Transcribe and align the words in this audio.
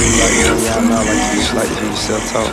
Confrérie. 0.00 0.64
Y'all 0.66 0.82
know 0.82 0.96
like 0.96 1.08
you 1.08 1.40
just 1.40 1.54
like 1.54 1.68
to 1.68 1.84
yourself 1.84 2.22
talk. 2.32 2.50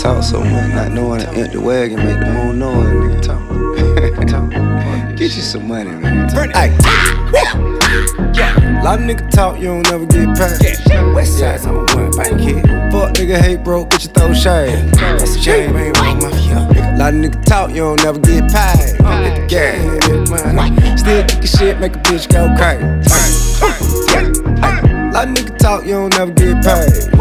Talk 0.00 0.22
so 0.22 0.40
much, 0.40 0.74
not 0.74 0.90
knowing 0.92 1.22
an 1.22 1.34
empty 1.34 1.58
wagon 1.58 1.98
make 1.98 2.18
the 2.18 2.26
moon 2.26 2.62
it, 2.62 2.64
nigga 2.64 3.22
talk. 3.22 3.40
talk. 4.26 4.50
Get 5.16 5.36
you 5.36 5.42
some 5.42 5.68
money, 5.68 5.90
man. 5.90 6.28
Hey. 6.52 6.76
Yeah. 8.34 8.82
Lot 8.82 8.98
of 9.00 9.04
nigga 9.06 9.30
talk, 9.30 9.58
you 9.58 9.66
don't 9.66 9.82
never 9.84 10.06
get 10.06 10.36
paid. 10.36 11.14
West 11.14 11.38
side, 11.38 11.64
a 11.66 11.72
one 11.72 12.10
bank 12.12 12.40
kid. 12.40 12.62
Fuck 12.90 13.14
nigga 13.14 13.38
hate 13.40 13.62
broke, 13.62 13.90
bitch, 13.90 14.04
you 14.04 14.08
throw 14.08 14.34
shade. 14.34 14.92
That's 14.94 15.36
a 15.36 15.40
shame, 15.40 15.76
ain't 15.76 15.98
wrong, 15.98 16.18
mafia. 16.18 16.96
Lot 16.98 17.14
of 17.14 17.20
nigga 17.20 17.44
talk, 17.44 17.70
you 17.70 17.76
don't 17.76 18.02
never 18.02 18.18
get 18.18 18.50
paid. 18.50 18.78
Hit 18.78 18.98
the 18.98 19.46
gas. 19.48 21.00
Still 21.00 21.22
kick 21.24 21.38
your 21.38 21.46
shit, 21.46 21.80
make 21.80 21.94
a 21.94 21.98
bitch 22.00 22.28
go 22.28 22.48
crazy. 22.56 22.82
Lot 25.12 25.28
of 25.28 25.34
nigga 25.34 25.58
talk, 25.58 25.84
you 25.84 25.92
don't 25.92 26.10
never 26.16 26.32
get 26.32 26.64
paid. 26.64 27.12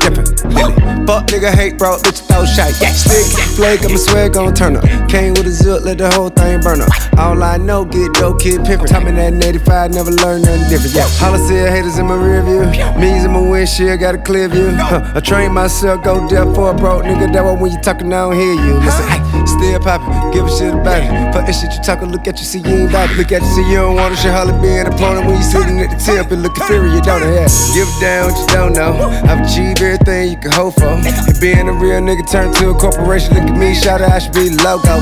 Dippin', 0.00 0.50
Lily. 0.50 0.74
Fuck 1.06 1.28
nigga 1.28 1.54
hate, 1.54 1.78
bro, 1.78 1.96
bitch 1.98 2.26
throw 2.28 2.44
shit. 2.44 2.74
Stick, 2.74 3.24
flake, 3.56 3.84
I'm 3.84 3.94
a 3.94 3.98
swag 3.98 4.34
gon' 4.34 4.52
turn 4.52 4.76
up. 4.76 4.84
Came 5.08 5.32
with 5.34 5.46
a 5.46 5.50
zip, 5.50 5.84
let 5.84 5.98
the 5.98 6.10
whole 6.10 6.28
thing 6.28 6.60
burn 6.60 6.82
up. 6.82 6.90
All 7.16 7.42
I 7.42 7.56
know, 7.56 7.84
get 7.84 8.12
dope, 8.14 8.40
kid 8.40 8.60
pimpin'. 8.60 9.04
Me 9.04 9.12
that 9.12 9.44
85, 9.44 9.94
never 9.94 10.10
learned 10.10 10.44
nothing 10.44 10.68
different. 10.68 10.94
Yeah, 10.94 11.08
holla 11.16 11.38
said 11.38 11.70
haters 11.70 11.98
in 11.98 12.06
my 12.06 12.14
rear 12.14 12.42
view. 12.42 12.66
Me's 13.00 13.24
in 13.24 13.30
my 13.30 13.40
windshield, 13.40 14.00
got 14.00 14.16
a 14.16 14.18
clear 14.18 14.48
view. 14.48 14.70
Huh, 14.74 15.12
I 15.14 15.20
train 15.20 15.52
myself, 15.52 16.04
go 16.04 16.28
deaf 16.28 16.54
for 16.54 16.70
a 16.72 16.74
broke 16.74 17.04
nigga. 17.04 17.32
That 17.32 17.44
why 17.44 17.52
when 17.52 17.72
you 17.72 17.80
talkin', 17.80 18.12
I 18.12 18.28
don't 18.28 18.36
hear 18.36 18.52
you. 18.52 18.74
Listen, 18.84 19.46
still 19.46 19.80
poppin', 19.80 20.32
give 20.32 20.44
a 20.44 20.50
shit 20.50 20.74
about 20.74 21.00
it. 21.00 21.32
Fuck 21.32 21.46
that 21.46 21.52
shit 21.52 21.72
you 21.72 21.82
talkin', 21.82 22.10
look 22.10 22.26
at 22.26 22.38
you, 22.38 22.44
see 22.44 22.58
you 22.58 22.84
ain't 22.84 22.90
about 22.90 23.10
it. 23.10 23.16
Look 23.16 23.32
at 23.32 23.40
you, 23.40 23.48
see 23.54 23.70
you 23.70 23.76
don't 23.76 23.96
want 23.96 24.12
it. 24.12 24.18
Shit, 24.18 24.32
holla 24.32 24.52
be 24.60 24.68
an 24.68 24.88
opponent 24.88 25.26
when 25.26 25.36
you 25.36 25.42
sitting 25.42 25.80
at 25.80 25.88
the 25.88 25.96
tip 25.96 26.30
and 26.32 26.42
inferior, 26.88 27.00
don't? 27.02 27.22
Yeah. 27.22 27.48
Give 27.74 27.88
down 28.00 28.30
what 28.30 28.38
you 28.38 28.46
don't 28.54 28.72
know. 28.72 28.92
I've 29.28 29.44
achieved 29.46 29.82
everything 29.82 30.30
you 30.30 30.36
can 30.36 30.52
hope 30.52 30.74
for. 30.74 30.86
And 30.86 31.40
being 31.40 31.68
a 31.68 31.72
real 31.72 32.00
nigga 32.00 32.30
turned 32.30 32.54
to 32.56 32.70
a 32.70 32.74
corporation. 32.74 33.34
Look 33.34 33.44
at 33.44 33.56
me, 33.58 33.74
shout 33.74 34.00
out, 34.00 34.10
I 34.10 34.18
should 34.18 34.32
be 34.32 34.48
the 34.48 34.62
logo. 34.62 35.00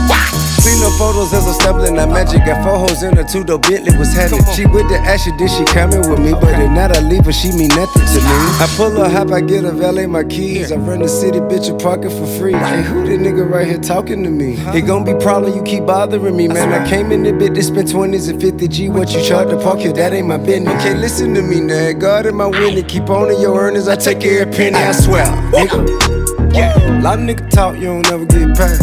See 0.66 0.80
no 0.80 0.91
photos 0.98 1.32
as 1.32 1.47
I'm 1.47 1.54
stumbling 1.54 1.94
that 1.94 2.08
magic. 2.08 2.44
Got 2.44 2.64
four 2.64 2.78
hoes 2.78 3.02
in 3.02 3.16
her 3.16 3.24
two 3.24 3.44
door 3.44 3.58
Bentley 3.58 3.97
was 3.97 4.12
heavy. 4.12 4.36
She 4.54 4.66
with 4.66 4.88
the 4.88 4.98
ashy, 4.98 5.30
then 5.38 5.48
she 5.48 5.64
coming 5.72 6.02
with 6.10 6.19
me. 6.19 6.32
But 6.32 6.58
if 6.58 6.70
not, 6.70 6.97
I 6.97 7.00
leave 7.00 7.24
her, 7.24 7.32
she 7.32 7.52
mean 7.52 7.69
nothing 7.69 8.03
to 8.03 8.18
me. 8.18 8.36
I 8.58 8.66
pull 8.76 8.91
her 8.91 9.08
hop, 9.08 9.30
I 9.30 9.41
get 9.41 9.64
a 9.64 9.70
valet 9.70 10.06
my 10.06 10.24
keys. 10.24 10.72
I 10.72 10.76
run 10.76 11.00
the 11.00 11.08
city, 11.08 11.38
bitch, 11.38 11.70
and 11.70 11.80
park 11.80 12.04
it 12.04 12.10
for 12.10 12.26
free. 12.38 12.53
Hey, 12.53 12.82
who 12.82 13.06
the 13.06 13.16
nigga 13.16 13.48
right 13.48 13.66
here 13.66 13.78
talking 13.78 14.24
to 14.24 14.30
me? 14.30 14.54
It 14.74 14.86
gon' 14.86 15.04
be 15.04 15.14
problem, 15.14 15.54
you 15.54 15.62
keep 15.62 15.86
bothering 15.86 16.36
me, 16.36 16.48
man. 16.48 16.72
I 16.72 16.88
came 16.88 17.12
in 17.12 17.22
the 17.22 17.32
bit 17.32 17.54
to 17.54 17.62
spend 17.62 17.88
20s 17.88 18.28
and 18.28 18.41
50 18.41 18.68
G. 18.68 18.88
What 18.88 19.14
you 19.14 19.22
charge 19.22 19.50
to 19.50 19.60
park 19.60 19.78
here, 19.78 19.92
that 19.92 20.12
ain't 20.12 20.26
my 20.26 20.36
business. 20.36 20.72
You 20.72 20.78
can't 20.80 20.98
listen 21.00 21.34
to 21.34 21.42
me, 21.42 21.60
now. 21.60 21.75
God 21.76 22.26
in 22.26 22.34
my 22.37 22.47
winning, 22.47 22.84
keep 22.84 23.10
on 23.10 23.31
in 23.31 23.41
your 23.41 23.59
earnings. 23.60 23.87
I 23.88 23.97
take 23.97 24.25
every 24.25 24.53
penny, 24.53 24.76
I 24.76 24.92
swear. 24.92 25.26
Nigga. 25.53 26.54
Yeah. 26.54 27.00
Lot 27.03 27.19
of 27.19 27.25
nigga 27.25 27.50
talk, 27.50 27.76
you 27.76 27.84
don't 27.84 28.03
never 28.03 28.25
get 28.25 28.56
paid. 28.56 28.78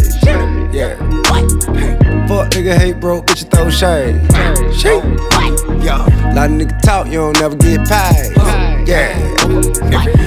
Yeah. 0.74 0.96
Fuck 2.28 2.52
nigga 2.52 2.78
hate 2.78 3.00
broke, 3.00 3.26
bitch, 3.26 3.44
you 3.44 3.50
throw 3.50 3.70
shade. 3.70 4.22
Shade. 4.76 5.04
Yeah. 5.84 6.06
Lot 6.36 6.52
of 6.52 6.58
nigga 6.58 6.82
talk, 6.82 7.08
you 7.08 7.14
don't 7.14 7.40
never 7.40 7.56
get 7.56 7.88
paid. 7.88 8.34
Yeah. 8.88 9.18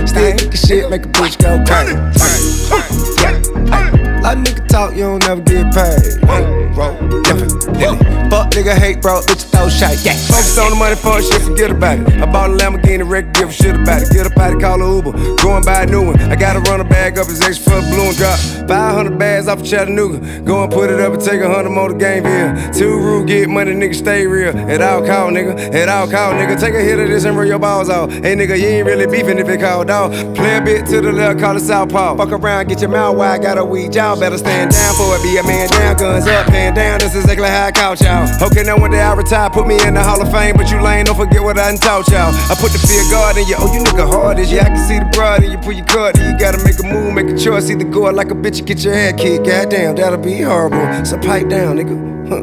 Still 0.07 0.37
kick 0.37 0.55
shit, 0.57 0.91
make 0.91 1.05
a 1.05 1.09
bitch 1.09 1.39
go 1.39 1.63
crazy. 1.65 1.95
Yeah. 3.71 4.06
Of 4.27 4.39
nigga 4.39 4.67
talk, 4.67 4.97
you 4.97 5.03
don't 5.03 5.21
never 5.21 5.41
get 5.41 5.73
paid. 5.73 6.21
Bro. 6.75 6.97
Fuck 8.29 8.51
nigga 8.51 8.77
hate 8.77 9.01
bro, 9.01 9.21
bitch 9.21 9.45
throw 9.51 9.69
shit. 9.69 10.05
Yeah. 10.05 10.13
Focus 10.27 10.59
on 10.59 10.71
the 10.71 10.77
money, 10.77 10.97
fuck 10.97 11.23
shit, 11.23 11.41
forget 11.43 11.71
about 11.71 12.01
it. 12.01 12.21
I 12.21 12.27
bought 12.27 12.51
a 12.51 12.55
Lamborghini 12.55 13.09
wreck, 13.09 13.33
give 13.33 13.51
a 13.51 13.53
shit 13.53 13.77
about 13.77 14.03
it. 14.03 14.11
Get 14.11 14.27
up 14.27 14.37
out 14.37 14.55
of 14.55 14.61
call 14.61 14.83
a 14.83 14.97
Uber, 14.97 15.13
go 15.37 15.57
and 15.57 15.65
buy 15.65 15.85
a 15.85 15.87
new 15.87 16.07
one. 16.07 16.21
I 16.21 16.35
gotta 16.35 16.59
run 16.69 16.81
a 16.81 16.85
bag 16.85 17.19
up, 17.19 17.29
it's 17.29 17.41
extra 17.41 17.73
for 17.73 17.81
the 17.81 17.87
blue 17.95 18.09
and 18.09 18.17
drop. 18.17 18.39
500 18.69 19.17
bags 19.17 19.47
off 19.47 19.61
of 19.61 19.67
Chattanooga. 19.67 20.19
Go 20.43 20.65
and 20.65 20.73
put 20.73 20.91
it 20.91 21.01
up 21.01 21.15
and 21.15 21.23
take 21.23 21.41
a 21.41 21.49
hundred 21.49 21.71
more 21.71 21.89
to 21.89 21.95
Gameville. 21.95 22.77
Two 22.77 22.99
rule, 22.99 23.25
get 23.25 23.49
money, 23.49 23.73
nigga, 23.73 23.95
stay 23.95 24.27
real. 24.27 24.57
At 24.57 24.83
all 24.83 25.07
call, 25.07 25.31
nigga. 25.31 25.73
At 25.73 25.89
all 25.89 26.11
call, 26.11 26.33
nigga. 26.33 26.59
Take 26.59 26.75
a 26.75 26.81
hit 26.81 26.99
of 26.99 27.09
this 27.09 27.25
and 27.25 27.37
roll 27.37 27.47
your 27.47 27.61
balls 27.61 27.89
off. 27.89 28.11
Hey, 28.11 28.35
nigga, 28.35 28.59
you 28.59 28.67
ain't 28.67 28.87
really 28.87 29.07
beefing 29.07 29.39
if 29.39 29.49
it 29.49 29.61
called 29.61 29.87
dog. 29.87 30.13
Play 30.35 30.57
a 30.57 30.61
bit 30.61 30.85
to 30.87 31.01
the 31.01 31.13
left, 31.13 31.39
call 31.39 31.57
it 31.57 31.61
Southpaw. 31.61 32.17
Fuck 32.17 32.33
around, 32.33 32.69
get 32.69 32.81
your 32.81 32.91
mouth 32.91 33.17
wide, 33.17 33.41
got 33.41 33.57
a 33.57 33.65
weed 33.65 33.93
y'all. 34.17 34.21
Better 34.21 34.39
stand 34.39 34.71
down 34.73 34.95
for 34.95 35.17
it, 35.17 35.23
be 35.23 35.37
a 35.37 35.43
man 35.43 35.69
down, 35.69 35.97
guns 35.97 36.27
up, 36.27 36.49
hand 36.49 36.77
down. 36.77 36.99
This 36.99 37.15
is 37.15 37.25
exactly 37.25 37.49
how 37.49 37.67
I 37.67 37.73
couch 37.73 38.01
y'all. 38.01 38.29
Okay, 38.43 38.63
now 38.63 38.79
one 38.79 38.91
day 38.91 39.01
I 39.01 39.15
retire, 39.15 39.51
put 39.51 39.67
me 39.67 39.81
in 39.87 39.95
the 39.95 40.03
Hall 40.03 40.21
of 40.21 40.31
Fame, 40.31 40.57
but 40.57 40.71
you 40.71 40.81
lame, 40.81 41.05
don't 41.05 41.17
forget 41.17 41.43
what 41.43 41.59
I 41.59 41.71
done 41.71 41.79
taught 41.79 42.09
y'all. 42.09 42.33
I 42.51 42.55
put 42.59 42.73
the 42.73 42.79
fear 42.79 43.03
God 43.11 43.37
in 43.37 43.47
you, 43.47 43.57
oh, 43.59 43.73
you 43.73 43.81
nigga 43.81 44.07
hard 44.09 44.39
as 44.39 44.51
yeah, 44.51 44.65
I 44.65 44.69
can 44.69 44.89
see 44.89 44.99
the 44.99 45.07
broad 45.13 45.43
and 45.43 45.53
you 45.53 45.59
pull 45.59 45.73
your 45.73 45.87
card, 45.87 46.19
and 46.19 46.33
you 46.33 46.39
gotta 46.39 46.63
make 46.65 46.79
a 46.79 46.87
move, 46.87 47.15
make 47.15 47.29
a 47.29 47.39
choice, 47.39 47.71
either 47.71 47.85
go 47.85 48.09
out 48.09 48.15
like 48.15 48.31
a 48.31 48.35
bitch 48.35 48.61
or 48.61 48.65
get 48.65 48.83
your 48.85 48.95
head 48.95 49.19
kicked. 49.19 49.47
Goddamn, 49.47 49.97
that'll 49.97 50.19
be 50.19 50.41
horrible. 50.41 51.05
So 51.05 51.19
pipe 51.19 51.49
down, 51.49 51.77
nigga. 51.77 52.29
Huh. 52.29 52.43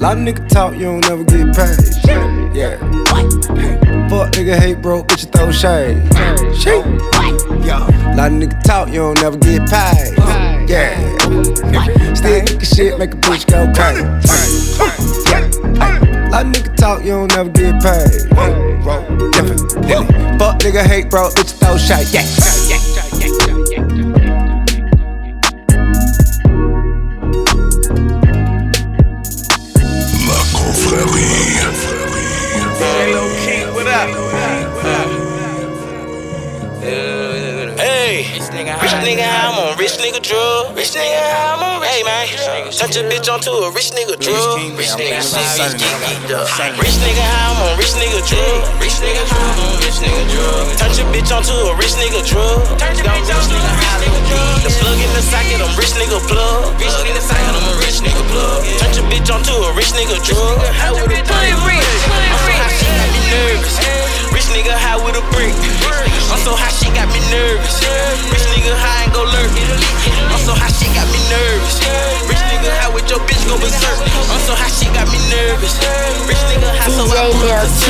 Lot 0.00 0.18
of 0.18 0.24
nigga 0.24 0.48
talk, 0.48 0.74
you 0.74 0.84
don't 0.84 1.00
never 1.00 1.24
get 1.24 1.54
paid. 1.54 1.76
Yeah. 2.54 2.76
Hey. 3.12 3.76
Fuck 4.08 4.32
nigga 4.32 4.58
hate 4.58 4.80
broke, 4.80 5.08
bitch 5.08 5.26
you 5.26 5.30
throw 5.30 5.50
shade. 5.50 6.00
Shade. 6.56 6.84
Yeah. 7.64 7.84
Lot 8.16 8.32
of 8.32 8.38
nigga 8.38 8.62
talk, 8.62 8.88
you 8.88 9.00
don't 9.00 9.20
never 9.20 9.36
get 9.36 9.68
paid. 9.68 10.35
Yeah. 10.68 10.98
Still 12.14 12.42
kick 12.44 12.64
shit, 12.64 12.98
make 12.98 13.14
a 13.14 13.16
bitch 13.16 13.46
go 13.46 13.72
crazy. 13.72 14.02
Of 16.36 16.46
nigga 16.46 16.76
talk, 16.76 17.04
you 17.04 17.12
don't 17.12 17.34
never 17.34 17.50
get 17.50 17.80
paid. 17.82 18.28
Definitely. 19.32 20.38
Fuck 20.38 20.58
nigga 20.60 20.84
hate 20.84 21.08
bro, 21.08 21.28
bitch 21.30 21.52
throw 21.60 21.76
shade. 21.78 22.08
Yeah. 22.12 22.24
La 22.96 23.05
man, 42.76 42.88
touch 42.88 42.96
a 42.96 43.02
bitch 43.08 43.28
onto 43.32 43.50
a 43.50 43.70
rich 43.72 43.90
nigga 43.92 44.16
drug. 44.20 44.76
Rich 44.76 44.96
nigga, 44.96 45.22
see 45.22 45.40
get 45.56 45.80
geeked 45.80 46.32
up. 46.32 46.48
Rich 46.78 47.00
nigga, 47.00 47.24
I'm 47.24 47.56
on 47.62 47.78
rich 47.78 47.94
nigga 47.96 48.20
drug. 48.28 48.80
Rich 48.80 49.00
nigga 49.00 49.24
drug, 49.28 49.58
on 49.64 49.76
rich 49.80 49.98
nigga 50.04 50.22
drug. 50.32 50.76
Touch 50.76 50.98
a 51.00 51.04
bitch 51.12 51.32
onto 51.32 51.52
a 51.52 51.74
rich 51.76 51.94
nigga 51.96 52.20
drug. 52.26 52.78
Touch 52.78 53.00
a 53.00 53.04
bitch 53.04 53.30
onto 53.32 53.56
a 53.56 53.72
rich 53.80 53.96
nigga 53.96 54.28
drug. 54.28 54.60
The 54.62 54.70
plug 54.80 54.98
in 55.00 55.10
the 55.14 55.22
socket, 55.22 55.60
I'm 55.60 55.72
rich 55.76 55.94
nigga 55.96 56.20
plug. 56.28 56.80
Rich 56.80 56.96
in 57.08 57.14
the 57.14 57.20
socket, 57.20 57.54
I'm 57.56 57.64
a 57.64 57.74
rich 57.80 58.00
nigga 58.00 58.05
plug. 58.30 58.62
Touch 58.78 58.98
a 58.98 59.04
bitch 59.08 59.28
onto 59.32 59.52
a 59.52 59.70
rich 59.74 59.92
nigga 59.94 60.18
drug. 60.24 60.58
How 60.76 60.94
would 60.94 61.10
play 61.10 61.50
rich? 61.66 61.86
I'm 61.86 62.40
so 62.42 62.52
hot, 62.58 62.72
she 62.74 62.86
got 62.86 63.08
me 63.14 63.20
nervous. 63.30 63.76
Rich 64.32 64.48
nigga 64.52 64.74
high 64.74 64.98
with 65.00 65.16
a 65.16 65.24
brick. 65.32 65.54
I'm 66.32 66.40
so 66.42 66.52
hot, 66.54 66.72
she 66.74 66.88
got 66.92 67.08
me 67.10 67.20
nervous. 67.30 67.80
Rich 68.30 68.46
nigga 68.54 68.74
high 68.74 69.06
and 69.06 69.12
go 69.14 69.22
lurk. 69.22 69.52
I'm 70.32 70.42
so 70.42 70.52
hot, 70.54 70.72
she 70.74 70.86
got 70.94 71.06
me 71.10 71.20
nervous. 71.30 71.78
Rich 72.26 72.42
nigga 72.50 72.70
high 72.82 72.92
with 72.94 73.08
your 73.10 73.20
bitch 73.26 73.42
go 73.46 73.56
berserk. 73.58 73.98
DJ 76.86 77.32
Lil 77.32 77.66
T. 77.78 77.86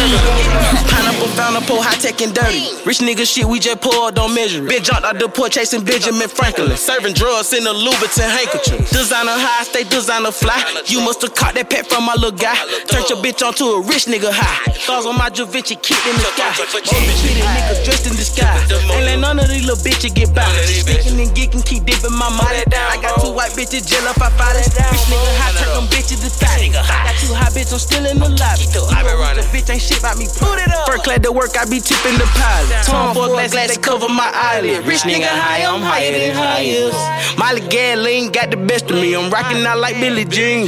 Pineapple 0.88 1.29
found 1.37 1.56
a 1.56 1.61
pole, 1.67 1.83
high 1.83 1.97
tech 1.99 2.21
and 2.23 2.35
dirty. 2.35 2.69
Rich 2.85 3.00
nigga 3.00 3.27
shit, 3.27 3.44
we 3.44 3.59
just 3.59 3.81
pour, 3.81 4.11
don't 4.12 4.35
measure 4.35 4.65
it. 4.65 4.69
Been 4.69 4.83
jumped 4.83 5.05
out 5.05 5.19
the 5.19 5.29
port 5.29 5.53
chasing 5.53 5.85
Benjamin 5.85 6.29
Franklin. 6.29 6.77
Serving 6.77 7.15
drugs 7.15 7.53
in 7.53 7.67
a 7.67 7.73
Louboutin 7.73 8.29
handkerchief. 8.29 8.88
Designer 8.91 9.37
high, 9.37 9.65
stay 9.65 9.85
designer 9.85 10.25
fly. 10.32 10.58
You 10.87 11.00
must 11.00 11.23
have 11.23 11.34
caught 11.34 11.55
that 11.55 11.70
pet 11.70 11.87
from 11.87 12.05
my 12.05 12.14
little 12.14 12.32
guy. 12.32 12.56
Turned 12.88 13.08
your 13.08 13.19
bitch 13.23 13.44
onto 13.44 13.64
a 13.64 13.81
rich 13.82 14.06
nigga 14.06 14.31
high. 14.32 14.73
Stars 14.73 15.06
on 15.06 15.17
my 15.19 15.31
Javinci 15.31 15.76
kicked 15.78 16.06
in 16.06 16.17
the 16.17 16.26
sky. 16.34 16.50
Bitch, 16.56 16.90
niggas 17.34 17.84
dressed 17.84 18.06
in 18.06 18.14
disguise. 18.17 18.67
Ain't 18.73 19.05
let 19.05 19.19
none 19.19 19.38
of 19.38 19.49
these 19.49 19.67
little 19.67 19.81
bitches 19.82 20.14
get 20.14 20.34
by. 20.34 20.46
Sticking 20.67 21.20
and 21.20 21.31
geeking, 21.37 21.64
keep 21.64 21.84
dipping 21.84 22.14
my 22.14 22.31
money. 22.31 22.62
I 22.73 22.99
got 23.02 23.20
two 23.20 23.32
white 23.32 23.52
bitches, 23.52 23.87
jail 23.87 24.06
up, 24.08 24.20
I 24.20 24.31
fight 24.34 24.56
it. 24.56 24.70
Rich 24.70 25.06
nigga 25.11 25.31
high, 25.38 25.52
turn 25.58 25.73
them 25.75 25.87
bitches 25.90 26.23
to. 26.23 26.31
I 26.37 27.11
got 27.11 27.14
two 27.20 27.32
high 27.34 27.50
bitches, 27.50 27.73
I'm 27.73 27.82
still 27.82 28.05
in 28.06 28.19
the 28.19 28.31
lobby. 28.31 28.67
I 28.94 29.02
been 29.02 29.19
running. 29.19 29.44
Bitch 29.50 29.70
ain't 29.70 29.82
shit 29.82 30.00
about 30.00 30.19
me. 30.19 30.26
Put 30.26 30.58
it 30.58 30.70
up. 30.73 30.87
First 30.87 31.05
class 31.05 31.20
to 31.20 31.32
work, 31.32 31.56
I 31.56 31.64
be 31.64 31.81
tipping 31.81 32.19
the 32.19 32.26
pilot. 32.37 32.84
Tom 32.84 33.14
for 33.14 33.28
glass, 33.28 33.52
glass 33.52 33.75
to 33.75 33.81
cover 33.81 34.08
my 34.08 34.31
eyelid. 34.32 34.87
Rich 34.87 35.02
nigga 35.02 35.28
high, 35.28 35.64
I'm 35.64 35.82
higher 35.82 36.12
than 36.12 36.34
highest. 36.34 37.38
Molly 37.38 37.61
Gatling 37.69 38.32
got 38.32 38.50
the 38.50 38.56
best 38.56 38.90
of 38.90 38.96
me. 38.96 39.14
I'm 39.14 39.31
rocking 39.31 39.64
out 39.67 39.78
like 39.78 39.96
Billie 40.17 40.33
Jean. 40.33 40.65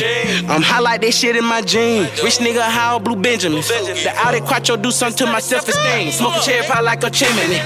I'm 0.53 0.61
high 0.61 0.85
like 0.85 1.00
that 1.00 1.17
shit 1.17 1.33
in 1.33 1.45
my 1.45 1.65
jeans. 1.65 2.12
Rich 2.21 2.45
nigga 2.45 2.61
on 2.61 3.00
blue 3.00 3.17
Benjamins. 3.17 3.69
The 3.69 4.12
Audi 4.21 4.45
Quattro 4.45 4.77
do 4.77 4.93
something 4.93 5.25
to 5.25 5.33
my 5.33 5.41
self-esteem. 5.41 6.12
Smoking 6.12 6.45
cherry 6.45 6.69
pie 6.69 6.85
like 6.85 7.00
a 7.00 7.09
chimney. 7.09 7.56
Rich 7.56 7.65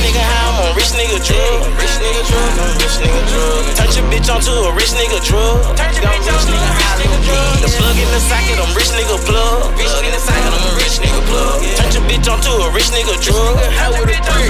nigga 0.00 0.24
high, 0.24 0.64
I'm 0.64 0.72
rich 0.72 0.96
nigga 0.96 1.20
drug. 1.20 1.60
Rich 1.76 2.00
nigga 2.00 2.24
drug, 2.24 2.80
rich 2.80 2.96
nigga 3.04 3.20
drug. 3.28 3.60
Turn 3.76 3.92
your 3.92 4.06
bitch 4.08 4.32
onto 4.32 4.52
a 4.64 4.72
rich 4.72 4.96
nigga 4.96 5.20
drug. 5.20 5.76
Turn 5.76 5.92
your 5.92 6.08
bitch 6.08 6.24
onto 6.24 6.56
a 6.56 6.72
rich 6.72 6.96
nigga 6.96 7.20
drug. 7.20 7.60
The 7.60 7.68
plug 7.68 7.96
in 8.00 8.08
the 8.08 8.20
socket, 8.24 8.56
I'm 8.56 8.72
rich 8.72 8.92
nigga 8.96 9.20
plug. 9.28 9.76
Plug 9.76 10.04
in 10.08 10.12
the 10.16 10.22
socket, 10.24 10.52
I'm 10.56 10.64
a 10.64 10.72
rich 10.80 10.96
nigga 11.04 11.20
plug. 11.28 11.60
Turn 11.76 11.92
your 11.92 12.04
bitch 12.08 12.32
onto 12.32 12.48
a 12.48 12.72
rich 12.72 12.88
nigga 12.96 13.12
drug. 13.20 13.60
With 13.92 14.08
a 14.08 14.20
brick. 14.24 14.48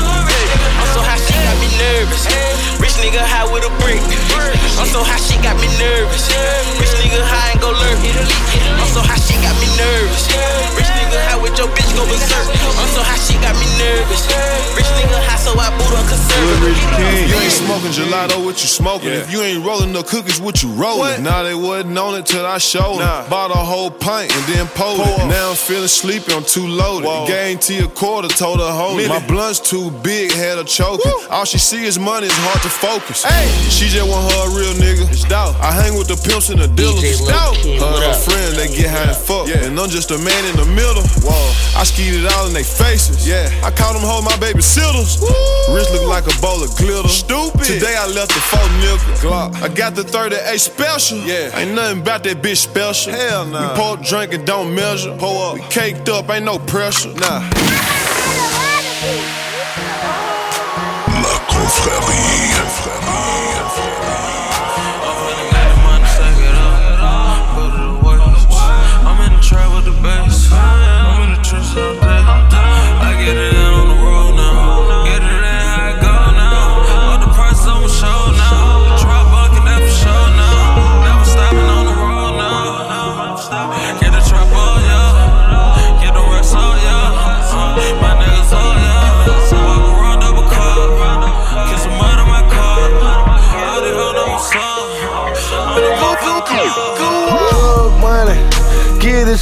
I'm 0.78 0.86
so 0.94 1.02
high, 1.02 1.18
she 1.18 1.34
got 1.34 1.58
me 1.58 1.66
nervous. 1.82 2.30
Rich 2.78 3.02
nigga 3.02 3.26
high 3.26 3.42
with 3.50 3.66
a 3.66 3.72
brick. 3.82 3.98
I'm 4.78 4.86
so 4.90 5.02
high, 5.02 5.18
she 5.18 5.33
got 5.44 5.60
me 5.60 5.68
nervous. 5.76 6.24
Rich 6.80 6.94
nigga 7.04 7.20
high 7.20 7.52
and 7.52 7.60
go 7.60 7.68
lurk. 7.68 8.00
I'm 8.80 8.88
so 8.88 9.04
high, 9.04 9.20
she 9.20 9.36
got 9.44 9.52
me 9.60 9.68
nervous. 9.76 10.24
Rich 10.72 10.88
nigga 10.96 11.20
high 11.28 11.36
with 11.36 11.52
your 11.60 11.68
bitch 11.68 11.92
go 11.92 12.08
berserk. 12.08 12.48
I'm 12.80 12.88
so 12.96 13.04
high, 13.04 13.20
she 13.20 13.36
got 13.44 13.52
me 13.60 13.68
nervous. 13.76 14.24
Boot 16.44 16.62
on 16.62 16.74
conservative. 16.74 17.30
You 17.30 17.36
ain't 17.40 17.52
smoking 17.52 17.92
gelato, 17.92 18.44
what 18.44 18.60
you 18.62 18.68
smoking? 18.68 19.08
If 19.10 19.32
you 19.32 19.40
ain't 19.42 19.64
rolling 19.64 19.92
no 19.92 20.02
cookies, 20.02 20.40
what 20.40 20.62
you 20.62 20.70
rolling? 20.70 21.22
Nah, 21.22 21.42
they 21.42 21.54
wasn't 21.54 21.98
on 21.98 22.14
it 22.18 22.26
till 22.26 22.44
I 22.44 22.58
showed 22.58 22.98
them. 22.98 23.30
Bought 23.30 23.50
a 23.50 23.54
whole 23.54 23.90
pint 23.90 24.34
and 24.34 24.44
then 24.54 24.66
pulled 24.68 25.00
it. 25.00 25.28
Now 25.28 25.50
I'm 25.50 25.56
feeling 25.56 25.88
sleepy, 25.88 26.32
I'm 26.32 26.44
too 26.44 26.66
loaded. 26.66 27.08
Guarantee 27.28 27.78
a 27.78 27.88
quarter, 27.88 28.28
told 28.28 28.60
her 28.60 28.70
hold 28.72 29.00
it. 29.00 29.08
My 29.08 29.24
blunt's 29.26 29.60
too 29.60 29.90
big, 30.02 30.32
had 30.32 30.58
her 30.58 30.64
choking. 30.64 31.10
All 31.30 31.44
she 31.44 31.58
see 31.58 31.84
is 31.84 31.98
money, 31.98 32.26
it's 32.26 32.36
hard 32.38 32.62
to 32.62 32.68
focus. 32.68 33.24
She 33.70 33.88
just 33.88 34.08
want 34.08 34.30
her 34.32 34.48
a 34.48 34.50
real 34.54 34.74
nigga. 34.74 35.10
It's 35.10 35.24
doubt. 35.24 35.56
I 35.60 35.72
hang 35.72 35.96
with 35.98 36.08
the 36.08 36.16
pimps 36.16 36.50
and 36.50 36.60
the 36.60 36.68
dealers. 36.68 37.02
It's 37.02 37.24
doubt. 37.24 37.56
Her 37.56 37.70
and 37.70 38.04
her 38.04 38.14
friends, 38.14 38.56
they 38.56 38.68
get 38.68 38.90
high 38.90 39.08
and 39.08 39.16
fuck. 39.16 39.48
Yeah. 39.48 39.64
And 39.64 39.78
I'm 39.78 39.88
just 39.88 40.10
a 40.10 40.18
man 40.18 40.44
in 40.50 40.56
the 40.56 40.66
middle. 40.66 41.02
Whoa. 41.24 41.78
I 41.78 41.84
skied 41.84 42.14
it 42.14 42.26
all 42.32 42.46
in 42.46 42.52
their 42.52 42.64
faces. 42.64 43.26
Yeah. 43.26 43.48
I 43.62 43.70
caught 43.70 43.94
them 43.94 44.02
hold 44.02 44.24
my 44.24 44.36
baby 44.38 44.62
sitters. 44.62 45.20
Wrist 45.70 45.92
look 45.92 46.06
like 46.06 46.26
a 46.26 46.33
bowl 46.40 46.62
of 46.62 46.74
glitter. 46.76 47.08
Stupid. 47.08 47.64
Today 47.64 47.96
I 47.96 48.06
left 48.06 48.32
the 48.34 48.40
four 48.40 48.68
nickel. 48.80 49.14
Glock. 49.22 49.62
I 49.62 49.68
got 49.68 49.94
the 49.94 50.04
38 50.04 50.58
special. 50.60 51.18
Yeah. 51.18 51.56
Ain't 51.58 51.74
nothing 51.74 52.00
about 52.00 52.24
that 52.24 52.42
bitch 52.42 52.58
special. 52.58 53.12
Hell 53.12 53.46
nah. 53.46 53.72
We 53.72 53.80
pour, 53.80 53.96
drink, 53.98 54.34
and 54.34 54.46
don't 54.46 54.74
measure. 54.74 55.16
Pour 55.18 55.50
up. 55.50 55.54
We 55.54 55.60
caked 55.68 56.08
up, 56.08 56.30
ain't 56.30 56.44
no 56.44 56.58
pressure. 56.58 57.12
Nah. 57.14 57.40
La 61.22 61.38
confrérie. 61.48 62.33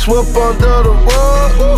Get 0.06 0.36
under 0.36 0.82
the 0.82 0.90
rug. 0.90 1.71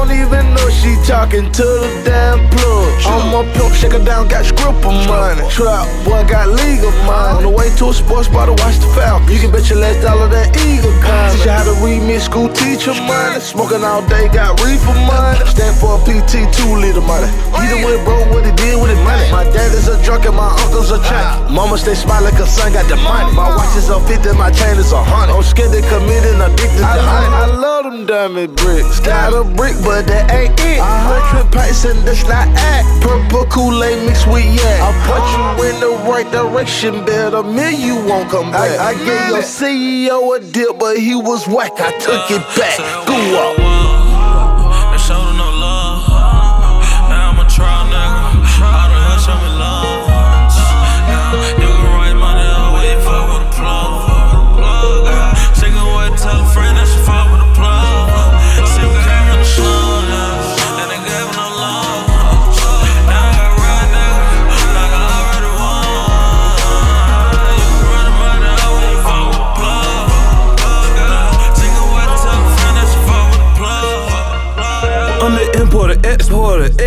Don't 0.00 0.16
even 0.16 0.56
know 0.56 0.64
she 0.72 0.96
talking 1.04 1.52
to 1.52 1.66
the 1.84 1.92
damn 2.08 2.40
plug. 2.56 2.88
I'm 3.04 3.36
a 3.36 3.44
pimp, 3.52 3.76
shake 3.76 3.92
her 3.92 4.00
down, 4.00 4.32
got 4.32 4.48
script 4.48 4.80
of 4.80 4.96
money. 5.04 5.44
Trap 5.52 5.84
boy 6.08 6.24
got 6.24 6.48
legal 6.48 6.88
money. 7.04 7.36
On 7.36 7.42
the 7.44 7.52
way 7.52 7.68
to 7.76 7.92
a 7.92 7.92
sports 7.92 8.24
bar 8.24 8.48
to 8.48 8.56
watch 8.64 8.80
the 8.80 8.88
Falcons. 8.96 9.28
You 9.28 9.36
can 9.44 9.52
bet 9.52 9.68
your 9.68 9.76
last 9.76 10.00
dollar 10.00 10.24
that 10.32 10.56
Eagle 10.56 10.88
coming. 11.04 11.36
Teach 11.36 11.44
you 11.44 11.52
how 11.52 11.68
to 11.68 11.76
read 11.84 12.00
me, 12.00 12.16
school 12.16 12.48
teacher 12.48 12.96
money. 12.96 13.44
Smoking 13.44 13.84
all 13.84 14.00
day, 14.08 14.32
got 14.32 14.56
reefer 14.64 14.96
money. 15.04 15.36
Stand 15.52 15.76
for 15.76 15.92
a 15.92 16.00
PT, 16.00 16.48
two 16.48 16.80
liter 16.80 17.04
money. 17.04 17.28
He 17.60 17.68
done 17.68 17.84
went 17.84 18.00
broke, 18.08 18.24
what 18.32 18.48
he 18.48 18.56
did 18.56 18.80
with 18.80 18.88
his 18.88 19.02
money. 19.04 19.28
My 19.28 19.44
dad 19.52 19.68
is 19.76 19.84
a 19.84 20.00
drunk 20.00 20.24
and 20.24 20.32
my 20.32 20.48
uncle's 20.64 20.88
a 20.88 21.00
tramp. 21.04 21.52
Mama 21.52 21.76
stay 21.76 21.92
smiling 21.92 22.32
cause 22.40 22.48
son 22.48 22.72
got 22.72 22.88
the 22.88 22.96
money. 23.04 23.36
My 23.36 23.52
watch 23.52 23.76
is 23.76 23.92
a 23.92 24.00
50, 24.00 24.32
my 24.32 24.48
chain 24.48 24.80
is 24.80 24.96
a 24.96 25.02
hundred. 25.04 25.36
I'm 25.36 25.44
scared 25.44 25.76
they 25.76 25.84
committing 25.92 26.40
addicted 26.40 26.88
to 26.88 27.04
honey. 27.04 27.36
I 27.36 27.52
love 27.52 27.79
them 27.90 28.06
diamond 28.06 28.56
bricks. 28.56 29.00
Got 29.00 29.34
a 29.34 29.44
brick, 29.44 29.74
but 29.82 30.06
that 30.06 30.30
ain't 30.30 30.58
it. 30.60 30.78
A 30.78 30.84
hundred 30.84 31.52
pints 31.52 31.84
and 31.84 31.98
that's 32.06 32.22
not 32.24 32.48
act. 32.48 32.86
Purple 33.02 33.46
Kool-Aid 33.46 34.06
mixed 34.06 34.26
with 34.26 34.44
yak. 34.44 34.80
I 34.80 34.90
put 35.06 35.24
you 35.34 35.68
in 35.68 35.80
the 35.80 35.92
right 36.08 36.30
direction, 36.30 37.04
better 37.04 37.42
me 37.42 37.76
you 37.76 37.96
won't 38.06 38.30
come 38.30 38.50
back. 38.50 38.78
I, 38.78 38.90
I 38.90 38.94
gave 38.94 39.28
your 39.28 39.42
CEO 39.42 40.36
a 40.36 40.40
dip, 40.40 40.78
but 40.78 40.98
he 40.98 41.14
was 41.14 41.46
whack. 41.48 41.72
I 41.76 41.92
took 41.98 42.30
it 42.30 42.44
back. 42.56 43.06
Go 43.06 43.64
up. 43.64 43.69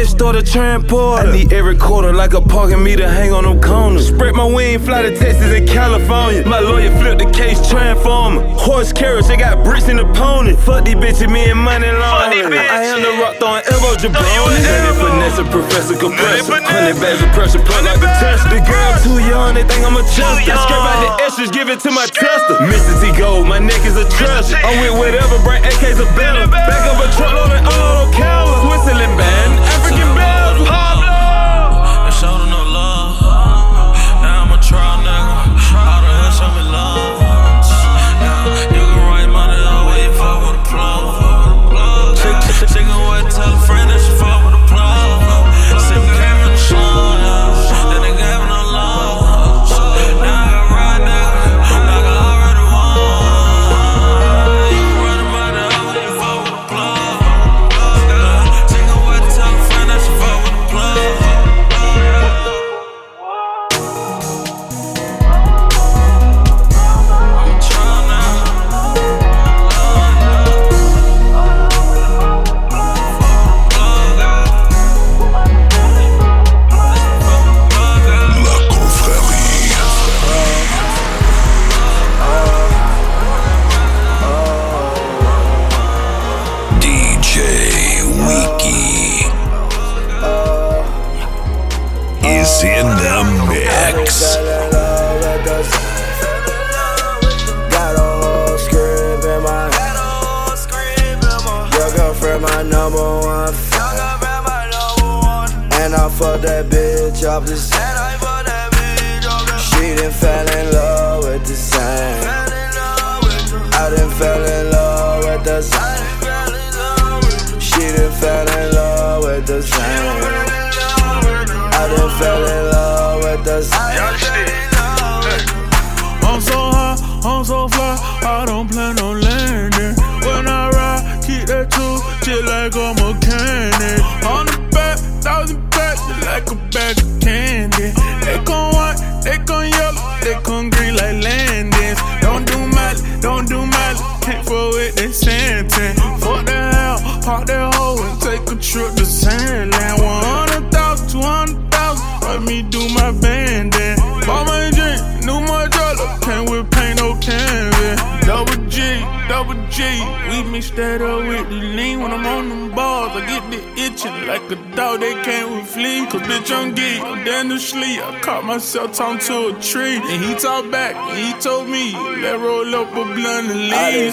Exporter, 0.03 0.39
extorter, 0.39 0.51
transporter. 0.51 1.27
I 1.27 1.31
need 1.31 1.53
every 1.53 1.77
quarter 1.77 2.13
like 2.13 2.33
a 2.33 2.41
parking 2.41 2.83
meter 2.83 3.07
hang 3.07 3.31
on 3.31 3.43
them 3.43 3.60
corners. 3.62 4.07
Spread 4.07 4.36
my 4.36 4.45
wing, 4.45 4.79
fly 4.79 5.01
to 5.01 5.15
Texas 5.15 5.51
and 5.51 5.67
California. 5.67 6.45
My 6.45 6.60
lawyer 6.60 6.91
flipped 7.00 7.24
the 7.24 7.31
case, 7.31 7.57
transformer. 7.69 8.43
Horse 8.60 8.91
carriage, 8.91 9.27
they 9.27 9.38
got 9.38 9.63
bricks 9.63 9.88
in 9.88 9.98
the 9.98 10.05
pony. 10.13 10.55
Fuck 10.55 10.86
these 10.86 10.95
bitches, 10.95 11.31
me 11.31 11.50
and 11.50 11.60
money 11.60 11.88
long. 11.88 12.31
I 12.36 12.83
am 12.91 13.01
the 13.01 13.12
rock 13.24 13.39
throwing 13.39 13.63
elbow 13.72 13.95
jabroni. 13.95 14.60
Steady 14.60 14.91
finesse, 15.00 15.39
professor 15.50 15.95
compressor. 15.95 16.62
Hundred 16.63 17.00
bags 17.00 17.24
of 17.24 17.31
pressure, 17.31 17.63
plug 17.63 17.83
like 17.86 18.00
the 18.00 18.12
test. 18.19 18.43
The 18.51 18.60
girl 18.60 18.91
too 19.03 19.19
young, 19.24 19.55
they 19.55 19.63
think 19.63 19.86
I'm 19.88 19.95
a 19.95 20.03
chester. 20.03 20.51
Scrape 20.51 20.83
out 20.83 21.00
the 21.00 21.24
extras, 21.24 21.51
give 21.51 21.69
it 21.69 21.79
to 21.81 21.91
my 21.91 22.05
tester. 22.05 22.60
Mr. 22.67 22.91
T 23.00 23.15
Gold, 23.17 23.48
my 23.48 23.60
neck 23.60 23.83
is 23.88 23.95
a 23.95 24.07
treasure. 24.19 24.60
I'm 24.60 24.83
with 24.83 25.00
whatever, 25.00 25.39
bring 25.48 25.63
AKs 25.63 26.00
a 26.03 26.07
better. 26.19 26.48
Back 26.51 26.83
up 26.91 27.00
a 27.00 27.07
truckload 27.15 27.51
and 27.55 27.63
unload 27.63 27.98
on 28.03 28.10
camera. 28.13 28.53
Switzerland 28.67 29.15
band, 29.17 29.62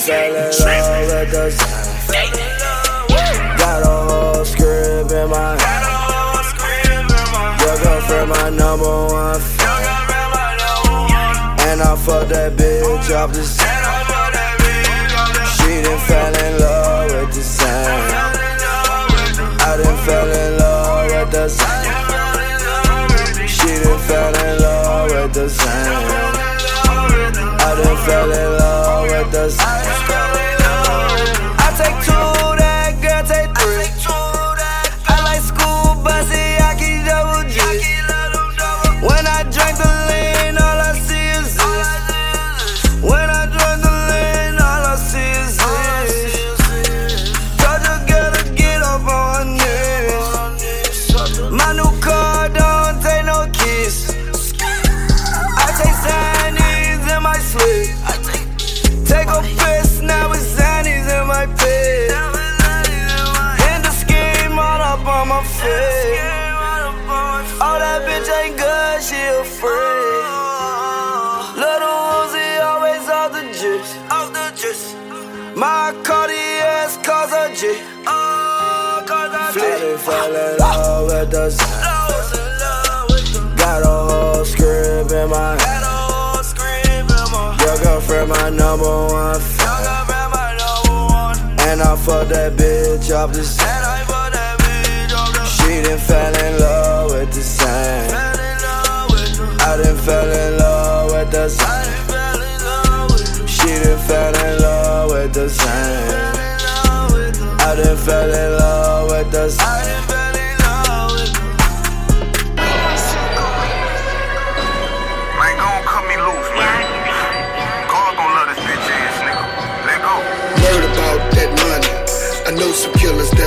fell 0.00 0.34
in 0.34 0.34
love 0.34 0.48
with 1.12 1.30
the 1.30 1.50
same. 1.50 2.32
Got 3.58 3.82
a 3.82 3.86
whole 4.08 4.44
script 4.44 5.12
in 5.12 5.28
my 5.28 5.56
hand. 5.60 5.84
Your 7.60 7.76
girlfriend, 7.82 8.28
my 8.30 8.48
number 8.50 9.06
one 9.06 9.40
fan. 9.40 9.68
And 11.68 11.82
I 11.82 11.96
fuck 11.96 12.28
that 12.28 12.56
bitch 12.56 13.10
off 13.14 13.32
the 13.32 13.42
scene. 13.44 13.68
She 15.54 15.82
done 15.82 16.00
fell 16.08 16.34
in 16.46 16.52
love 16.60 17.10
with 17.12 17.34
the 17.34 17.42
same. 17.42 18.14
I 19.60 19.76
done 19.76 19.98
fell 20.06 20.30
in 20.32 20.58
love 20.58 21.10
with 21.12 21.30
the 21.30 21.48
same. 21.48 21.96
She 23.46 23.70
done 23.84 24.00
fell 24.08 24.34
in 24.46 24.58
love 24.62 25.10
with 25.10 25.32
the 25.34 25.48
same. 25.48 26.40
I 27.62 27.74
done 27.76 27.98
fell 28.06 28.32
in 28.32 28.49
my 88.30 88.48
number 88.48 88.84
one. 88.86 89.40
And 91.66 91.82
I 91.82 91.96
fuck 91.96 92.28
that 92.28 92.52
bitch 92.56 93.10
off 93.14 93.32
the 93.32 93.42
scene. 93.42 93.66
She 95.54 95.82
done 95.82 95.98
fell 95.98 96.34
in 96.46 96.58
love 96.60 97.10
with 97.10 97.32
the 97.32 97.42
same. 97.42 98.10
I 99.68 99.76
done 99.82 99.96
fell 99.96 100.30
in 100.44 100.58
love 100.58 101.10
with 101.12 101.30
the 101.32 101.48
same. 101.48 103.46
She 103.46 103.70
done 103.82 103.98
fell 104.06 104.36
in 104.46 104.62
love 104.62 105.10
with 105.10 105.32
the 105.34 105.48
same. 105.48 106.10
I 107.66 107.74
done 107.74 107.96
fell 107.96 108.32
in 108.32 108.58
love 108.58 109.10
with 109.10 109.30
the 109.32 109.48
same. 109.50 110.09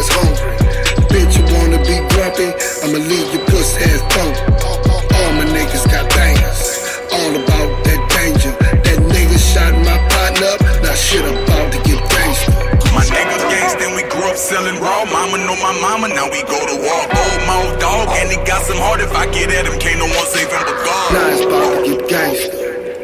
That's 0.04 0.16
hungry. 0.16 0.58
Bitch, 1.12 1.38
you 1.38 1.44
wanna 1.56 1.80
be 1.88 1.96
grumpy? 2.12 2.50
I'ma 2.84 3.00
leave 3.08 3.30
your 3.34 3.46
pussy 3.48 3.84
ass 3.84 4.02
funky. 4.12 4.42
All 5.16 5.32
my 5.40 5.46
niggas 5.46 5.86
got 5.88 6.10
bangers. 6.12 6.62
All 7.12 7.32
about 7.32 7.70
that 7.86 8.02
danger. 8.12 8.52
That 8.84 9.00
nigga 9.08 9.38
shot 9.38 9.72
my 9.86 9.98
partner 10.10 10.48
up. 10.48 10.60
Now 10.84 10.96
shit 10.96 11.24
about 11.24 11.72
to 11.72 11.80
get 11.88 12.00
gangster. 12.10 12.52
My 12.92 13.06
niggas 13.06 13.46
gangsta 13.48 13.88
and 13.88 13.96
we 13.96 14.04
grew 14.10 14.28
up 14.28 14.36
selling 14.36 14.80
raw. 14.82 15.06
Mama 15.06 15.38
know 15.38 15.56
my 15.62 15.74
mama, 15.80 16.08
now 16.10 16.28
we 16.28 16.42
go 16.44 16.60
to 16.60 16.76
war. 16.84 17.04
Old 17.08 17.42
mouth 17.48 17.80
dog, 17.80 18.10
and 18.20 18.30
he 18.32 18.38
got 18.44 18.64
some 18.64 18.78
heart. 18.78 19.00
If 19.00 19.16
I 19.16 19.26
get 19.32 19.52
at 19.52 19.66
him, 19.68 19.80
can't 19.80 20.00
no 20.00 20.08
one 20.08 20.28
save 20.28 20.52
him 20.52 20.64
but 20.68 20.78
God. 20.84 21.10
Now 21.14 21.28
it's 21.32 21.44
about 21.46 21.70
to 21.72 21.80
get 21.88 22.02
gangster. 22.10 22.52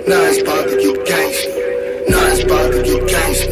Now 0.10 0.22
it's 0.28 0.42
about 0.42 0.66
to 0.68 0.76
get 0.76 0.98
gangster. 1.08 1.52
Now 2.10 2.26
it's 2.34 2.44
about 2.44 2.68
to 2.74 2.80
get 2.84 3.02
gangster. 3.08 3.52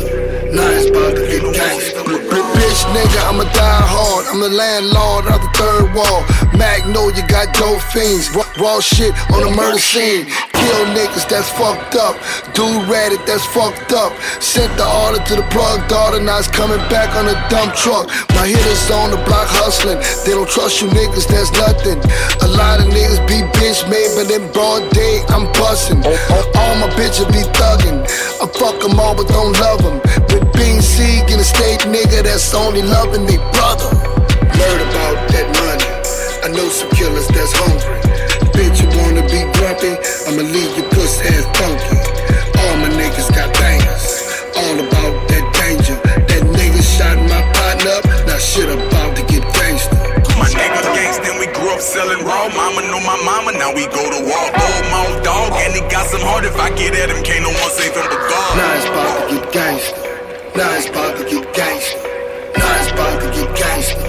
Now 0.51 0.69
it's 0.73 0.89
about 0.89 1.13
to 1.15 1.23
get 1.29 1.43
gangster. 1.53 2.36
Bitch 2.77 2.93
nigga, 2.93 3.29
I'ma 3.29 3.43
die 3.43 3.81
hard. 3.89 4.27
I'm 4.27 4.39
the 4.39 4.49
landlord 4.49 5.25
of 5.25 5.41
the 5.41 5.49
third 5.57 5.93
wall. 5.95 6.21
Magnolia 6.57 7.25
got 7.27 7.53
dope 7.53 7.81
fiends. 7.93 8.33
Raw, 8.35 8.43
raw 8.57 8.79
shit 8.79 9.13
on 9.31 9.45
the 9.45 9.53
murder 9.55 9.79
scene. 9.79 10.25
Kill 10.57 10.83
niggas 10.97 11.29
that's 11.29 11.49
fucked 11.53 11.95
up. 11.95 12.17
Dude 12.57 12.89
it, 12.89 13.21
that's 13.25 13.45
fucked 13.45 13.93
up. 13.93 14.11
Sent 14.41 14.73
the 14.75 14.85
order 15.05 15.21
to 15.23 15.33
the 15.37 15.45
plug 15.53 15.87
daughter, 15.87 16.19
now 16.19 16.39
it's 16.39 16.49
coming 16.49 16.81
back 16.89 17.15
on 17.15 17.29
a 17.29 17.37
dump 17.49 17.73
truck. 17.77 18.09
My 18.33 18.49
hitters 18.49 18.89
on 18.89 19.11
the 19.11 19.21
block 19.29 19.47
hustling. 19.61 20.01
They 20.25 20.33
don't 20.33 20.49
trust 20.49 20.81
you 20.81 20.89
niggas, 20.89 21.29
that's 21.29 21.53
nothing. 21.53 22.01
A 22.41 22.49
lot 22.57 22.81
of 22.81 22.89
niggas 22.89 23.21
be 23.29 23.45
bitch 23.55 23.85
made, 23.87 24.11
but 24.17 24.27
in 24.33 24.51
broad 24.51 24.89
day, 24.91 25.21
I'm 25.29 25.45
bustin'. 25.53 26.01
All 26.03 26.75
my 26.81 26.89
bitches 26.97 27.29
be 27.29 27.45
thuggin'. 27.53 28.01
I 28.41 28.45
fuck 28.57 28.81
'em 28.83 28.99
all, 28.99 29.15
but 29.15 29.27
don't 29.29 29.53
love 29.61 29.85
'em. 29.85 30.01
With 30.33 30.45
Bean 30.53 30.81
Sieg 30.81 31.29
in 31.29 31.37
the 31.37 31.45
state, 31.45 31.85
nigga, 31.85 32.23
that's 32.23 32.53
only 32.53 32.81
loving 32.81 33.25
they 33.25 33.37
brother. 33.53 33.93
Word 34.57 34.81
about 34.89 35.17
that 35.31 35.56
know 36.57 36.69
some 36.69 36.89
killers 36.97 37.27
that's 37.29 37.53
hungry. 37.53 38.01
Bitch, 38.57 38.81
you 38.81 38.89
wanna 38.97 39.21
be 39.29 39.45
grumpy? 39.61 39.93
I'ma 40.25 40.41
leave 40.41 40.73
your 40.73 40.89
pussy 40.89 41.29
ass 41.29 41.45
funky. 41.53 41.97
All 42.57 42.75
my 42.81 42.89
niggas 42.97 43.29
got 43.29 43.53
bangers. 43.61 44.05
All 44.57 44.77
about 44.81 45.13
that 45.29 45.45
danger. 45.53 45.93
That 46.01 46.43
nigga 46.49 46.81
shot 46.81 47.13
my 47.29 47.45
partner 47.53 48.01
up. 48.01 48.03
Now 48.25 48.41
shit 48.41 48.73
about 48.73 49.13
to 49.17 49.23
get 49.29 49.45
gangster. 49.53 50.01
My 50.33 50.49
nigga 50.49 50.81
gangsta 50.97 51.29
and 51.29 51.37
we 51.37 51.45
grew 51.53 51.69
up 51.69 51.79
selling 51.79 52.25
raw. 52.25 52.49
Mama 52.49 52.81
know 52.89 53.05
my 53.05 53.21
mama, 53.21 53.53
now 53.53 53.69
we 53.77 53.85
go 53.93 54.01
to 54.01 54.19
war. 54.25 54.45
Old 54.49 54.85
mouth 54.89 55.21
dog, 55.21 55.53
and 55.61 55.77
he 55.77 55.81
got 55.93 56.09
some 56.09 56.25
heart. 56.25 56.41
If 56.43 56.57
I 56.57 56.73
get 56.73 56.97
at 56.97 57.13
him, 57.13 57.21
can't 57.21 57.45
no 57.45 57.53
one 57.53 57.71
save 57.77 57.93
him 57.93 58.01
but 58.09 58.21
God. 58.33 58.51
Now 58.57 58.73
it's 58.73 58.87
about 58.89 59.13
to 59.13 59.23
get 59.29 59.45
gangster. 59.53 59.97
Now 60.57 60.73
it's 60.73 60.89
about 60.89 61.13
to 61.21 61.23
get 61.29 61.45
gangster. 61.53 62.01
Now 62.57 62.81
it's 62.81 62.89
about 62.89 63.15
to 63.21 63.27
get 63.29 63.49
gangster. 63.53 64.01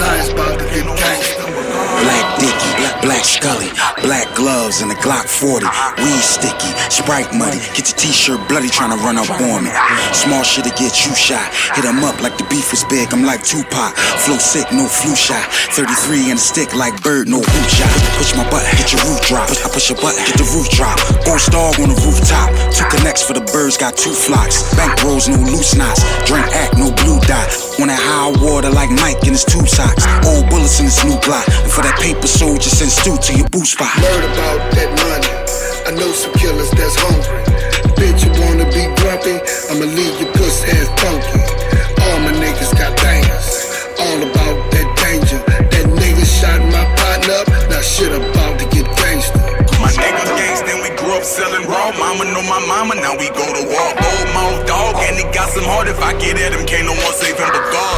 Now 0.00 0.12
it's 0.16 0.32
about 0.32 0.56
to 0.56 0.64
get 0.72 0.86
gangster. 0.96 1.79
Black 2.00 2.24
Dicky, 2.40 2.72
Black 3.04 3.24
Scully, 3.24 3.68
Black 4.02 4.26
gloves 4.34 4.80
and 4.80 4.90
a 4.90 4.94
Glock 4.96 5.28
40. 5.28 5.66
Weed 6.00 6.22
sticky, 6.24 6.72
Sprite 6.88 7.32
muddy. 7.34 7.60
Get 7.76 7.92
your 7.92 7.98
t-shirt 8.00 8.40
bloody 8.48 8.68
trying 8.68 8.96
to 8.96 9.00
run 9.04 9.18
up 9.18 9.28
on 9.30 9.64
me. 9.64 9.72
Small 10.12 10.42
shit 10.42 10.64
to 10.64 10.70
get 10.80 11.04
you 11.04 11.12
shot. 11.14 11.44
Hit 11.76 11.84
'em 11.84 12.02
up 12.04 12.20
like 12.20 12.36
the 12.38 12.44
beef 12.44 12.70
was 12.70 12.84
big. 12.84 13.12
I'm 13.12 13.24
like 13.24 13.44
Tupac. 13.44 13.96
Flow 14.24 14.38
sick, 14.38 14.70
no 14.72 14.88
flu 14.88 15.14
shot. 15.14 15.44
33 15.76 16.30
and 16.30 16.38
a 16.38 16.42
stick 16.42 16.74
like 16.74 16.96
bird, 17.02 17.28
no 17.28 17.38
hoop 17.40 17.68
shot. 17.68 17.92
Push 18.16 18.34
my 18.34 18.44
button, 18.48 18.70
get 18.78 18.92
your 18.92 19.02
roof 19.04 19.20
drop. 19.28 19.50
I 19.50 19.68
push 19.68 19.90
your 19.90 20.00
button, 20.00 20.24
get 20.24 20.36
the 20.38 20.48
roof 20.56 20.68
drop. 20.70 20.96
Ghost 21.24 21.50
dog 21.52 21.78
on 21.80 21.88
the 21.92 22.00
rooftop. 22.00 22.48
Two 22.72 22.84
connects 22.96 23.22
for 23.22 23.34
the 23.34 23.44
birds, 23.52 23.76
got 23.76 23.96
two 23.96 24.12
flocks. 24.12 24.62
Bank 24.74 25.02
rolls, 25.04 25.28
no 25.28 25.36
loose 25.36 25.74
knots. 25.74 26.00
Drink 26.24 26.46
act, 26.56 26.78
no 26.78 26.90
blue 27.04 27.20
dot. 27.28 27.46
On 27.80 27.88
that 27.88 28.00
high 28.00 28.32
water 28.40 28.70
like 28.70 28.90
Mike 28.90 29.20
in 29.24 29.32
his 29.32 29.44
tube 29.44 29.68
socks. 29.68 30.04
Old 30.24 30.48
bullets 30.48 30.80
in 30.80 30.86
his 30.86 31.04
new 31.04 31.18
block. 31.20 31.44
And 31.64 31.70
for 31.70 31.82
that 31.82 31.89
paper 31.98 32.26
soldier, 32.26 32.70
send 32.70 32.90
stew 32.90 33.16
to 33.16 33.32
your 33.38 33.48
boot 33.48 33.66
spot. 33.66 33.96
Word 33.98 34.24
about 34.30 34.60
that 34.76 34.90
money. 35.02 35.30
I 35.88 35.90
know 35.96 36.12
some 36.12 36.32
killers 36.38 36.70
that's 36.70 36.94
hungry. 36.98 37.42
Bitch, 37.98 38.22
you 38.22 38.30
wanna 38.44 38.66
be 38.70 38.86
grumpy? 39.00 39.36
I'ma 39.70 39.86
leave 39.90 40.16
your 40.20 40.30
pussy 40.36 40.70
ass 40.70 40.88
funky. 41.00 41.40
All 42.04 42.18
my 42.20 42.32
niggas 42.36 42.72
got 42.78 42.94
bangers. 43.00 43.48
All 43.98 44.20
about 44.22 44.56
that 44.72 44.88
danger. 45.02 45.40
That 45.72 45.86
nigga 45.98 46.24
shot 46.24 46.60
my 46.70 46.84
partner 46.96 47.42
up. 47.42 47.46
Now 47.68 47.82
shit 47.82 48.12
about 48.12 48.60
to 48.60 48.66
get 48.70 48.86
gangster. 48.96 49.40
My 49.80 49.90
nigga 49.90 50.24
gangsta 50.38 50.70
and 50.70 50.82
we 50.84 50.90
grew 50.96 51.16
up 51.16 51.24
selling 51.24 51.66
raw. 51.68 51.90
Mama 51.98 52.24
know 52.30 52.44
my 52.46 52.60
mama, 52.66 52.94
now 52.96 53.16
we 53.18 53.28
go 53.32 53.44
to 53.44 53.62
war. 53.66 53.88
Old 53.90 54.28
mouth 54.36 54.66
dog, 54.66 54.96
and 55.04 55.16
he 55.16 55.24
got 55.32 55.50
some 55.50 55.64
heart. 55.64 55.88
If 55.88 56.00
I 56.00 56.12
get 56.20 56.38
at 56.38 56.52
him, 56.52 56.64
can't 56.66 56.86
no 56.86 56.94
one 56.94 57.14
save 57.18 57.36
him 57.36 57.50
but 57.50 57.64
God. 57.72 57.89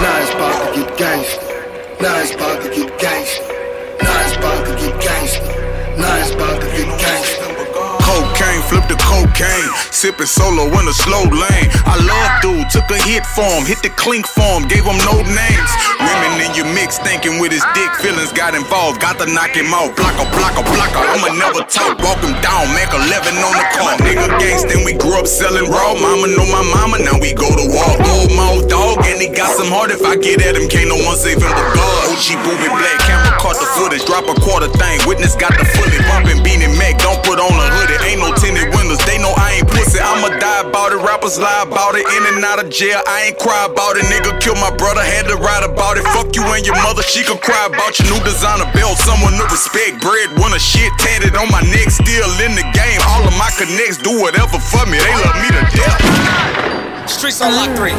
Sipping 10.02 10.26
solo 10.26 10.66
in 10.66 10.90
a 10.90 10.96
slow 11.06 11.22
lane. 11.30 11.70
I 11.86 11.94
love 11.94 12.42
dude, 12.42 12.66
took 12.74 12.90
a 12.90 12.98
hit 13.06 13.22
for 13.38 13.46
him, 13.46 13.62
hit 13.62 13.86
the 13.86 13.92
clink 13.94 14.26
for 14.26 14.58
him, 14.58 14.66
gave 14.66 14.82
him 14.82 14.98
no 15.06 15.22
names. 15.22 15.72
Women 16.02 16.42
in 16.42 16.50
your 16.58 16.66
mix, 16.74 16.98
thinking 16.98 17.38
with 17.38 17.54
his 17.54 17.62
dick, 17.70 17.86
feelings 18.02 18.34
got 18.34 18.58
involved, 18.58 18.98
got 18.98 19.22
to 19.22 19.30
knock 19.30 19.54
him 19.54 19.70
out. 19.70 19.94
Blocker, 19.94 20.26
blocker, 20.34 20.66
blocker. 20.66 21.06
I'ma 21.06 21.38
never 21.38 21.62
talk, 21.70 22.02
walk 22.02 22.18
him 22.18 22.34
down, 22.42 22.66
make 22.74 22.90
11 22.90 23.30
on 23.46 23.54
the 23.54 23.66
car. 23.78 23.94
Nigga 24.02 24.26
gangsta, 24.42 24.74
we 24.82 24.98
grew 24.98 25.22
up 25.22 25.30
selling 25.30 25.70
raw. 25.70 25.94
Mama 25.94 26.34
know 26.34 26.50
my 26.50 26.66
mama, 26.66 26.98
now 26.98 27.14
we 27.22 27.30
go 27.30 27.46
to 27.46 27.62
war. 27.70 27.94
Old 28.10 28.34
mouth 28.34 28.66
dog, 28.66 29.06
and 29.06 29.22
he 29.22 29.30
got 29.30 29.54
some 29.54 29.70
heart. 29.70 29.94
If 29.94 30.02
I 30.02 30.18
get 30.18 30.42
at 30.42 30.58
him, 30.58 30.66
can't 30.66 30.90
no 30.90 30.98
one 30.98 31.14
save 31.14 31.38
him 31.38 31.46
but 31.46 31.78
God. 31.78 32.10
OG 32.10 32.42
booby 32.42 32.66
black, 32.74 32.98
camera 33.06 33.38
caught 33.38 33.54
the 33.54 33.70
footage, 33.78 34.02
drop 34.10 34.26
a 34.26 34.34
quarter 34.42 34.66
thing. 34.66 34.98
Witness 35.06 35.38
got 35.38 35.54
the 35.54 35.62
fully 35.62 36.02
bumping, 36.10 36.42
beanie 36.42 36.74
Mac, 36.74 36.98
don't 36.98 37.22
put 37.22 37.38
on 37.38 37.54
a 37.54 37.66
hoodie. 37.78 38.02
Ain't 38.02 38.18
no 38.18 38.34
tinted 38.34 38.71
windows, 38.92 39.06
they 39.06 39.18
know 39.18 39.32
I 39.36 39.60
ain't 39.60 39.68
pussy. 39.68 39.98
I'ma 40.00 40.28
die 40.38 40.68
about 40.68 40.92
it, 40.92 41.00
rappers 41.00 41.38
lie 41.38 41.64
about 41.64 41.94
it. 41.94 42.04
In 42.04 42.34
and 42.34 42.44
out 42.44 42.62
of 42.62 42.70
jail, 42.70 43.00
I 43.06 43.28
ain't 43.28 43.38
cry 43.38 43.66
about 43.66 43.96
it. 43.96 44.04
Nigga 44.12 44.38
killed 44.40 44.58
my 44.60 44.74
brother, 44.76 45.00
had 45.00 45.26
to 45.28 45.36
write 45.36 45.64
about 45.64 45.96
it. 45.96 46.04
Fuck 46.12 46.34
you 46.36 46.44
and 46.52 46.64
your 46.66 46.76
mother, 46.82 47.02
she 47.02 47.24
could 47.24 47.40
cry 47.40 47.66
about 47.66 47.98
your 47.98 48.12
new 48.12 48.20
designer 48.24 48.68
belt. 48.72 48.98
Someone 48.98 49.32
to 49.40 49.44
respect, 49.48 50.00
bread, 50.00 50.28
winner 50.36 50.60
shit 50.60 50.92
tatted 50.98 51.36
on 51.36 51.48
my 51.50 51.62
neck. 51.72 51.88
Still 51.90 52.30
in 52.44 52.52
the 52.54 52.66
game, 52.76 53.00
all 53.08 53.24
of 53.24 53.34
my 53.36 53.50
connects 53.56 53.98
do 53.98 54.20
whatever 54.20 54.58
for 54.60 54.84
me. 54.86 54.98
They 55.00 55.14
love 55.24 55.36
me 55.40 55.48
to 55.56 55.62
death. 55.72 57.08
Streets 57.08 57.40
on 57.40 57.52
lock 57.56 57.72
three. 57.76 57.96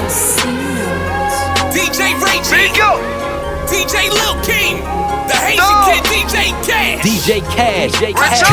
DJ 1.73 2.13
Ray 2.21 2.39
J. 2.45 2.69
DJ 3.67 4.09
Lil 4.11 4.37
King. 4.43 5.02
The 5.27 5.37
Haitian 5.39 5.77
kid, 5.87 6.03
DJ 6.03 6.51
Cash. 6.67 6.99
DJ 7.03 7.39
Cash, 7.55 7.91
J 7.99 8.13
Cash. 8.13 8.43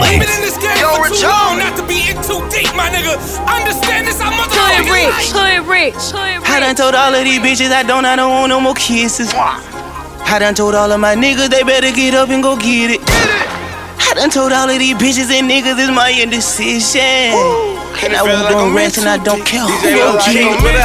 We've 0.00 0.20
been 0.20 0.32
in 0.32 0.40
this 0.40 0.56
game 0.56 0.76
Yo, 0.80 0.96
for 0.96 1.08
too 1.08 1.12
Rich 1.12 1.22
long 1.22 1.58
not 1.58 1.76
to 1.76 1.84
be 1.86 2.08
in 2.08 2.16
too 2.24 2.40
deep, 2.48 2.72
my 2.74 2.88
nigga. 2.88 3.20
Understand 3.44 4.06
this, 4.06 4.20
I'm 4.20 4.32
Hood 4.32 4.88
rich, 4.88 5.32
hood 5.32 5.66
rich, 5.68 5.94
hood 6.12 6.42
I 6.48 6.60
done 6.60 6.74
told 6.74 6.94
all 6.94 7.14
of 7.14 7.24
these 7.24 7.38
bitches 7.40 7.70
I 7.70 7.82
don't, 7.82 8.04
I 8.04 8.16
don't 8.16 8.30
want 8.30 8.48
no 8.50 8.60
more 8.60 8.74
kisses. 8.74 9.32
I 9.34 10.38
done 10.38 10.54
told 10.54 10.74
all 10.74 10.90
of 10.90 11.00
my 11.00 11.14
niggas 11.14 11.50
they 11.50 11.62
better 11.62 11.92
get 11.92 12.14
up 12.14 12.30
and 12.30 12.42
go 12.42 12.56
get 12.56 12.90
it. 12.90 13.65
I 13.96 14.12
done 14.14 14.30
told 14.30 14.52
all 14.52 14.68
of 14.68 14.78
these 14.78 14.94
bitches 14.96 15.32
and 15.32 15.48
niggas 15.48 15.80
it's 15.80 15.92
my 15.92 16.12
indecision. 16.12 17.32
And 18.04 18.12
I 18.12 18.20
won't 18.20 18.44
go 18.52 18.68
rest 18.76 19.00
and 19.00 19.08
I 19.08 19.16
don't 19.16 19.40
care 19.40 19.64
who 19.64 19.72
gon' 19.72 20.20
get 20.20 20.36
it. 20.36 20.84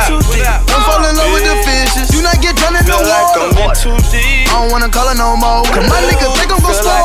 Don't 0.64 0.84
fall 0.88 1.04
in 1.04 1.12
love 1.20 1.32
with 1.36 1.44
the 1.44 1.56
fishes. 1.68 2.08
Do 2.08 2.24
not 2.24 2.40
get 2.40 2.56
drowned 2.56 2.80
in 2.80 2.88
the 2.88 2.96
water. 2.96 3.52
I 3.52 4.64
don't 4.64 4.72
wanna 4.72 4.88
call 4.88 5.12
her 5.12 5.18
no 5.20 5.36
more. 5.36 5.68
Cause 5.68 5.84
my 5.92 6.00
nigga 6.08 6.32
think 6.40 6.56
I'm 6.56 6.64
gon' 6.64 6.72
slow. 6.72 6.96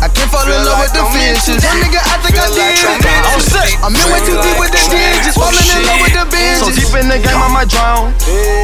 I 0.00 0.08
can't 0.08 0.32
fall 0.32 0.48
in 0.48 0.56
love 0.64 0.80
with 0.80 0.96
the 0.96 1.04
fishes. 1.12 1.60
That 1.60 1.76
nigga, 1.84 2.00
I 2.00 2.16
think 2.24 2.40
I 2.40 2.48
did 2.48 2.80
it. 2.80 3.24
I'm 3.28 3.44
sick. 3.44 3.76
I'm 3.84 3.92
in 3.92 4.06
way 4.08 4.24
too 4.24 4.40
deep 4.40 4.56
with 4.56 4.72
the 4.72 4.80
digits. 4.88 5.36
Falling 5.36 5.68
in 5.68 5.84
love 5.84 6.00
with 6.00 6.16
the 6.16 6.24
bitches. 6.32 6.64
So 6.64 6.72
deep 6.72 6.92
in 6.96 7.12
the 7.12 7.20
game, 7.20 7.36
I 7.36 7.52
might 7.52 7.68
drown. 7.68 8.16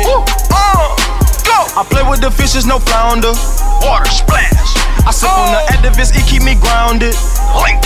Woo. 0.09 0.25
Uh, 0.49 0.97
go. 1.45 1.59
I 1.77 1.85
play 1.85 2.05
with 2.09 2.25
the 2.25 2.33
fishes, 2.33 2.65
no 2.65 2.81
flounder. 2.81 3.37
Water 3.85 4.09
splash. 4.09 4.80
I 5.07 5.11
sip 5.13 5.31
on 5.31 5.53
the 5.53 5.63
activist, 5.73 6.17
it 6.17 6.25
keep 6.29 6.43
me 6.43 6.55
grounded. 6.55 7.15
Link. 7.57 7.81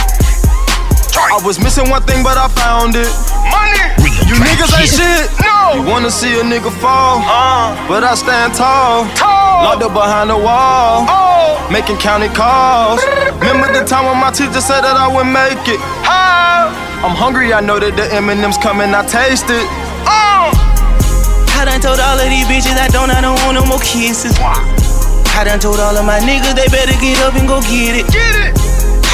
I 1.15 1.41
was 1.45 1.59
missing 1.59 1.89
one 1.91 2.03
thing, 2.03 2.23
but 2.23 2.37
I 2.37 2.49
found 2.49 2.95
it. 2.97 3.09
Money. 3.49 3.81
You 4.27 4.35
niggas 4.41 4.73
ain't 4.75 4.91
shit. 4.91 5.31
No. 5.41 5.79
You 5.79 5.83
wanna 5.87 6.11
see 6.11 6.39
a 6.39 6.43
nigga 6.43 6.71
fall? 6.83 7.23
Uh. 7.23 7.75
But 7.87 8.05
I 8.05 8.15
stand 8.15 8.55
tall. 8.55 9.07
Tall. 9.15 9.65
Locked 9.65 9.83
up 9.83 9.93
behind 9.93 10.31
the 10.31 10.37
wall. 10.37 11.07
Oh. 11.09 11.69
Making 11.71 11.97
county 11.99 12.29
calls. 12.29 13.01
Remember 13.41 13.73
the 13.73 13.85
time 13.87 14.07
when 14.07 14.19
my 14.21 14.31
teacher 14.31 14.61
said 14.61 14.83
that 14.83 14.97
I 14.97 15.07
would 15.07 15.31
make 15.31 15.63
it? 15.69 15.81
How? 16.03 16.75
I'm 17.07 17.15
hungry. 17.15 17.53
I 17.53 17.61
know 17.61 17.79
that 17.79 17.97
the 17.97 18.07
M&M's 18.15 18.59
coming. 18.59 18.95
I 18.95 19.05
taste 19.07 19.47
it. 19.49 19.67
I 21.65 21.67
done 21.67 21.81
told 21.81 21.99
all 21.99 22.21
of 22.21 22.29
these 22.29 22.45
bitches 22.45 22.77
I 22.77 22.89
don't, 22.89 23.09
I 23.09 23.23
don't 23.23 23.41
want 23.41 23.57
no 23.57 23.65
more 23.65 23.81
kisses. 23.81 24.37
I 25.35 25.43
done 25.43 25.59
told 25.59 25.83
all 25.83 25.97
of 25.99 26.07
my 26.07 26.23
niggas 26.23 26.55
they 26.55 26.71
better 26.71 26.95
get 27.03 27.19
up 27.27 27.35
and 27.35 27.47
go 27.51 27.59
get 27.67 27.99
it. 27.99 28.07
Get 28.09 28.35
it. 28.39 28.55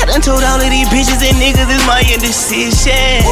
I 0.00 0.09
done 0.09 0.20
told 0.20 0.44
all 0.44 0.61
of 0.61 0.68
these 0.68 0.88
bitches 0.92 1.20
and 1.24 1.37
niggas 1.40 1.64
it's 1.68 1.85
my 1.88 2.04
indecision. 2.04 3.24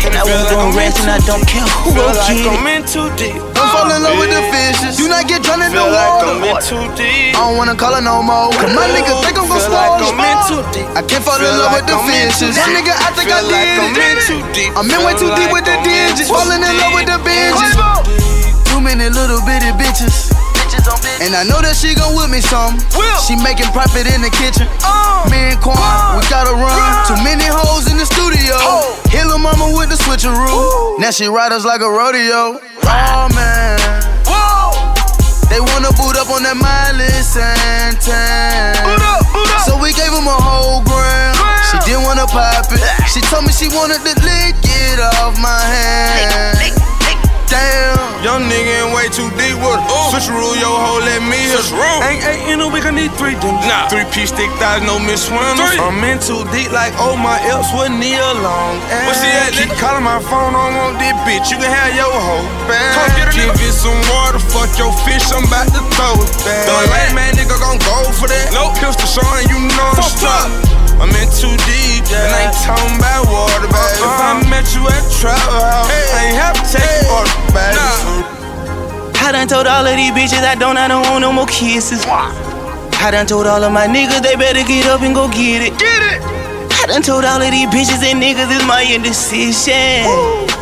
And 0.00 0.16
I 0.16 0.24
won't 0.24 0.48
go 0.48 0.72
rest 0.72 1.02
and 1.04 1.10
I 1.10 1.20
don't 1.28 1.44
care 1.44 1.66
who 1.84 1.92
gon' 1.92 2.14
get 2.30 2.40
it. 2.40 2.46
in 2.46 2.82
too 2.86 3.10
deep. 3.20 3.36
Don't 3.52 3.68
fall 3.74 3.90
in 3.90 4.00
love 4.00 4.16
with 4.16 4.30
the 4.32 4.40
fishes. 4.48 4.96
Do 4.96 5.10
not 5.10 5.26
get 5.28 5.42
drowned 5.44 5.66
in 5.66 5.74
the 5.74 5.82
water. 5.84 6.38
too 6.64 6.80
deep. 6.96 7.36
I 7.36 7.44
don't 7.44 7.58
wanna 7.58 7.74
call 7.76 7.92
her 7.92 8.00
no 8.00 8.22
more. 8.24 8.48
Cause 8.56 8.72
my 8.72 8.88
nigga 8.88 9.10
think 9.26 9.36
I'm 9.36 9.44
gon' 9.50 9.60
Feel 9.60 9.74
like. 9.74 10.00
I'm 10.00 10.22
in 10.22 10.38
too 10.48 10.62
deep. 10.72 10.86
I 10.96 11.02
can't 11.04 11.22
fall 11.26 11.36
in 11.36 11.44
love 11.44 11.74
like 11.74 11.84
with 11.84 11.86
the 11.92 11.98
I'm 11.98 12.08
fishes. 12.08 12.56
That 12.56 12.70
nigga, 12.72 12.94
I 12.94 13.10
think 13.12 13.28
I 13.28 13.42
Feel 13.44 13.52
like 13.52 13.74
I'm 13.76 13.90
in 13.90 13.98
did 13.98 14.16
too 14.24 14.40
it. 14.40 14.54
deep. 14.56 14.70
I'm 14.78 14.88
in 14.88 15.00
way 15.04 15.14
too 15.18 15.30
deep 15.36 15.50
with 15.52 15.66
the 15.68 15.76
I'm 15.76 15.84
digits. 15.84 16.30
Falling 16.32 16.62
in 16.62 16.74
love 16.78 16.94
with 16.94 17.10
the 17.10 17.18
bitches. 17.20 17.74
Too 18.70 18.80
many 18.80 19.10
little 19.12 19.42
bitty 19.44 19.76
bitches. 19.76 20.32
And 21.20 21.36
I 21.36 21.44
know 21.44 21.60
that 21.60 21.76
she 21.76 21.92
gon' 21.94 22.16
with 22.16 22.30
me 22.32 22.40
some. 22.40 22.80
She 23.28 23.36
making 23.36 23.68
profit 23.76 24.08
in 24.08 24.24
the 24.24 24.32
kitchen. 24.32 24.64
Me 25.28 25.52
and 25.52 25.60
Quan, 25.60 25.76
we 26.16 26.24
gotta 26.32 26.56
run. 26.56 26.80
Too 27.04 27.18
many 27.20 27.44
hoes 27.44 27.90
in 27.90 28.00
the 28.00 28.06
studio. 28.08 28.56
Hit 29.12 29.28
lil' 29.28 29.38
mama 29.38 29.76
with 29.76 29.92
the 29.92 29.98
switcheroo. 30.00 30.98
Now 30.98 31.10
she 31.10 31.26
ride 31.28 31.52
us 31.52 31.64
like 31.64 31.80
a 31.80 31.90
rodeo. 31.90 32.60
Oh 32.84 33.28
man. 33.36 33.78
They 35.50 35.58
wanna 35.58 35.90
boot 35.98 36.14
up 36.16 36.30
on 36.30 36.46
that 36.46 36.54
Miley 36.54 37.10
Santan. 37.26 38.78
So 39.66 39.76
we 39.82 39.92
gave 39.92 40.14
him 40.14 40.24
a 40.30 40.38
whole 40.38 40.80
gram. 40.86 41.34
She 41.68 41.76
didn't 41.84 42.06
wanna 42.06 42.26
pop 42.30 42.70
it. 42.70 42.80
She 43.10 43.20
told 43.28 43.44
me 43.44 43.52
she 43.52 43.66
wanted 43.68 43.98
to 44.06 44.14
lick 44.22 44.56
it 44.62 45.00
off 45.18 45.36
my 45.42 45.50
hand. 45.50 46.89
Damn. 47.50 48.22
Young 48.22 48.46
nigga 48.46 48.86
in 48.86 48.94
way 48.94 49.10
too 49.10 49.26
deep 49.34 49.58
with 49.58 49.74
it. 49.74 50.10
Switch 50.14 50.30
rule, 50.30 50.54
yo, 50.54 50.70
hoe, 50.70 51.02
let 51.02 51.18
me 51.26 51.34
hit 51.34 51.58
it. 51.58 51.74
Ain't 52.06 52.22
eight 52.22 52.46
in 52.46 52.62
a 52.62 52.68
week, 52.70 52.86
I 52.86 52.94
need 52.94 53.10
three 53.18 53.34
dinners. 53.42 53.66
Nah. 53.66 53.90
Three 53.90 54.06
piece 54.14 54.30
thick 54.30 54.52
thighs, 54.62 54.86
no 54.86 55.02
miss 55.02 55.26
swimmers. 55.26 55.58
I'm 55.82 55.98
in 56.06 56.22
too 56.22 56.46
deep 56.54 56.70
like 56.70 56.94
oh 57.02 57.18
my 57.18 57.42
else 57.50 57.66
with 57.74 57.90
Nia 57.90 58.22
Long. 58.38 58.78
Where 58.86 59.18
she 59.18 59.26
at, 59.26 59.50
Keep 59.58 59.74
calling 59.82 60.06
my 60.06 60.22
phone, 60.22 60.54
I 60.54 60.70
don't 60.70 60.76
want 60.78 60.94
this 61.02 61.16
bitch. 61.26 61.50
You 61.50 61.58
can 61.58 61.72
have 61.74 61.90
your 61.96 62.06
hoe 62.06 62.46
back. 62.70 62.94
Come 62.94 63.10
get 63.18 63.34
Give 63.34 63.56
it 63.56 63.74
some 63.74 63.98
water, 64.14 64.38
fuck 64.38 64.70
your 64.78 64.94
fish, 65.02 65.26
I'm 65.34 65.42
about 65.50 65.66
to 65.74 65.82
throw 65.98 66.14
it 66.22 66.30
back. 66.46 66.64
The 66.70 66.76
lame 66.86 67.14
man 67.18 67.34
nigga 67.34 67.58
gon' 67.58 67.82
go 67.82 68.06
for 68.14 68.30
that. 68.30 68.54
Nope. 68.54 68.78
Pistol 68.78 69.10
showing 69.10 69.50
you 69.50 69.58
know 69.74 69.90
I'm 69.98 70.06
stuck. 70.06 70.79
I'm 71.00 71.08
in 71.16 71.28
too 71.32 71.48
deep, 71.64 72.04
and 72.12 72.28
I 72.28 72.52
ain't 72.52 72.58
talking 72.60 72.92
about 73.00 73.24
water, 73.32 73.64
baby. 73.64 74.04
Uh-huh. 74.04 74.36
If 74.36 74.44
I 74.44 74.52
met 74.52 74.68
you 74.76 74.84
at 74.84 75.00
trap 75.16 75.40
house, 75.40 75.88
I 75.88 76.28
ain't 76.28 76.36
have 76.36 76.54
to 76.60 76.64
take 76.68 76.84
you 76.84 77.08
for 77.08 77.24
the 77.24 77.34
baby. 77.56 77.80
I 79.16 79.32
done 79.32 79.48
told 79.48 79.66
all 79.66 79.86
of 79.86 79.96
these 79.96 80.12
bitches 80.12 80.44
I 80.44 80.54
don't, 80.54 80.76
I 80.76 80.88
don't 80.88 81.08
want 81.08 81.22
no 81.22 81.32
more 81.32 81.46
kisses. 81.46 82.04
I 82.04 83.08
done 83.10 83.26
told 83.26 83.46
all 83.46 83.64
of 83.64 83.72
my 83.72 83.86
niggas 83.86 84.20
they 84.20 84.36
better 84.36 84.60
get 84.60 84.86
up 84.92 85.00
and 85.00 85.14
go 85.14 85.28
get 85.32 85.62
it. 85.64 85.78
Get 85.78 86.02
it. 86.12 86.20
I 86.82 86.84
done 86.86 87.00
told 87.00 87.24
all 87.24 87.40
of 87.40 87.50
these 87.50 87.68
bitches 87.72 88.04
and 88.04 88.20
niggas 88.20 88.52
it's 88.52 88.66
my 88.68 88.82
indecision. 88.84 90.04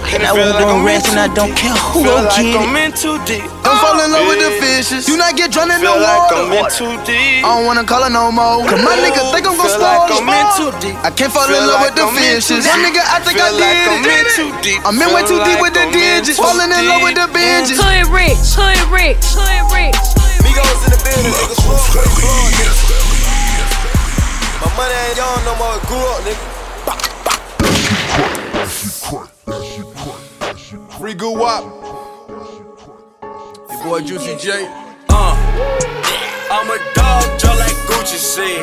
And 0.08 0.24
I 0.24 0.32
won't 0.32 0.56
gon' 0.56 0.82
rest 0.88 1.12
and 1.12 1.20
I 1.20 1.28
don't 1.28 1.52
care 1.52 1.76
who 1.92 2.00
Feel 2.02 2.16
gon' 2.16 2.24
like 2.26 2.40
get 2.40 2.56
I'm 2.56 2.74
it. 2.74 2.80
in 2.80 2.90
too 2.96 3.16
deep. 3.28 3.44
Don't 3.62 3.76
fall 3.78 4.00
in 4.00 4.08
love 4.08 4.24
with 4.26 4.40
the 4.40 4.50
fishes. 4.56 5.04
Do 5.04 5.20
not 5.20 5.36
get 5.36 5.52
drowned 5.52 5.70
in 5.70 5.84
the 5.84 5.92
Feel 5.92 6.00
like 6.00 6.32
water. 6.32 6.48
I'm 6.48 6.52
in 6.58 6.66
too 6.72 6.94
deep. 7.04 7.44
I 7.44 7.48
don't 7.54 7.68
wanna 7.68 7.84
call 7.84 8.02
her 8.02 8.10
no 8.10 8.32
more. 8.32 8.64
Cause 8.64 8.80
my 8.82 8.96
nigga 8.98 9.20
think 9.36 9.44
I'm 9.44 9.54
gon' 9.54 9.68
Feel 9.68 9.76
spoil 9.78 9.84
like 9.84 10.08
the 10.08 10.16
I'm 10.18 10.32
in 10.32 10.46
sport. 10.48 10.56
too 10.56 10.70
deep. 10.80 10.96
I 11.04 11.10
can't 11.12 11.28
fall 11.32 11.44
in 11.46 11.52
love 11.60 11.84
like 11.84 11.92
with 11.92 11.96
the 12.00 12.06
I'm 12.08 12.16
fishes. 12.16 12.64
One 12.64 12.80
deep. 12.80 12.88
nigga, 12.88 13.02
I 13.04 13.18
think 13.20 13.36
I 13.36 13.52
Feel 13.52 13.60
like 13.60 13.68
did 13.68 13.88
I'm 13.92 14.00
in 14.08 14.24
it. 14.24 14.32
too 14.34 14.50
deep. 14.64 14.80
I'm 14.88 14.96
in 14.96 15.08
way 15.12 15.22
too 15.28 15.40
deep 15.44 15.60
with 15.60 15.74
the 15.76 15.84
I'm 15.84 15.92
digits. 15.92 16.40
too 16.40 16.42
Falling 16.42 16.72
in 16.72 16.82
love 16.88 17.02
with 17.04 17.14
the 17.20 17.26
deep. 17.28 17.36
binges. 17.36 17.76
Hood 17.78 18.08
rich, 18.08 18.40
hood 18.56 18.80
rich, 18.88 19.20
hood 19.36 19.64
rich. 19.76 20.00
Migos 20.40 20.80
in 20.88 20.90
the 20.96 21.00
building, 21.04 21.36
nigga. 21.36 21.52
Slow, 21.52 21.76
quick, 21.92 22.08
slow, 22.16 22.48
nigga. 22.56 22.72
My 24.64 24.68
money 24.72 24.96
ain't 25.04 25.20
young 25.20 25.40
no 25.44 25.52
more. 25.60 25.76
It 25.76 25.84
grew 25.84 26.00
up, 26.00 26.24
nigga. 26.24 26.42
Free 30.68 31.14
Guwop. 31.14 31.64
Your 33.70 33.82
boy 33.84 34.02
Juicy 34.02 34.36
J. 34.36 34.66
Uh, 35.08 35.34
I'm 36.50 36.68
a 36.68 36.78
dog, 36.92 37.24
just 37.40 37.58
like 37.58 37.72
Gucci 37.88 38.18
said. 38.18 38.60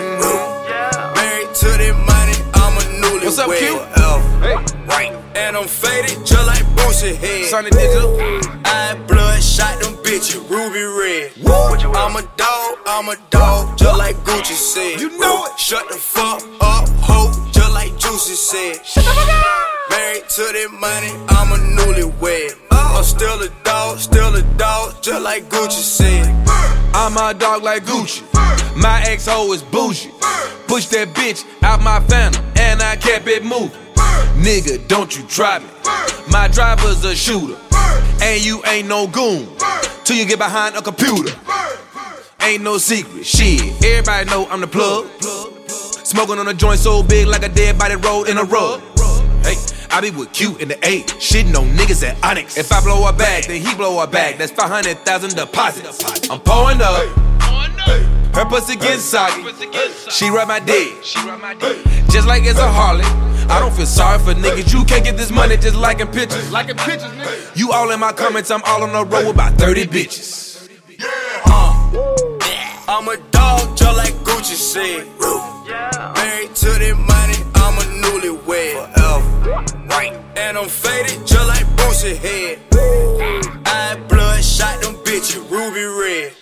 Married 1.16 1.56
to 1.56 1.66
the 1.66 1.94
money, 2.06 2.38
I'm 2.54 2.78
a 2.78 2.82
newlywed. 3.02 3.26
What's 3.26 3.40
up, 3.40 3.50
Q? 3.58 3.80
Forever. 3.80 4.86
Right. 4.86 5.14
And 5.36 5.58
I'm 5.58 5.68
faded, 5.68 6.24
just 6.24 6.46
like 6.46 6.64
Boosie 6.76 7.16
head. 7.16 7.46
Sonny 7.50 7.72
Digital. 7.72 8.20
I 8.66 8.94
blood, 9.08 9.42
shot 9.42 9.82
them 9.82 9.96
bitches, 10.04 10.48
ruby 10.48 10.84
red. 10.84 11.32
I'm 11.96 12.16
a 12.18 12.22
dog, 12.38 12.78
I'm 12.86 13.10
a 13.10 13.16
dog, 13.32 13.80
just 13.80 13.98
like 13.98 14.16
Gucci 14.18 14.54
said. 14.54 15.02
You 15.02 15.18
know 15.18 15.46
it. 15.46 15.58
Shut 15.58 15.90
the 15.90 15.96
fuck 15.96 16.44
up, 16.62 16.88
ho, 17.02 17.32
just 17.52 17.74
like 17.74 17.98
Juicy 18.16 18.36
said. 18.36 19.04
Married 19.90 20.30
to 20.30 20.42
the 20.42 20.70
money, 20.80 21.12
I'm 21.28 21.52
a 21.52 21.58
newlywed. 21.58 22.56
I'm 22.72 23.04
still 23.04 23.42
a 23.42 23.50
dog, 23.66 24.00
still 24.00 24.34
a 24.34 24.42
dog, 24.56 25.04
just 25.04 25.22
like 25.22 25.44
Gucci 25.50 25.84
said. 25.84 26.26
I'm 26.96 27.18
a 27.18 27.38
dog 27.38 27.64
like 27.64 27.84
Gucci. 27.84 28.24
My 28.78 29.04
ex 29.06 29.28
hoe 29.28 29.52
is 29.52 29.64
bougie. 29.64 30.12
Push 30.66 30.86
that 30.96 31.10
bitch 31.10 31.44
out 31.62 31.82
my 31.82 32.00
family, 32.08 32.40
and 32.58 32.82
I 32.82 32.96
kept 32.96 33.28
it 33.28 33.44
moving. 33.44 33.78
Nigga, 34.40 34.88
don't 34.88 35.14
you 35.18 35.24
try 35.24 35.60
me. 35.60 35.66
My 36.32 36.48
driver's 36.48 37.04
a 37.04 37.14
shooter, 37.14 37.60
and 38.22 38.42
you 38.46 38.64
ain't 38.66 38.88
no 38.88 39.08
goon. 39.08 39.46
Till 40.06 40.16
you 40.16 40.26
get 40.26 40.40
behind 40.40 40.78
a 40.78 40.82
computer. 40.82 41.38
Ain't 42.40 42.64
no 42.64 42.78
secret, 42.78 43.26
shit. 43.26 43.62
Everybody 43.84 44.30
know 44.30 44.48
I'm 44.48 44.62
the 44.62 44.68
plug. 44.68 45.55
Smoking 46.06 46.38
on 46.38 46.48
a 46.48 46.54
joint 46.54 46.80
so 46.80 47.02
big 47.02 47.26
like 47.26 47.44
a 47.44 47.50
dead 47.50 47.80
body 47.80 47.96
rolled 47.96 48.30
in 48.30 48.38
a 48.38 48.44
rug. 48.44 48.80
Hey, 49.44 49.56
I 49.90 50.02
be 50.02 50.12
with 50.12 50.32
Q 50.34 50.56
in 50.58 50.68
the 50.68 50.78
eight, 50.88 51.08
shitting 51.18 51.58
on 51.58 51.70
niggas 51.76 52.08
at 52.08 52.24
Onyx. 52.24 52.58
If 52.58 52.72
I 52.72 52.80
blow 52.82 53.08
a 53.08 53.12
bag, 53.12 53.46
then 53.46 53.60
he 53.60 53.74
blow 53.74 54.00
a 54.04 54.06
bag. 54.06 54.38
That's 54.38 54.52
500,000 54.52 55.36
deposits. 55.36 56.30
I'm 56.30 56.40
pouring 56.42 56.80
up. 56.80 57.08
Her 58.36 58.46
pussy 58.46 58.76
gets 58.76 59.02
soggy. 59.02 59.42
She 60.12 60.30
rub 60.30 60.48
my 60.48 60.60
dick. 60.60 60.94
Just 62.12 62.28
like 62.28 62.44
it's 62.44 62.60
a 62.60 62.72
Harley. 62.72 63.04
I 63.50 63.60
don't 63.60 63.74
feel 63.74 63.88
sorry 63.88 64.20
for 64.20 64.36
niggas. 64.36 64.72
You 64.72 64.86
can't 64.86 65.04
get 65.04 65.18
this 65.18 65.32
money 65.32 65.58
just 65.58 65.76
liking 65.76 66.08
pictures. 66.08 66.52
Liking 66.52 66.76
pictures, 66.78 67.10
nigga. 67.14 67.58
You 67.58 67.72
all 67.72 67.90
in 67.90 68.00
my 68.00 68.12
comments. 68.12 68.52
I'm 68.52 68.62
all 68.66 68.84
on 68.84 68.92
the 68.92 69.06
road 69.06 69.26
with 69.26 69.34
about 69.34 69.56
30 69.56 69.86
bitches. 69.88 70.70
I'm 72.88 73.08
a 73.08 73.18
dog, 73.32 73.76
just 73.76 73.98
like 73.98 74.14
Gucci 74.24 74.54
said. 74.54 75.55
Married 75.68 76.54
to 76.56 76.70
the 76.78 76.94
money, 76.94 77.38
I'm 77.56 77.78
a 77.78 77.86
newlywed. 78.02 78.94
Forever. 78.94 79.88
Right. 79.88 80.14
And 80.38 80.58
I'm 80.58 80.70
faded, 80.70 81.26
just 81.26 81.48
like 81.48 81.66
Boosie 81.76 82.16
head. 82.16 82.60
Eye 83.66 84.00
blood, 84.08 84.44
shot 84.44 84.80
them 84.82 84.94
bitches, 85.04 85.50
ruby 85.50 85.86
red. 85.86 86.34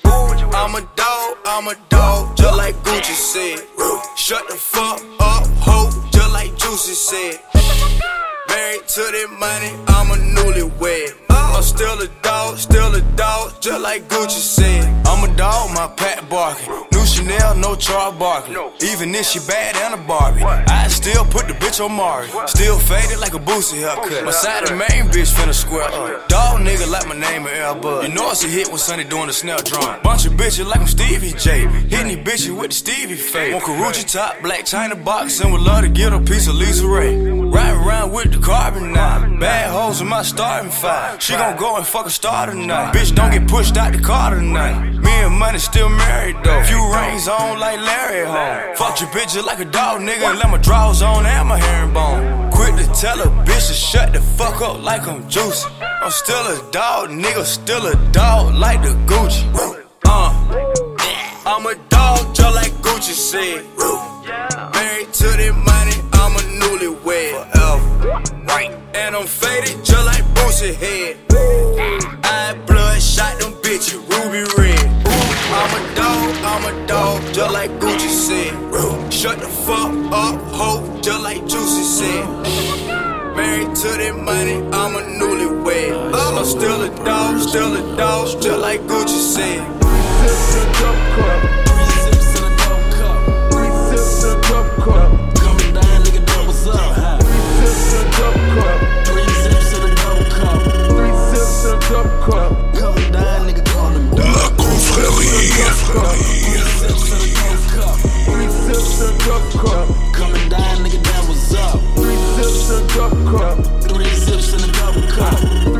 I'm 0.53 0.75
a 0.75 0.81
dog, 0.95 1.37
I'm 1.45 1.67
a 1.67 1.75
dog, 1.89 2.35
just 2.35 2.57
like 2.57 2.75
Gucci 2.83 3.13
said. 3.13 3.59
Shut 4.17 4.47
the 4.49 4.55
fuck 4.55 5.01
up, 5.19 5.47
ho, 5.61 5.89
just 6.11 6.33
like 6.33 6.55
Juicy 6.57 6.93
said. 6.93 7.39
Married 8.49 8.87
to 8.87 9.01
the 9.01 9.27
money, 9.39 9.71
I'm 9.87 10.11
a 10.11 10.15
newlywed. 10.15 11.15
I'm 11.29 11.63
still 11.63 11.99
a 12.01 12.07
dog, 12.21 12.57
still 12.57 12.93
a 12.93 13.01
dog, 13.15 13.61
just 13.61 13.81
like 13.81 14.03
Gucci 14.09 14.41
said. 14.41 14.83
I'm 15.07 15.23
a 15.29 15.35
dog, 15.37 15.71
my 15.71 15.87
pat 15.95 16.29
barking. 16.29 16.82
Chanel, 17.23 17.55
no 17.55 17.75
Charles 17.75 18.17
Barkley. 18.17 18.53
No. 18.53 18.73
Even 18.81 19.15
if 19.15 19.25
she 19.25 19.39
bad 19.39 19.75
and 19.77 19.93
a 19.93 20.07
Barbie, 20.07 20.43
I 20.43 20.87
still 20.89 21.23
put 21.25 21.47
the 21.47 21.53
bitch 21.53 21.83
on 21.83 21.93
Mari. 21.93 22.27
Still 22.47 22.77
faded 22.79 23.19
like 23.19 23.33
a 23.33 23.39
Boosie 23.39 23.79
haircut. 23.79 24.25
My 24.25 24.31
side 24.31 24.67
the 24.67 24.75
main 24.75 25.07
bitch 25.11 25.33
finna 25.33 25.53
square 25.53 25.83
up. 25.83 26.27
Dog 26.27 26.61
nigga 26.61 26.89
like 26.89 27.07
my 27.07 27.15
name 27.15 27.47
in 27.47 27.53
Air 27.53 27.75
Bud. 27.75 28.07
You 28.07 28.13
know 28.13 28.29
it's 28.31 28.43
a 28.43 28.47
hit 28.47 28.67
when 28.67 28.77
Sonny 28.77 29.05
doing 29.05 29.27
the 29.27 29.33
snare 29.33 29.57
drum. 29.57 30.01
Bunch 30.03 30.25
of 30.25 30.33
bitches 30.33 30.65
like 30.65 30.81
I'm 30.81 30.87
Stevie 30.87 31.33
J. 31.33 31.67
Hitting 31.87 32.07
these 32.07 32.17
bitches 32.17 32.59
with 32.59 32.71
the 32.71 32.75
Stevie 32.75 33.15
face. 33.15 33.53
Want 33.53 33.65
Karrueche 33.65 34.11
top, 34.11 34.35
Blac 34.37 34.61
Chyna 34.61 35.01
box, 35.03 35.39
and 35.39 35.53
would 35.53 35.61
love 35.61 35.83
to 35.83 35.89
get 35.89 36.11
a 36.11 36.19
piece 36.19 36.47
of 36.47 36.55
Lisa 36.55 36.85
Raye. 36.85 37.42
Riding 37.53 37.81
around 37.81 38.11
with 38.11 38.31
the 38.33 38.39
carbon 38.39 38.93
now. 38.93 39.37
Bad 39.39 39.71
hoes 39.71 40.01
in 40.01 40.07
my 40.07 40.23
starting 40.23 40.71
five. 40.71 41.21
She 41.21 41.33
gon' 41.33 41.55
go 41.57 41.77
and 41.77 41.85
fuck 41.85 42.07
a 42.07 42.09
star 42.09 42.47
tonight. 42.47 42.93
Bitch, 42.93 43.13
don't 43.13 43.31
get 43.31 43.47
pushed 43.47 43.77
out 43.77 43.93
the 43.93 43.99
car 43.99 44.33
tonight. 44.33 44.93
Me 44.97 45.11
and 45.11 45.37
money 45.37 45.59
still 45.59 45.89
married 45.89 46.37
though. 46.43 46.63
Few 46.63 46.81
rings 46.95 47.27
on 47.27 47.59
like 47.59 47.79
Larry 47.79 48.25
home. 48.25 48.75
Fuck 48.75 48.99
your 49.01 49.09
bitch 49.09 49.33
just 49.33 49.45
like 49.45 49.59
a 49.59 49.65
dog, 49.65 50.01
nigga. 50.01 50.31
And 50.31 50.39
let 50.39 50.49
my 50.49 50.57
drawers 50.57 51.01
on 51.03 51.25
and 51.25 51.47
my 51.47 51.59
herringbone. 51.59 52.51
Quit 52.51 52.75
to 52.77 52.87
tell 52.99 53.21
a 53.21 53.27
bitch 53.45 53.67
to 53.67 53.73
shut 53.73 54.13
the 54.13 54.21
fuck 54.21 54.61
up 54.61 54.81
like 54.81 55.07
I'm 55.07 55.29
juicy. 55.29 55.67
I'm 55.81 56.11
still 56.11 56.45
a 56.47 56.71
dog, 56.71 57.09
nigga. 57.09 57.43
Still 57.43 57.85
a 57.85 57.95
dog 58.11 58.55
like 58.55 58.81
the 58.81 58.93
Gucci. 59.05 59.43
Uh, 60.05 60.29
I'm 61.45 61.65
a 61.67 61.75
dog 61.89 62.33
just 62.33 62.55
like 62.55 62.71
Gucci 62.81 63.13
said. 63.13 63.63
Married 64.73 65.13
to 65.13 65.27
the 65.41 65.51
money, 65.65 65.82
And 68.95 69.15
I'm 69.15 69.25
faded 69.25 69.83
just 69.83 70.05
like 70.05 70.23
Boosie 70.35 70.75
head. 70.75 71.17
Eye 72.23 72.55
blood, 72.67 73.01
shot 73.01 73.39
them 73.39 73.53
bitches, 73.63 73.97
ruby 74.09 74.43
red. 74.57 74.79
I'm 75.55 75.71
a 75.77 75.95
dog, 75.95 76.35
I'm 76.43 76.65
a 76.65 76.87
dog, 76.87 77.21
just 77.33 77.51
like 77.51 77.71
Gucci 77.79 78.09
said. 78.09 78.53
Shut 79.11 79.39
the 79.39 79.47
fuck 79.47 79.93
up, 80.11 80.39
ho, 80.53 80.99
just 81.01 81.23
like 81.23 81.41
Juicy 81.47 81.83
said. 81.83 82.25
Married 83.35 83.75
to 83.75 83.87
the 83.97 84.13
money, 84.13 84.57
I'm 84.71 84.95
a 84.95 85.01
newlywed. 85.01 86.13
I'm 86.13 86.45
still 86.45 86.81
a 86.83 86.89
dog, 87.03 87.39
still 87.39 87.73
a 87.75 87.97
dog, 87.97 88.41
just 88.41 88.59
like 88.59 88.81
Gucci 88.81 89.19
said. 89.33 89.83
La 94.93 95.22
confrérie. 106.93 107.33
Coming 110.13 110.49
down, 110.49 110.83
nigga, 110.83 111.01
that 111.03 111.27
was 111.27 111.55
up. 111.55 111.79
Three 111.95 112.17
zips 112.35 112.69
and 112.69 112.89
a 112.89 112.93
double 112.93 113.37
cup. 113.37 113.57
Three 113.89 114.15
zips 114.15 114.53
and 114.53 114.63
a 114.63 114.71
double 114.73 115.01
cup. 115.11 115.72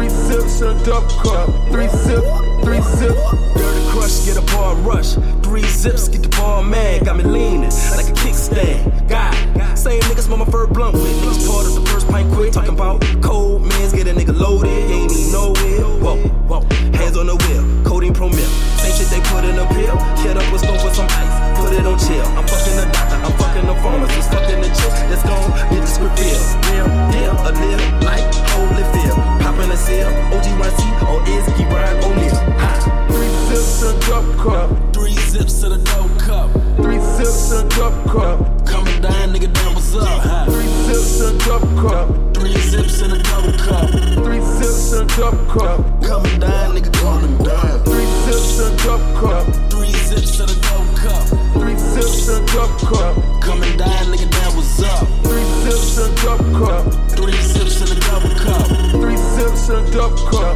A 0.61 0.71
double 0.85 1.07
cup. 1.19 1.49
Three 1.71 1.89
zip, 1.89 2.23
three 2.63 2.79
zip. 2.95 3.15
Dirty 3.55 3.83
crush, 3.89 4.23
get 4.25 4.37
a 4.37 4.41
bar 4.53 4.75
rush. 4.75 5.15
Three 5.41 5.63
zips, 5.63 6.07
get 6.07 6.21
the 6.21 6.29
ball 6.29 6.63
mad. 6.63 7.03
Got 7.03 7.17
me 7.17 7.23
leaning 7.23 7.71
like 7.91 8.07
a 8.07 8.13
kickstand. 8.13 9.09
God, 9.09 9.33
same 9.77 9.99
niggas 10.03 10.29
mama 10.29 10.45
fur 10.45 10.67
blunt 10.67 10.93
with. 10.93 11.03
Niggas 11.03 11.49
part 11.49 11.65
of 11.65 11.75
the 11.75 11.81
first 11.91 12.07
pint 12.07 12.31
quit. 12.33 12.53
Talking 12.53 12.75
about 12.75 13.03
cold 13.21 13.65
mans, 13.65 13.91
get 13.91 14.07
a 14.07 14.13
nigga 14.13 14.37
loaded. 14.39 14.69
Ain't 14.69 15.11
need 15.11 15.31
no 15.33 15.51
wheel. 15.51 15.99
Whoa, 15.99 16.17
whoa. 16.47 16.61
Hands 16.95 17.17
on 17.17 17.25
the 17.27 17.35
wheel. 17.35 17.83
Codeine 17.83 18.13
pro 18.13 18.29
milk. 18.29 18.53
Same 18.79 18.93
shit 18.93 19.07
they 19.09 19.19
put 19.31 19.43
in 19.43 19.57
a 19.57 19.65
pill. 19.73 19.97
Hit 20.23 20.37
up 20.37 20.49
with 20.53 20.61
stove 20.61 20.81
with 20.83 20.95
some 20.95 21.07
ice. 21.09 21.59
Put 21.59 21.73
it 21.73 21.85
on 21.85 21.92
and 45.23 45.47
double 45.47 45.53
cup. 45.53 46.03
Coming 46.03 46.39
down, 46.39 46.75
nigga, 46.75 46.93
coming 46.93 47.37
down. 47.37 47.83
Three 47.83 48.05
zips 48.25 48.59
and 48.59 48.77
double 48.79 49.13
cup. 49.19 49.71
Three 49.71 49.91
zips 49.91 50.39
and 50.39 50.49
a 50.49 50.55
double 50.61 50.95
cup. 50.97 51.27
Three 51.53 51.77
zips 51.77 52.29
and 52.29 52.43
a 52.43 52.53
double 52.53 52.79
cup. 52.79 53.41
Coming 53.41 53.77
down, 53.77 54.05
nigga, 54.11 54.29
down 54.31 54.55
what's 54.55 54.83
up? 54.83 55.07
Three 55.23 55.43
zips 55.63 55.97
and 55.97 56.11
a 56.11 56.21
double 56.21 56.65
cup. 56.65 56.93
Three 57.11 57.37
zips 57.37 57.81
and 57.81 57.91
a 57.91 57.99
double 58.01 58.35
cup. 58.35 58.67
Three 58.91 59.17
double 59.93 60.17
cup. 60.27 60.55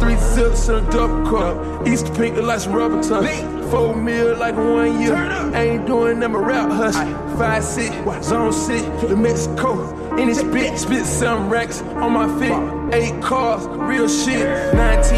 Three 0.00 0.16
zips 0.16 0.68
in 0.68 0.74
a 0.76 0.90
double 0.90 1.26
cup. 1.28 1.86
East 1.86 2.14
pink 2.14 2.36
like 2.36 2.60
some 2.60 2.72
rubber 2.72 3.02
tongue. 3.02 3.26
Four 3.70 3.96
mil 3.96 4.36
like 4.38 4.54
one 4.54 5.00
year. 5.00 5.16
Ain't 5.54 5.86
doing 5.86 6.20
them 6.20 6.34
a 6.34 6.38
rap 6.38 6.70
hush. 6.70 6.94
Five 7.36 7.64
six, 7.64 7.94
zone 8.24 8.52
six, 8.52 8.82
the 9.02 9.16
Mexico. 9.16 10.05
In 10.18 10.28
this 10.28 10.42
bitch, 10.42 10.78
spit 10.78 11.04
some 11.04 11.50
racks 11.50 11.82
on 11.82 12.12
my 12.12 12.26
feet. 12.40 12.94
Eight 12.94 13.22
cars, 13.22 13.66
real 13.66 14.08
shit. 14.08 14.46
19, 14.72 15.12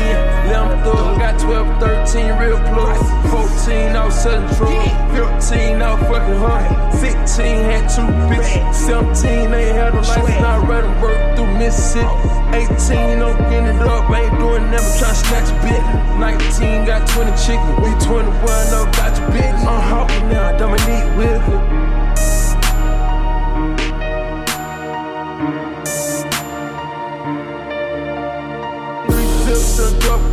lamb 0.50 0.82
thug. 0.82 1.18
Got 1.20 1.38
12, 1.38 1.78
13, 1.78 2.36
real 2.38 2.58
plus. 2.74 2.98
14, 3.30 3.94
I 3.94 4.04
was 4.04 4.20
selling 4.20 4.48
drugs. 4.56 5.46
15, 5.46 5.82
I 5.82 5.94
was 5.94 6.02
fucking 6.10 6.38
hard. 6.42 6.94
16, 6.98 7.62
had 7.62 7.86
two 7.86 8.10
bitches. 8.26 8.74
17, 8.74 9.54
ain't 9.54 9.76
had 9.76 9.94
no 9.94 10.00
license. 10.00 10.40
Now 10.42 10.66
riding 10.66 11.00
work 11.00 11.36
through 11.36 11.52
Mississippi. 11.58 12.10
18, 12.58 13.22
I'm 13.22 13.38
getting 13.50 13.76
it 13.78 13.82
up. 13.82 14.10
Ain't 14.10 14.36
doing 14.40 14.68
never 14.68 14.90
trying 14.98 15.14
to 15.14 15.22
snatch 15.30 15.46
a 15.46 15.56
bit. 15.62 15.82
19, 16.18 16.86
got 16.86 17.06
20 17.06 17.30
chicken. 17.38 17.70
We 17.86 17.94
21, 18.02 18.34
no, 18.74 18.82
got 18.98 19.14
your 19.16 19.30
bitch. 19.30 19.54
I'm 19.62 19.80
hopping 19.80 20.28
now, 20.28 20.58
Dominique 20.58 21.16
with 21.16 21.77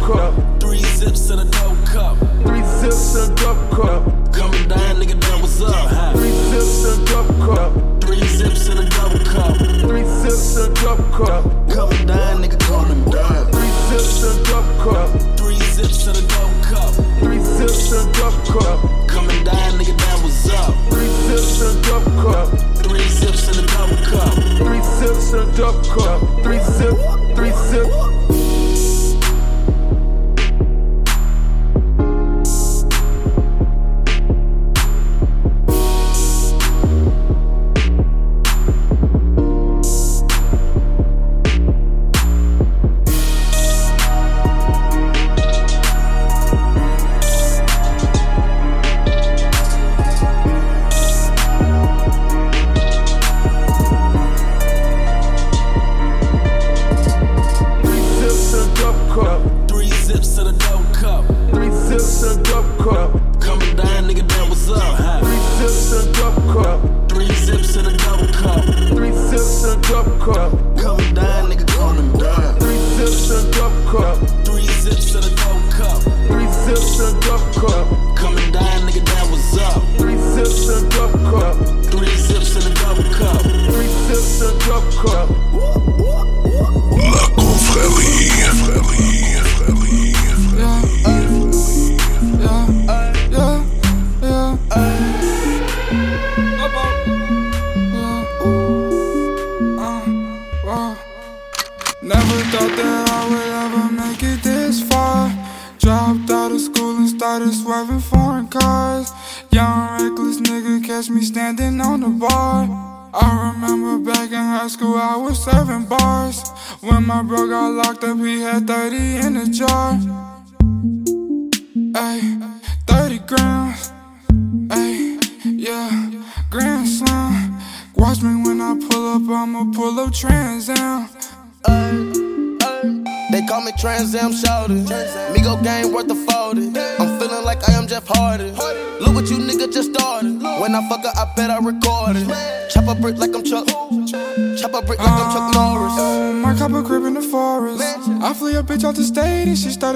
cup. 0.05 0.33
Three 0.61 0.77
zips 0.77 1.29
in 1.31 1.39
a 1.39 1.45
double 1.45 1.75
cup. 1.87 2.17
Three 2.45 2.63
zips 2.77 3.15
in 3.15 3.31
a 3.31 3.35
double 3.35 3.75
cup. 3.75 4.03
Coming 4.33 4.67
down, 4.67 5.01
nigga, 5.01 5.19
down, 5.19 5.41
what's 5.41 5.59
up? 5.61 6.15
Three 6.15 6.29
zips 6.29 6.85
in 6.85 7.01
a 7.01 7.05
double 7.05 7.33
cup. 7.41 8.01
Three 8.03 8.21
zips 8.21 8.67
in 8.69 8.77
a 8.77 8.89
double 8.89 9.25
cup. 9.25 9.57
Three 9.57 10.05
zips 10.05 10.57
in 10.57 10.71
a 10.71 10.73
double 10.75 11.09
cup. 11.09 11.43
Coming 11.73 12.05
down, 12.05 12.43
nigga, 12.43 12.59
coming 12.59 13.03
down. 13.09 13.51
Three 13.51 13.73
zips 13.89 14.21
in 14.21 14.29
a 14.29 14.43
double 14.45 14.77
cup. 14.85 15.09
Three 15.39 15.59
zips 15.73 16.05
in 16.05 16.15
a 16.15 16.27
double 16.27 16.61
cup. 16.69 16.93
Three 17.19 17.39
zips 17.39 17.91
in 17.91 18.07
a 18.07 18.13
double 18.13 18.45
cup. 18.45 19.09
Coming 19.09 19.43
down, 19.43 19.71
nigga, 19.79 19.97
down, 19.97 20.21
what's 20.21 20.49
up? 20.49 20.73
Three 20.93 21.09
zips 21.25 21.61
in 21.61 21.77
a 21.77 21.81
double 21.81 22.13
cup. 22.21 22.47
Three 22.85 23.07
zips 23.09 23.49
in 23.49 23.63
a 23.63 23.67
double 23.73 23.97
cup. 24.05 24.33
Three 24.61 24.83
zips 24.83 25.33
in 25.33 25.39
a 25.39 25.57
double 25.57 25.83
cup. 25.97 26.21
Three 26.43 26.59
zips, 26.59 27.01
three 27.33 27.51
zips. 27.51 28.44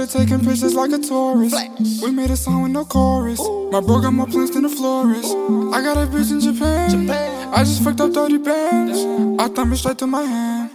Taking 0.10 0.40
pictures 0.40 0.74
like 0.74 0.92
a 0.92 0.98
tourist. 0.98 1.56
We 2.02 2.12
made 2.12 2.32
a 2.32 2.36
song 2.36 2.64
with 2.64 2.72
no 2.72 2.84
chorus. 2.84 3.40
My 3.72 3.80
bro 3.80 4.02
got 4.02 4.12
more 4.12 4.26
plants 4.26 4.54
than 4.54 4.66
a 4.66 4.70
florist. 4.70 5.30
I 5.74 5.82
got 5.82 5.98
a 5.98 6.08
bitch 6.08 6.32
in 6.32 6.40
Japan. 6.40 7.10
I 7.54 7.60
just 7.60 7.84
fucked 7.84 8.02
up 8.02 8.12
30 8.12 8.40
bands. 8.40 9.00
I 9.40 9.48
thumb 9.50 9.72
it 9.72 9.78
straight 9.78 10.00
to 10.00 10.08
my 10.08 10.24
hand. 10.24 10.72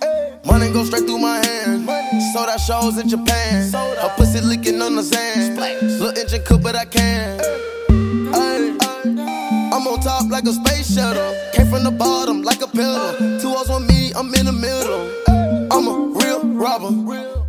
Money 0.46 0.72
go 0.72 0.84
straight 0.84 1.04
through 1.04 1.18
my 1.18 1.44
hand. 1.44 1.88
Sold 2.32 2.48
out 2.48 2.60
shows 2.60 2.98
in 2.98 3.08
Japan. 3.08 3.72
Her 3.72 4.12
pussy 4.16 4.40
licking 4.40 4.80
on 4.80 4.94
the 4.94 5.02
sand. 5.02 5.56
Little 5.56 6.16
engine 6.16 6.42
cook, 6.44 6.62
but 6.62 6.76
I 6.76 6.84
can. 6.84 7.40
Ay, 8.32 8.76
I'm 9.72 9.86
on 9.86 10.00
top 10.00 10.30
like 10.30 10.44
a 10.44 10.52
space 10.52 10.94
shuttle. 10.94 11.34
Came 11.52 11.68
from 11.68 11.82
the 11.82 11.90
bottom 11.90 12.42
like 12.42 12.62
a 12.62 12.68
pillar. 12.68 13.16
Two 13.40 13.48
O's 13.48 13.68
on 13.68 13.86
me, 13.86 14.12
I'm 14.14 14.32
in 14.34 14.46
the 14.46 14.52
middle. 14.52 15.10
I'm 15.72 15.88
a 15.88 16.18
real 16.20 16.44
robber. 16.54 17.43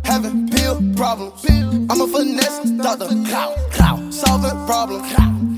Problems. 0.96 1.44
I'm 1.90 2.00
a 2.00 2.06
finesse 2.06 2.70
doctor. 2.70 3.08
Clout, 3.28 3.54
clout, 3.70 4.14
solving 4.14 4.66
problems. 4.66 5.02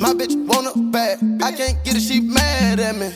My 0.01 0.12
bitch 0.12 0.35
want 0.46 0.66
a 0.66 0.79
bad. 0.90 1.20
I 1.40 1.53
can't 1.53 1.83
get 1.85 1.94
it, 1.96 2.01
she 2.01 2.20
mad 2.20 2.81
at 2.81 2.96
me. 2.96 3.12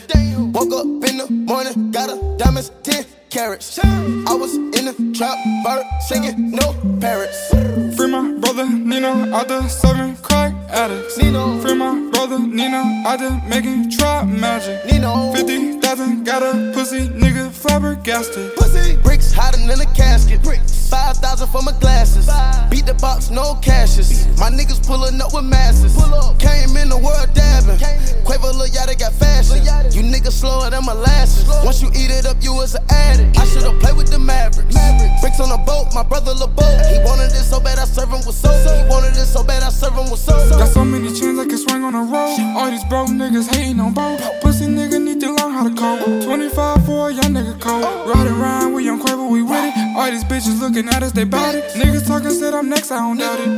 Woke 0.53 0.71
up 0.71 0.85
in 0.85 1.17
the 1.17 1.27
morning, 1.29 1.91
got 1.91 2.09
a 2.09 2.37
diamonds 2.37 2.71
10 2.83 3.05
carrots. 3.29 3.77
I 3.83 4.33
was 4.35 4.55
in 4.55 4.85
the 4.85 5.13
trap, 5.13 5.37
bird 5.65 5.85
singing, 6.07 6.51
no 6.51 6.73
parrots. 7.01 7.49
Free 7.97 8.07
my 8.07 8.37
brother 8.39 8.69
Nino 8.69 9.33
out 9.35 9.49
the 9.49 9.67
serving 9.67 10.15
crack 10.17 10.53
addicts. 10.69 11.17
Nino. 11.17 11.59
Free 11.59 11.75
my 11.75 12.09
brother 12.11 12.39
Nino 12.39 12.77
out 13.05 13.19
there 13.19 13.41
making 13.49 13.91
trap 13.91 14.27
magic. 14.27 14.85
Nino. 14.85 15.33
50,000 15.95 16.23
got 16.23 16.41
a 16.41 16.71
pussy 16.73 17.07
nigga 17.09 17.51
flabbergasted. 17.51 18.55
Pussy. 18.55 18.97
Bricks 19.03 19.31
hotter 19.31 19.59
than 19.67 19.79
a 19.79 19.85
casket. 19.93 20.41
Bricks. 20.41 20.89
5,000 20.89 21.47
for 21.49 21.61
my 21.61 21.71
glasses. 21.79 22.25
Beat 22.69 22.87
the 22.87 22.95
box, 22.95 23.29
no 23.29 23.55
cashes. 23.61 24.25
My 24.39 24.49
niggas 24.49 24.85
pulling 24.85 25.21
up 25.21 25.33
with 25.33 25.45
masses. 25.45 25.93
Pull 25.93 26.13
up. 26.15 26.39
Came 26.39 26.75
in 26.77 26.89
the 26.89 26.97
world 26.97 27.29
dabbing. 27.33 27.77
Quavo 28.25 28.49
Lil 28.57 28.69
Yachty 28.73 28.97
got 28.97 29.13
fashion. 29.13 29.61
You 29.93 30.01
niggas 30.01 30.33
slower 30.33 30.69
than 30.71 30.83
molasses. 30.85 31.45
Once 31.63 31.81
you 31.81 31.89
eat 31.89 32.09
it 32.09 32.25
up, 32.25 32.37
you 32.41 32.53
was 32.53 32.73
an 32.73 32.83
addict. 32.89 33.37
I 33.37 33.45
should've 33.45 33.79
played 33.79 33.95
with 33.95 34.09
the 34.09 34.17
Mavericks. 34.17 34.73
Bricks 35.21 35.39
on 35.39 35.51
a 35.51 35.61
boat, 35.63 35.93
my 35.93 36.03
brother 36.03 36.33
Lil 36.33 36.47
Boat. 36.47 36.73
He 36.89 36.97
wanted 37.05 37.29
it 37.31 37.45
so 37.45 37.59
bad, 37.59 37.77
I 37.77 37.85
serve 37.85 38.09
him 38.09 38.25
with 38.25 38.35
soap. 38.35 38.57
He 38.65 38.83
wanted 38.89 39.13
it 39.13 39.29
so 39.29 39.43
bad, 39.43 39.61
I 39.63 39.69
serve 39.69 39.93
him 39.93 40.09
with 40.09 40.19
soap. 40.19 40.49
Got 40.57 40.69
so 40.69 40.83
many 40.83 41.13
chains 41.13 41.37
I 41.37 41.45
can 41.45 41.57
swing 41.57 41.83
on 41.83 41.93
a 41.93 42.03
roll. 42.03 42.33
All 42.57 42.69
these 42.69 42.83
broke 42.85 43.09
niggas 43.09 43.47
hating 43.53 43.79
on 43.79 43.93
bro. 43.93 44.17
Pussy 44.41 44.65
nigga 44.65 45.01
need 45.01 45.21
to 45.21 45.29
learn 45.33 45.53
how 45.53 45.63
to 45.63 45.73
cold. 45.83 46.23
25 46.23 46.85
for 46.85 47.09
a 47.09 47.13
young 47.13 47.33
nigga 47.35 47.59
cold. 47.59 47.83
Riding 48.07 48.37
around, 48.39 48.73
we 48.73 48.85
young 48.85 48.99
Quavo, 49.01 49.29
we 49.29 49.41
with 49.41 49.51
it. 49.51 49.73
All 49.97 50.09
these 50.09 50.23
bitches 50.23 50.59
looking 50.61 50.87
at 50.87 51.03
us, 51.03 51.11
they 51.11 51.25
bout 51.25 51.55
it. 51.55 51.65
Niggas 51.75 52.07
talking, 52.07 52.31
said 52.31 52.53
I'm 52.53 52.69
next, 52.69 52.91
I 52.91 52.99
don't 52.99 53.17
doubt 53.17 53.39
it. 53.39 53.49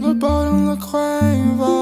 Le 0.00 0.14
bottom, 0.14 0.66
look 0.68 0.80
quavo. 0.80 1.72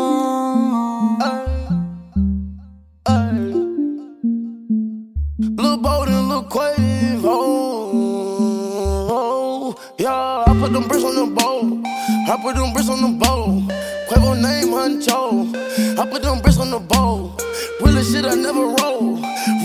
Lil 5.63 5.77
Bowden, 5.79 6.29
Lil 6.29 6.45
Quavo. 6.45 7.37
Yeah, 9.99 10.45
I 10.47 10.57
put 10.61 10.73
them 10.73 10.87
bricks 10.89 11.05
on 11.05 11.15
the 11.15 11.27
bowl. 11.39 11.83
I 11.85 12.37
put 12.43 12.55
them 12.57 12.73
bricks 12.73 12.89
on 12.89 13.01
the 13.03 13.09
bowl. 13.25 13.63
Quavo 14.09 14.35
name, 14.41 14.69
Huncho. 14.69 15.70
I 15.99 16.07
put 16.07 16.23
them 16.23 16.41
bricks 16.41 16.59
on 16.59 16.71
the 16.71 16.79
bowl. 16.79 17.37
Real 17.81 18.03
shit 18.03 18.25
I 18.25 18.35
never 18.35 18.75
roll. 18.81 19.17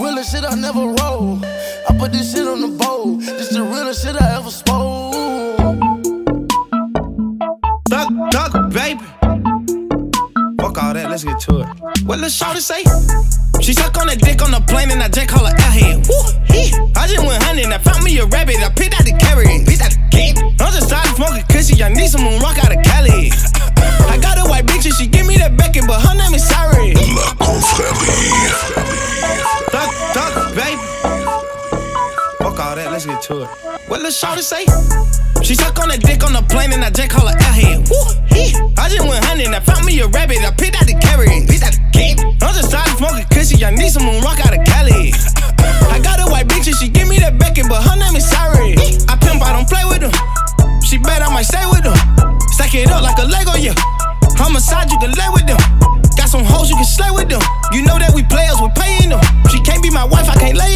Real 0.02 0.24
shit 0.24 0.44
I 0.44 0.56
never 0.56 0.82
roll. 0.82 1.40
I 1.44 1.98
put 1.98 2.12
this 2.12 2.34
shit 2.34 2.48
on 2.48 2.62
the 2.62 2.68
bowl. 2.68 3.18
This 3.18 3.50
the 3.50 3.62
realest 3.62 4.04
shit 4.04 4.16
I 4.16 4.38
ever 4.38 4.50
spoke. 4.50 5.14
Duck, 7.86 8.10
duck, 8.32 8.52
baby. 8.72 9.06
Fuck 10.60 10.78
all 10.82 10.94
that, 10.94 11.08
let's 11.10 11.24
get 11.24 11.40
to 11.42 11.62
it. 11.62 11.68
What 12.06 12.20
Lil 12.20 12.30
Shorty 12.30 12.60
say? 12.60 12.84
She 13.62 13.74
suck 13.74 13.98
on 13.98 14.08
that 14.08 14.20
dick 14.20 14.42
on 14.42 14.52
the 14.52 14.62
plane 14.68 14.92
and 14.92 15.02
I 15.02 15.10
just 15.10 15.30
call 15.30 15.46
her 15.46 15.54
airhead. 15.54 16.08
Woo, 16.10 16.22
hee. 16.54 16.74
I 16.96 17.08
just 17.08 17.26
went 17.26 17.42
hunting, 17.44 17.72
I 17.72 17.78
found 17.78 18.04
me 18.04 18.18
a 18.20 18.26
rabbit, 18.26 18.58
I 18.62 18.70
picked 18.70 18.96
out 18.96 19.06
the 19.06 19.14
carrot, 19.18 19.48
picked 19.66 19.82
out 19.82 19.92
the 19.92 20.02
game. 20.12 20.36
I'm 20.60 20.74
just 20.74 20.88
started 20.88 21.16
smoking 21.16 21.46
Shorty 34.16 34.48
say? 34.48 34.64
She 35.44 35.60
suck 35.60 35.76
on 35.84 35.92
a 35.92 35.98
dick 36.00 36.24
on 36.24 36.32
the 36.32 36.40
plane 36.48 36.72
and 36.72 36.80
I 36.80 36.90
just 36.90 37.12
call 37.12 37.28
her 37.28 37.36
airhead. 37.36 37.84
Woo, 37.92 38.00
hee. 38.32 38.56
I 38.80 38.88
just 38.88 39.04
went 39.04 39.20
hunting, 39.28 39.52
I 39.52 39.60
found 39.60 39.84
me 39.84 40.00
a 40.00 40.08
rabbit, 40.08 40.40
I 40.40 40.56
picked 40.56 40.80
out 40.80 40.88
the 40.88 40.96
carrot, 40.96 41.28
picked 41.52 41.68
out 41.68 41.76
the 41.76 41.84
game. 41.92 42.16
I'm 42.40 42.56
just 42.56 42.72
started 42.72 42.96
smoking 42.96 43.28
cushy, 43.28 43.60
I 43.68 43.76
need 43.76 43.92
some 43.92 44.08
rock 44.24 44.40
out 44.40 44.56
of 44.56 44.64
Cali. 44.64 45.12
I 45.92 46.00
got 46.00 46.24
a 46.24 46.32
white 46.32 46.48
bitch 46.48 46.64
and 46.72 46.80
she 46.80 46.88
give 46.88 47.12
me 47.12 47.20
that 47.20 47.36
Beckett, 47.36 47.68
but 47.68 47.84
her 47.84 48.00
name 48.00 48.16
is 48.16 48.24
Sari. 48.24 48.80
I 49.12 49.20
pimp, 49.20 49.44
I 49.44 49.52
don't 49.52 49.68
play 49.68 49.84
with 49.84 50.00
her. 50.00 50.14
She 50.80 50.96
bet 50.96 51.20
I 51.20 51.28
might 51.28 51.52
stay 51.52 51.68
with 51.68 51.84
her. 51.84 51.98
Stack 52.56 52.72
it 52.72 52.88
up 52.96 53.04
like 53.04 53.20
a 53.20 53.28
Lego, 53.28 53.60
yeah. 53.60 53.76
Homicide, 54.40 54.96
you 54.96 55.00
can 55.04 55.12
lay 55.12 55.28
with 55.36 55.44
them. 55.44 55.60
Got 56.16 56.32
some 56.32 56.48
hoes, 56.48 56.72
you 56.72 56.80
can 56.80 56.88
slay 56.88 57.12
with 57.12 57.28
them. 57.28 57.44
You 57.76 57.84
know 57.84 58.00
that 58.00 58.16
we 58.16 58.24
players, 58.24 58.64
we 58.64 58.72
paying 58.80 59.12
them. 59.12 59.20
She 59.52 59.60
can't 59.60 59.84
be 59.84 59.92
my 59.92 60.08
wife, 60.08 60.32
I 60.32 60.40
can't 60.40 60.56
lay 60.56 60.75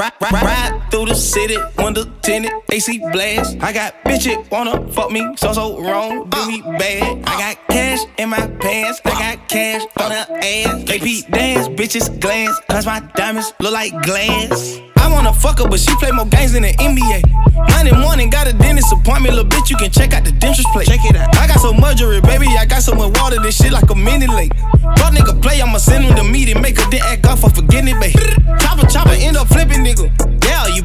Ride, 0.00 0.12
ride, 0.18 0.32
ride 0.32 0.79
through 0.90 1.06
the 1.06 1.14
city, 1.14 1.56
window 1.78 2.04
tinted, 2.22 2.52
AC 2.70 2.98
blast. 3.12 3.56
I 3.60 3.72
got 3.72 3.94
bitches 4.04 4.50
wanna 4.50 4.86
fuck 4.92 5.10
me, 5.10 5.24
so 5.36 5.52
so 5.52 5.80
wrong, 5.80 6.28
do 6.28 6.46
me 6.46 6.62
bad. 6.62 7.22
I 7.26 7.38
got 7.38 7.68
cash 7.68 8.00
in 8.18 8.30
my 8.30 8.46
pants, 8.60 9.00
I 9.04 9.10
got 9.10 9.48
cash 9.48 9.82
on 9.96 10.10
her 10.10 10.26
ass. 10.42 10.90
AP 10.90 11.30
dance, 11.30 11.68
bitches 11.68 12.20
glance, 12.20 12.58
cause 12.68 12.86
my 12.86 13.00
diamonds 13.14 13.52
look 13.60 13.72
like 13.72 13.92
glass. 14.02 14.80
I 14.96 15.10
wanna 15.12 15.32
fuck 15.32 15.58
her, 15.60 15.68
but 15.68 15.80
she 15.80 15.94
play 15.96 16.10
more 16.10 16.26
games 16.26 16.52
than 16.52 16.62
the 16.62 16.72
NBA. 16.78 17.22
Monday 17.70 17.92
morning, 17.92 18.28
got 18.30 18.46
a 18.46 18.52
dentist 18.52 18.92
appointment, 18.92 19.34
little 19.34 19.48
bitch, 19.48 19.70
you 19.70 19.76
can 19.76 19.90
check 19.90 20.12
out 20.12 20.24
the 20.24 20.32
dentist 20.32 20.68
plate. 20.72 20.88
Check 20.88 21.04
it 21.04 21.16
out. 21.16 21.34
I 21.36 21.46
got 21.46 21.60
some 21.60 21.80
mercury, 21.80 22.20
baby, 22.20 22.46
I 22.58 22.66
got 22.66 22.82
so 22.82 22.94
much 22.94 23.16
water, 23.20 23.38
this 23.40 23.56
shit 23.56 23.72
like 23.72 23.88
a 23.90 23.94
mini 23.94 24.26
lake. 24.26 24.52
Fuck 24.98 25.14
nigga 25.14 25.40
play, 25.40 25.62
I'ma 25.62 25.78
send 25.78 26.04
him 26.04 26.16
the 26.16 26.24
meeting, 26.24 26.60
make 26.60 26.78
her 26.78 26.90
then 26.90 27.00
act 27.04 27.26
off 27.26 27.40
for 27.40 27.50
forgetting 27.50 27.94
it, 27.94 28.00
babe. 28.00 28.14
Chopper, 28.60 28.86
chopper, 28.86 29.14
end 29.14 29.36
up 29.36 29.48
flipping, 29.48 29.84
nigga. 29.84 30.39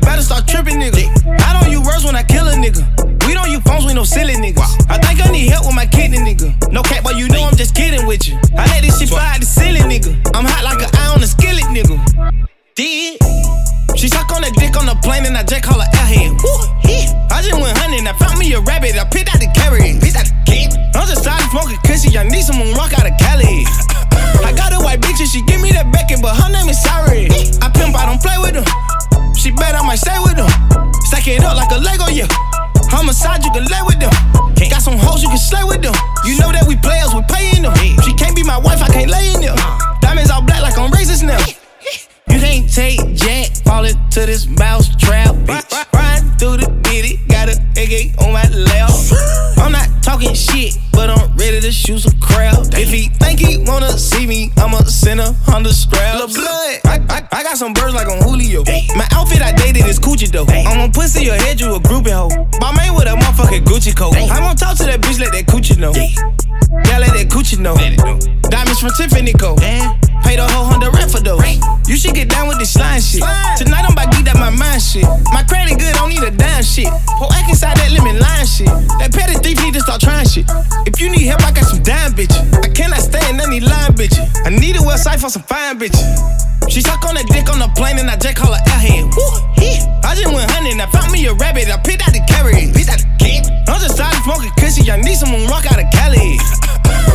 Yeah, 0.06 0.12
better 0.12 0.22
start 0.22 0.48
tripping, 0.48 0.78
nigga. 0.78 1.10
I 1.42 1.58
don't 1.58 1.72
use 1.72 1.86
words 1.86 2.06
when 2.06 2.16
I 2.16 2.24
kill 2.24 2.48
a 2.48 2.54
nigga. 2.54 2.86
We 3.26 3.34
don't 3.34 3.50
use 3.50 3.62
phones 3.64 3.86
with 3.86 3.96
no 3.96 4.04
silly 4.04 4.34
niggas. 4.36 4.86
I 4.90 4.98
think 5.02 5.26
I 5.26 5.32
need 5.32 5.50
help 5.50 5.66
with 5.66 5.76
my 5.76 5.86
kidney, 5.86 6.18
nigga. 6.18 6.54
No 6.72 6.82
cap, 6.84 7.04
but 7.04 7.18
you 7.18 7.28
know 7.30 7.44
I'm 7.44 7.56
just 7.56 7.76
kidding 7.76 8.06
with 8.06 8.28
you. 8.28 8.38
I 8.58 8.66
let 8.70 8.82
this 8.84 9.00
shit 9.00 9.10
fly 9.10 9.38
the 9.40 9.46
ceiling, 9.46 9.90
nigga. 9.90 10.14
I'm 10.36 10.46
hot 10.46 10.64
like 10.64 10.82
an 10.82 10.90
eye 10.94 11.14
on 11.16 11.24
a 11.24 11.28
skillet, 11.28 11.66
nigga. 11.74 11.98
Did 12.76 13.18
she 13.96 14.08
suck 14.10 14.30
on 14.36 14.42
that 14.44 14.54
dick 14.60 14.78
on 14.78 14.86
the 14.86 14.96
plane 15.02 15.26
and 15.26 15.38
I 15.38 15.44
just 15.44 15.64
call 15.64 15.80
her 15.80 15.88
airhead. 15.88 16.38
Woo, 16.44 16.54
hee. 16.86 17.08
I 17.32 17.42
just 17.42 17.56
went 17.56 17.78
hunting, 17.80 18.06
I 18.06 18.14
found 18.20 18.38
me 18.38 18.52
a 18.54 18.60
rabbit, 18.62 19.00
I 19.00 19.08
picked 19.08 19.34
out 19.34 19.40
the 19.40 19.48
carrot, 19.56 19.82
picked 20.04 20.20
out 20.20 20.28
the 20.28 20.36
game. 20.46 20.70
I'm 20.94 21.08
just 21.08 21.24
started 21.24 21.48
smoking 21.50 21.80
cushy, 21.88 22.12
I 22.18 22.28
need 22.28 22.44
some 22.44 22.60
moon 22.60 22.76
rock 22.76 22.92
out 22.94 23.08
of 23.08 23.16
Cali. 23.18 23.64
I 24.44 24.52
got 24.54 24.76
a 24.76 24.80
white 24.84 25.00
bitch 25.00 25.24
and 25.24 25.30
she 25.30 25.42
give 25.48 25.62
me 25.62 25.72
that 25.72 25.90
Beckett, 25.90 26.22
but 26.22 26.36
her 26.36 26.52
name 26.52 26.68
is 26.68 26.78
Sari. 26.84 27.32
I 27.64 27.72
pimp, 27.72 27.96
I 27.96 28.06
don't 28.06 28.22
play 28.22 28.36
with 28.38 28.60
her. 28.60 28.68
She 29.46 29.52
bet 29.52 29.76
I 29.76 29.86
might 29.86 30.00
stay 30.00 30.18
with 30.26 30.34
them. 30.34 30.50
Stack 31.06 31.28
it 31.28 31.44
up 31.44 31.56
like 31.56 31.70
a 31.70 31.78
Lego, 31.78 32.08
yeah. 32.08 32.26
Homicide, 32.90 33.44
you 33.44 33.52
can 33.52 33.66
lay 33.66 33.84
with 33.86 34.00
them. 34.00 34.10
Got 34.72 34.82
some 34.82 34.98
hoes, 34.98 35.22
you 35.22 35.30
can 35.30 35.38
slay 35.38 35.64
with 35.64 35.84
them. 35.84 35.94
You 36.26 36.40
know 36.40 36.52
that 36.52 36.66
we 36.68 36.76
players, 36.78 37.14
we 37.14 37.22
paying 37.30 37.62
them. 37.62 37.76
She 38.02 38.16
can't 38.16 38.36
be 38.36 38.42
my 38.42 38.58
wife, 38.58 38.82
I 38.82 38.88
can't 38.88 39.08
lay 39.08 39.36
in 39.36 39.42
them. 39.42 39.56
Diamonds 40.02 40.32
all 40.32 40.42
black 40.42 40.64
like 40.64 40.76
I'm 40.80 40.90
racist 40.90 41.22
now. 41.22 41.38
You 42.34 42.40
can't 42.42 42.74
take 42.74 42.98
Jack, 43.14 43.54
fall 43.62 43.86
into 43.86 44.26
this 44.26 44.48
mouse 44.48 44.90
trap. 44.96 45.36
Bitch. 45.46 45.94
Riding 45.94 46.32
through 46.40 46.58
the 46.66 46.85
got 47.46 47.56
a 47.56 47.84
AK 47.84 48.22
on 48.22 48.34
my 48.34 48.48
lap. 48.50 48.92
I'm 49.58 49.72
not 49.72 49.88
talking 50.04 50.34
shit, 50.34 50.78
but 50.92 51.10
I'm 51.10 51.36
ready 51.38 51.62
to 51.62 51.72
shoot 51.72 52.00
some 52.00 52.20
crowd. 52.20 52.74
If 52.74 52.90
he 52.90 53.10
think 53.20 53.40
he 53.40 53.58
wanna 53.58 53.98
see 53.98 54.28
me, 54.28 54.52
I'ma 54.58 54.80
send 54.84 55.20
a 55.20 55.34
strap. 55.74 56.18
Lil' 56.18 56.28
blood, 56.28 56.80
I, 56.86 57.06
I, 57.10 57.28
I 57.32 57.44
got 57.44 57.58
some 57.58 57.74
birds 57.74 57.94
like 57.94 58.08
on 58.08 58.22
Julio. 58.22 58.64
My 58.96 59.08
outfit 59.12 59.42
I 59.42 59.52
dated 59.52 59.86
is 59.86 60.00
Coochie 60.00 60.32
though. 60.32 60.46
I'm 60.46 60.80
on 60.80 60.92
pussy 60.92 61.26
your 61.26 61.36
head, 61.36 61.60
you 61.60 61.74
a 61.76 61.80
groupie 61.80 62.12
hoe. 62.12 62.30
My 62.60 62.76
man 62.76 62.96
with 62.96 63.08
a 63.08 63.16
motherfucking 63.16 63.66
Gucci 63.66 63.96
coat. 63.96 64.16
I 64.16 64.40
won't 64.42 64.58
talk 64.60 64.78
to 64.78 64.84
that 64.86 65.02
bitch, 65.02 65.20
let 65.20 65.32
that 65.34 65.46
Coochie 65.46 65.78
know. 65.78 65.94
Yeah, 65.94 67.00
let 67.00 67.14
that 67.14 67.28
Coochie 67.30 67.60
know. 67.60 67.76
Diamonds 68.50 68.80
from 68.80 68.92
Tiffany 68.98 69.34
Co. 69.34 69.56
Eh? 69.62 69.82
Pay 70.24 70.36
the 70.38 70.48
whole 70.50 70.66
hundred 70.66 70.94
rent 70.94 71.12
for 71.12 71.22
those. 71.22 71.42
You 71.88 71.98
should 71.98 72.16
get 72.16 72.30
down 72.30 72.48
with 72.48 72.58
this 72.58 72.74
slime 72.74 73.00
shit. 73.00 73.22
Tonight 73.62 73.86
I'm 73.86 73.94
about 73.94 74.10
to 74.10 74.18
get 74.18 74.34
that 74.34 74.42
my 74.42 74.50
mind 74.50 74.82
shit. 74.82 75.06
My 75.30 75.46
credit 75.46 75.78
good, 75.78 75.94
don't 75.94 76.10
need 76.10 76.26
a 76.26 76.34
dime 76.34 76.66
shit. 76.66 76.90
Whole 76.90 77.30
act 77.30 77.50
inside 77.50 77.78
that 77.78 77.94
lemon 77.94 78.18
line 78.18 78.46
shit. 78.50 78.70
That 78.98 79.14
petty 79.14 79.38
thief 79.38 79.62
need 79.62 79.78
to 79.78 79.82
start 79.86 80.02
trying 80.02 80.26
shit. 80.26 80.50
If 80.90 80.98
you 80.98 81.14
need 81.14 81.30
help, 81.30 81.46
I 81.46 81.54
got 81.54 81.70
some 81.70 81.86
dime 81.86 82.18
bitches. 82.18 82.42
I 82.66 82.74
cannot 82.74 83.06
stand 83.06 83.38
any 83.38 83.62
line 83.62 83.94
bitches. 83.94 84.26
I 84.46 84.50
need 84.50 84.76
a 84.76 84.82
website 84.82 85.22
for 85.22 85.30
some 85.30 85.46
fine 85.46 85.78
bitches. 85.78 86.02
She 86.70 86.82
suck 86.82 87.06
on 87.06 87.14
that 87.14 87.30
dick 87.30 87.46
on 87.54 87.62
the 87.62 87.70
plane 87.78 88.02
and 88.02 88.10
I 88.10 88.18
just 88.18 88.34
call 88.34 88.50
her 88.50 88.64
airhead. 88.66 89.14
Woo, 89.14 89.30
hee. 89.62 89.78
I 90.02 90.18
just 90.18 90.34
went 90.34 90.50
hunting, 90.50 90.82
I 90.82 90.90
found 90.90 91.14
me 91.14 91.22
a 91.30 91.34
rabbit, 91.38 91.70
I 91.70 91.78
picked 91.86 92.02
out 92.02 92.18
the 92.18 92.26
carrot, 92.26 92.74
picked 92.74 92.90
out 92.90 92.98
the 92.98 93.10
game. 93.22 93.46
I'm 93.70 93.78
just 93.78 93.94
started 93.94 94.18
smoking 94.26 94.50
cushy, 94.58 94.90
I 94.90 94.98
need 94.98 95.16
some 95.22 95.30
moon 95.30 95.46
rock 95.54 95.70
out 95.70 95.78
of 95.78 95.86
Cali. 95.94 96.42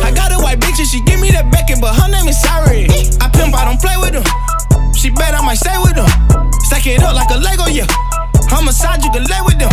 I 0.03 0.11
got 0.13 0.31
a 0.31 0.39
white 0.39 0.59
bitch 0.59 0.79
and 0.79 0.87
she 0.87 1.01
give 1.03 1.19
me 1.19 1.31
that 1.31 1.51
Beckett, 1.51 1.81
but 1.81 1.95
her 1.95 2.09
name 2.09 2.27
is 2.27 2.39
Sari. 2.41 2.87
I 3.21 3.29
pimp, 3.29 3.55
I 3.55 3.65
don't 3.65 3.79
play 3.79 3.97
with 3.97 4.15
her. 4.15 4.25
She 4.93 5.09
bet 5.09 5.33
I 5.33 5.41
might 5.45 5.57
stay 5.57 5.77
with 5.81 5.97
her. 5.97 6.09
Stack 6.67 6.87
it 6.87 7.01
up 7.03 7.15
like 7.15 7.29
a 7.31 7.37
Lego, 7.37 7.65
yeah. 7.67 7.87
Homicide, 8.51 9.03
you 9.03 9.11
can 9.11 9.23
lay 9.25 9.41
with 9.45 9.57
them. 9.57 9.71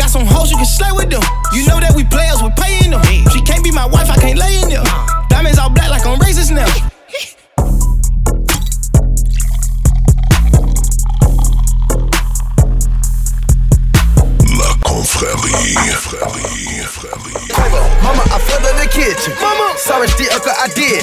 Got 0.00 0.08
some 0.08 0.24
hoes, 0.24 0.50
you 0.50 0.56
can 0.56 0.64
slay 0.64 0.92
with 0.92 1.10
them. 1.10 1.20
You 1.52 1.66
know 1.66 1.78
that 1.80 1.92
we 1.94 2.04
players, 2.04 2.40
we 2.42 2.48
paying 2.56 2.90
them. 2.90 3.02
She 3.32 3.42
can't 3.42 3.62
be 3.62 3.70
my 3.70 3.84
wife, 3.84 4.08
I 4.08 4.16
can't 4.16 4.38
lay 4.38 4.60
in 4.62 4.70
them. 4.70 4.84
Diamonds 5.28 5.58
all 5.58 5.68
black 5.68 5.90
like 5.90 6.06
I'm 6.06 6.18
racist 6.18 6.50
now. 6.50 6.64
La 14.56 14.74
confrérie. 14.82 15.80
Mama, 18.02 18.22
I 18.30 18.38
flooded 18.38 18.76
the 18.78 18.88
kitchen. 18.90 19.34
Mama, 19.42 19.74
sorry, 19.76 20.08
still, 20.08 20.30
okay, 20.38 20.54
I 20.54 20.68
did. 20.72 21.02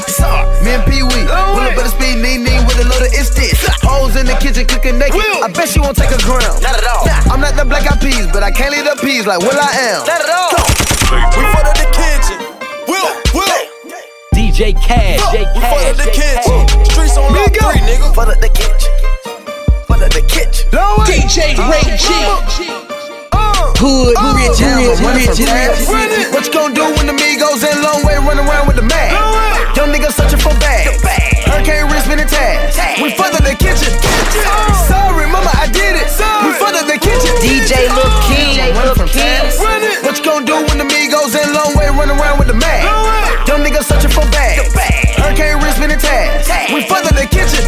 Me 0.63 0.75
and 0.75 0.83
Pee 0.87 1.03
Wee, 1.03 1.23
pull 1.27 1.63
up 1.63 1.75
at 1.75 1.83
the 1.83 1.91
speed, 1.91 2.19
neen, 2.23 2.43
neen 2.43 2.63
with 2.65 2.79
a 2.79 2.85
load 2.87 3.03
of 3.03 3.11
it's 3.11 3.31
this. 3.35 3.59
Hoes 3.83 4.15
in 4.15 4.25
the 4.25 4.35
kitchen 4.39 4.65
cooking 4.67 4.97
naked. 4.97 5.19
I 5.19 5.47
bet 5.51 5.69
she 5.69 5.79
won't 5.79 5.97
take 5.97 6.11
a 6.11 6.19
gram. 6.23 6.41
Not 6.63 6.77
at 6.77 6.87
all. 6.87 7.05
Nah, 7.05 7.33
I'm 7.33 7.41
not 7.41 7.55
the 7.55 7.65
black 7.65 7.85
eyed 7.89 7.99
peas, 7.99 8.27
but 8.31 8.43
I 8.43 8.51
can't 8.51 8.71
leave 8.71 8.85
the 8.85 8.97
peas 9.03 9.27
like 9.27 9.39
Will 9.39 9.55
I 9.55 9.71
am. 9.91 10.01
Not 10.07 10.21
at 10.23 10.31
all. 10.31 10.55
We 11.35 11.43
flooded 11.51 11.77
the 11.79 11.87
kitchen. 11.95 12.37
Will, 12.87 13.11
Will. 13.35 13.63
DJ 14.33 14.73
Cash, 14.79 15.19
Look, 15.19 15.31
J 15.31 15.45
we 15.53 15.59
Cash, 15.59 15.71
flooded 15.71 15.97
the 15.99 16.09
kitchen. 16.11 16.59
Cash. 16.67 16.91
Streets 16.91 17.17
on 17.17 17.33
lock 17.33 17.51
three, 17.51 17.81
nigga. 17.83 18.13
Flooded 18.13 18.39
the 18.41 18.49
kitchen. 18.49 18.91
Flooded 19.85 20.11
the 20.11 20.23
kitchen. 20.25 20.65
DJ 21.05 21.55
Ray 21.59 21.87
G. 21.97 22.86
Hood, 23.77 24.17
oh, 24.17 24.33
rich, 24.33 24.57
rich, 24.57 24.97
rich, 25.05 25.37
rich. 25.45 26.33
What 26.33 26.45
you 26.49 26.53
gonna 26.53 26.73
do 26.73 26.85
when 26.97 27.05
the 27.05 27.13
Migos 27.13 27.61
in 27.61 27.77
long 27.85 28.01
way 28.01 28.17
run 28.17 28.41
around 28.41 28.65
with 28.65 28.75
the 28.75 28.81
mag? 28.81 29.13
Young 29.77 29.93
niggas 29.93 30.17
searching 30.17 30.41
for 30.41 30.49
bags. 30.57 30.97
Hurricane 31.45 31.85
wrist 31.93 32.09
spinning 32.09 32.25
tags. 32.25 32.73
We 32.97 33.13
flooded 33.13 33.45
the 33.45 33.53
kitchen. 33.53 33.93
Sorry, 34.89 35.29
mama, 35.29 35.53
I 35.61 35.69
did 35.69 35.93
it. 35.93 36.09
We 36.41 36.57
flooded 36.57 36.89
the 36.89 36.97
kitchen. 36.97 37.29
DJ 37.45 37.85
Lil 37.93 38.09
King, 38.25 38.57
Lil 38.73 38.97
King. 39.13 39.45
What 40.01 40.17
you 40.17 40.25
gonna 40.25 40.41
do 40.45 40.57
when 40.73 40.81
the 40.81 40.87
Migos 40.89 41.37
in 41.37 41.45
long 41.53 41.77
way 41.77 41.93
run 41.93 42.09
around 42.09 42.41
with 42.41 42.49
the 42.49 42.57
mag? 42.57 42.81
Young 43.45 43.61
niggas 43.61 43.85
searching 43.85 44.09
for 44.09 44.25
bags. 44.33 44.73
Hurricane 45.21 45.61
wrist 45.61 45.77
spinning 45.77 46.01
tags. 46.01 46.49
We 46.73 46.81
flooded 46.89 47.13
the 47.13 47.29
kitchen. 47.29 47.61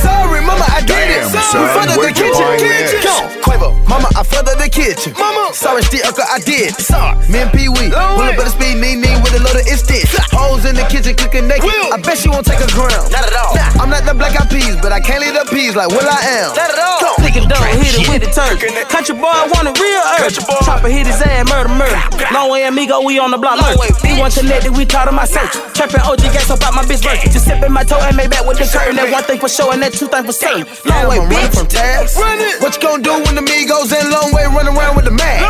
Sorry, 0.00 0.40
mama, 0.40 0.64
I 0.64 0.80
did 0.80 0.96
it. 1.12 1.28
Damn, 1.28 1.32
We 1.32 1.40
son, 1.44 1.68
flooded 1.76 1.92
the 1.92 2.00
where'd 2.00 2.16
you 2.16 2.24
kitchen. 2.32 2.40
find 2.40 2.60
this? 2.64 3.04
Come 3.04 3.20
on, 3.20 3.28
Quavo, 3.44 3.68
mama, 3.88 4.08
I 4.16 4.22
flooded 4.24 4.38
the 4.39 4.39
kitchen. 4.80 5.12
Mama, 5.20 5.52
sorry, 5.52 5.82
still, 5.84 6.00
okay, 6.08 6.24
I 6.24 6.40
did. 6.40 6.72
Sorry, 6.80 7.12
me 7.28 7.44
and 7.44 7.52
Pee 7.52 7.68
Wee, 7.68 7.92
pull 7.92 8.24
up 8.24 8.40
at 8.40 8.48
the 8.48 8.52
speed, 8.52 8.80
neen, 8.80 9.04
neen 9.04 9.20
with 9.20 9.36
a 9.36 9.40
load 9.44 9.60
of 9.60 9.68
it's 9.68 9.84
this. 9.84 10.08
Hoes 10.32 10.64
in 10.64 10.74
the 10.74 10.86
kitchen 10.88 11.14
cooking 11.14 11.46
naked. 11.46 11.68
I 11.92 12.00
bet 12.00 12.16
she 12.16 12.28
won't 12.32 12.46
take 12.48 12.60
a 12.64 12.70
gram. 12.72 12.88
Not 13.12 13.28
at 13.28 13.36
all. 13.36 13.52
Nah, 13.52 13.82
I'm 13.84 13.90
not 13.92 14.08
the 14.08 14.16
black 14.16 14.32
eyed 14.40 14.48
peas, 14.48 14.76
but 14.80 14.92
I 14.92 15.00
can't 15.00 15.20
leave 15.20 15.36
the 15.36 15.44
peas 15.52 15.76
like 15.76 15.92
Will 15.92 16.08
I 16.08 16.20
am. 16.40 16.56
Not 16.56 16.70
at 16.72 16.80
all. 16.80 16.90
Nigga 17.20 17.44
don't 17.44 17.68
hit 17.76 17.94
it 18.00 18.08
with 18.08 18.22
the 18.24 18.30
turn. 18.32 18.56
Country 18.88 19.14
boy 19.14 19.36
want 19.52 19.68
a 19.68 19.74
real 19.76 20.04
urge. 20.18 20.40
Chopper 20.64 20.88
hit 20.88 21.06
his 21.06 21.20
ass, 21.20 21.44
murder, 21.48 21.68
murder. 21.68 22.00
Long 22.32 22.50
way 22.50 22.64
amigo, 22.64 23.04
we 23.04 23.18
on 23.18 23.30
the 23.30 23.38
block. 23.38 23.60
Long 23.60 23.76
way. 23.76 23.92
He 24.02 24.18
one 24.18 24.30
connected, 24.32 24.72
we 24.72 24.84
taught 24.84 25.08
him 25.08 25.14
my 25.14 25.26
search. 25.28 25.52
Trapping 25.76 26.00
OG 26.00 26.32
gas 26.32 26.50
up 26.50 26.62
out 26.64 26.74
my 26.74 26.82
bitch 26.88 27.04
virgin. 27.04 27.30
Just 27.30 27.46
sipping 27.46 27.72
my 27.72 27.84
toe 27.84 28.00
and 28.00 28.16
made 28.16 28.30
back 28.30 28.46
with 28.46 28.58
the 28.58 28.66
curtain. 28.66 28.96
That 28.96 29.12
one 29.12 29.24
thing 29.24 29.38
for 29.38 29.48
sure 29.48 29.72
and 29.72 29.82
that 29.82 29.92
two 29.92 30.08
thing 30.08 30.24
for 30.24 30.32
certain. 30.32 30.64
Long 30.88 31.08
way, 31.08 31.18
bitch. 31.28 31.54
from 31.54 31.68
tabs. 31.68 32.16
What 32.60 32.74
you 32.76 32.80
gonna 32.82 33.02
do 33.02 33.14
when 33.28 33.34
the 33.36 33.44
Migos 33.44 33.92
in 33.92 34.10
long 34.10 34.32
way 34.32 34.44
running 34.48 34.69
around 34.76 34.96
with 34.96 35.04
the 35.04 35.10
mag? 35.10 35.40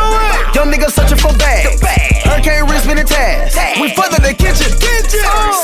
Young 0.54 0.70
niggas 0.72 0.92
searching 0.92 1.18
for 1.18 1.32
bags. 1.36 1.80
Hurricane 2.24 2.66
wrist 2.68 2.84
spinning 2.84 3.06
tabs. 3.06 3.54
We 3.80 3.92
up 4.14 4.22
the 4.22 4.34
kitchen. 4.34 4.70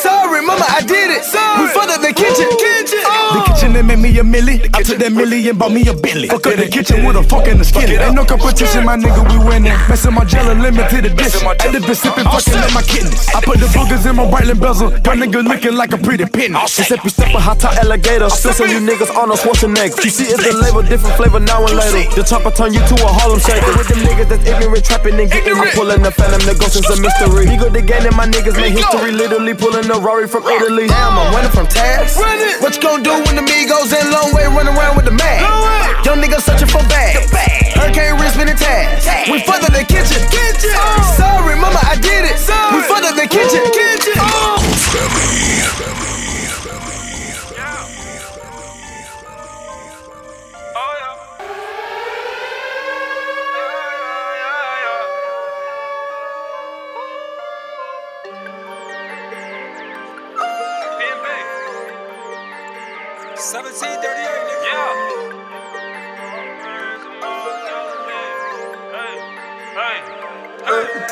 Sorry, 0.02 0.42
mama, 0.42 0.66
I 0.66 0.82
did 0.82 1.10
it. 1.10 1.24
We 1.60 1.70
up 1.90 2.00
the 2.02 2.12
kitchen. 2.12 2.48
The 2.50 3.45
made 3.82 3.98
me 3.98 4.10
a 4.18 4.22
milli. 4.22 4.62
I 4.74 4.82
took 4.82 4.98
that 4.98 5.12
milli 5.12 5.48
and 5.48 5.58
bought 5.58 5.72
me 5.72 5.86
a 5.88 5.94
Bentley. 5.94 6.28
Fuck 6.28 6.46
up 6.46 6.56
the 6.56 6.68
kitchen 6.68 7.04
with 7.04 7.16
a 7.16 7.22
fork 7.22 7.48
and 7.48 7.60
a 7.60 7.64
skillet. 7.64 8.00
Ain't 8.00 8.14
no 8.14 8.24
competition, 8.24 8.84
my 8.84 8.96
nigga, 8.96 9.20
we 9.28 9.36
winning. 9.42 9.76
Messin' 9.88 10.14
my 10.14 10.24
jello 10.24 10.54
limit 10.54 10.88
to 10.90 11.02
the 11.02 11.10
dish. 11.10 11.34
At 11.42 11.72
the 11.72 11.80
been 11.80 11.94
sipping, 11.94 12.24
fucking 12.24 12.54
in 12.54 12.72
my 12.72 12.82
kidneys. 12.82 13.28
I 13.34 13.40
put 13.40 13.58
the 13.58 13.66
boogers 13.74 14.08
in 14.08 14.16
my 14.16 14.26
Breitling 14.26 14.60
bezel. 14.60 14.90
That 14.90 15.16
nigga 15.18 15.42
looking 15.42 15.74
like 15.74 15.92
a 15.92 15.98
pretty 15.98 16.24
penny. 16.26 16.54
Giuseppe 16.66 17.08
step 17.08 17.34
a 17.34 17.40
hot 17.40 17.60
top 17.60 17.74
alligator. 17.76 18.30
Still 18.30 18.52
some 18.52 18.70
you 18.70 18.80
niggas 18.80 19.10
on 19.14 19.30
a 19.30 19.36
Schwarzenegger. 19.36 20.02
You 20.04 20.10
see, 20.10 20.28
it's 20.30 20.44
a 20.46 20.52
label, 20.56 20.82
different 20.82 21.16
flavor 21.16 21.40
now 21.40 21.64
and 21.64 21.76
later. 21.76 22.10
The 22.14 22.22
chopper 22.22 22.50
turn 22.50 22.72
you 22.72 22.80
to 22.80 22.94
a 23.02 23.08
Harlem 23.08 23.40
shaker. 23.40 23.72
With 23.76 23.88
them 23.88 24.00
niggas 24.06 24.28
that's 24.28 24.46
ignorant, 24.46 24.84
trapping 24.84 25.18
and 25.20 25.30
getting. 25.30 25.56
I'm 25.56 25.70
pulling 25.72 26.02
the 26.02 26.10
phantom, 26.10 26.42
the 26.46 26.54
ghost 26.58 26.76
is 26.76 26.86
a 26.86 26.96
mystery. 27.00 27.46
He 27.46 27.56
go 27.56 27.68
the 27.68 27.82
game 27.82 28.06
and 28.06 28.16
my 28.16 28.26
niggas 28.26 28.56
make 28.56 28.74
history. 28.74 29.12
Literally 29.12 29.54
pulling 29.54 29.86
the 29.88 29.98
Rory 30.00 30.26
from 30.28 30.44
Italy. 30.46 30.86
Damn, 30.86 31.18
I'm 31.18 31.32
running 31.34 31.50
from 31.50 31.66
tabs. 31.66 32.16
What 32.60 32.76
you 32.76 32.82
gonna 32.82 33.02
do 33.02 33.12
when 33.26 33.36
the 33.36 33.46
Migos 33.66 33.90
in 33.90 34.12
long 34.12 34.32
way 34.32 34.46
running 34.46 34.76
around 34.78 34.94
with 34.94 35.06
the 35.06 35.10
mag? 35.10 35.42
Young 36.06 36.22
niggas 36.22 36.42
searching 36.42 36.68
for 36.68 36.86
bags. 36.86 37.26
Hurricane 37.74 38.14
wrist 38.14 38.34
spinning 38.34 38.54
tabs. 38.54 39.04
We 39.28 39.42
fucked 39.42 39.64
up 39.64 39.72
the 39.72 39.82
kitchen. 39.82 40.22
Oh, 40.22 41.14
Sorry, 41.18 41.56
mama, 41.58 41.80
I 41.82 41.96
did 41.98 42.30
it. 42.30 42.38
We 42.38 42.82
fucked 42.86 43.10
up 43.10 43.16
the 43.16 43.26
kitchen. 43.26 43.66
Seventeen 44.94 46.05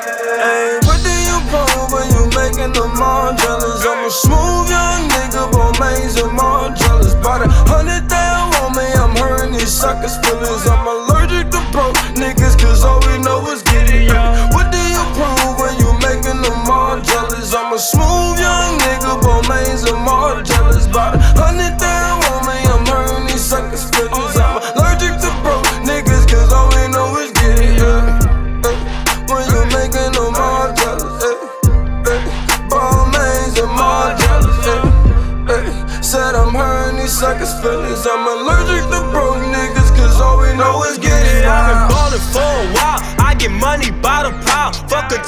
Hey, 0.05 0.77
what 0.85 1.01
do 1.01 1.09
you 1.09 1.41
prove 1.49 1.89
when 1.89 2.05
you 2.13 2.29
making 2.37 2.77
them 2.77 3.01
all 3.01 3.33
jealous? 3.37 3.87
I'm 3.89 4.05
a 4.05 4.11
smooth 4.11 4.69
young 4.69 5.09
nigga, 5.09 5.49
but 5.51 5.81
man's 5.81 6.17
them 6.17 6.39
all 6.39 6.69
jealous. 6.75 7.15
About 7.15 7.41
a 7.41 7.49
hundred 7.73 8.07
down 8.09 8.53
on 8.61 8.77
me, 8.77 8.85
I'm 9.01 9.17
hurting 9.17 9.53
these 9.53 9.73
suckers' 9.73 10.19
feelings. 10.21 10.67
I'm 10.69 10.85
allergic 10.87 11.49
to 11.57 11.61
broke 11.73 11.97
niggas, 12.21 12.61
cause 12.61 12.85
all 12.85 13.01
we 13.09 13.17
know 13.25 13.49
is 13.49 13.63
getting 13.63 13.84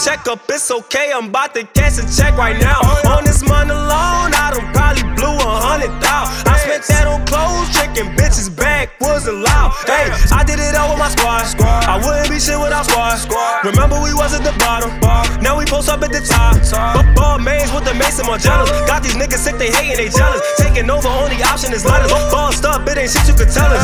checkup, 0.04 0.40
it's 0.48 0.70
okay. 0.70 1.12
I'm 1.14 1.28
about 1.28 1.54
to 1.54 1.64
cash 1.64 1.98
a 1.98 2.04
check 2.16 2.36
right 2.36 2.58
now. 2.60 2.80
On 3.10 3.24
this 3.24 3.42
money 3.42 3.70
alone, 3.70 4.34
I 4.34 4.52
done 4.54 4.72
probably 4.72 5.02
blew 5.14 5.34
a 5.34 5.60
hundred 5.60 5.90
thousand. 6.02 6.55
That 6.84 7.08
on 7.08 7.24
clothes, 7.24 7.72
tricking 7.72 8.12
bitches 8.20 8.52
back 8.52 8.92
wasn't 9.00 9.40
loud. 9.40 9.72
Hey, 9.88 10.12
I 10.28 10.44
did 10.44 10.60
it 10.60 10.76
all 10.76 10.92
with 10.92 11.00
my 11.00 11.08
squad. 11.08 11.48
squad. 11.48 11.88
I 11.88 11.96
wouldn't 11.96 12.28
be 12.28 12.36
shit 12.36 12.60
without 12.60 12.84
squad. 12.84 13.16
squad. 13.16 13.64
Remember 13.64 13.96
we 13.96 14.12
was 14.12 14.36
at 14.36 14.44
the 14.44 14.52
bottom. 14.60 14.92
Now 15.40 15.56
we 15.56 15.64
post 15.64 15.88
up 15.88 16.04
at 16.04 16.12
the 16.12 16.20
top. 16.20 16.60
But 16.92 17.08
Balmains 17.16 17.72
with 17.72 17.88
the 17.88 17.94
mason 17.96 18.28
jealous. 18.38 18.68
Got 18.84 19.02
these 19.02 19.16
niggas 19.16 19.40
sick, 19.40 19.56
they 19.56 19.72
hating, 19.72 19.96
they 19.96 20.12
jealous. 20.12 20.42
Taking 20.60 20.90
over, 20.90 21.08
only 21.08 21.40
option 21.42 21.72
is 21.72 21.84
letters. 21.84 22.12
Bossed 22.28 22.64
up, 22.64 22.84
it 22.88 22.98
ain't 22.98 23.10
shit 23.10 23.24
you 23.24 23.34
could 23.34 23.48
tell 23.48 23.72
us. 23.72 23.80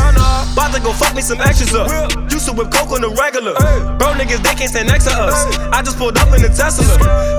About 0.52 0.74
to 0.74 0.80
go 0.80 0.92
fuck 0.92 1.14
me 1.14 1.22
some 1.22 1.40
extras 1.40 1.72
up. 1.74 1.88
Used 2.28 2.44
to 2.46 2.52
whip 2.52 2.70
coke 2.70 2.92
on 2.92 3.00
the 3.00 3.10
regular. 3.16 3.56
Bro 3.96 4.20
niggas, 4.20 4.44
they 4.44 4.52
can't 4.52 4.68
stand 4.68 4.88
next 4.88 5.08
to 5.08 5.14
us. 5.16 5.48
I 5.72 5.80
just 5.80 5.96
pulled 5.96 6.18
up 6.18 6.28
in 6.36 6.42
the 6.42 6.52
Tesla. 6.52 6.84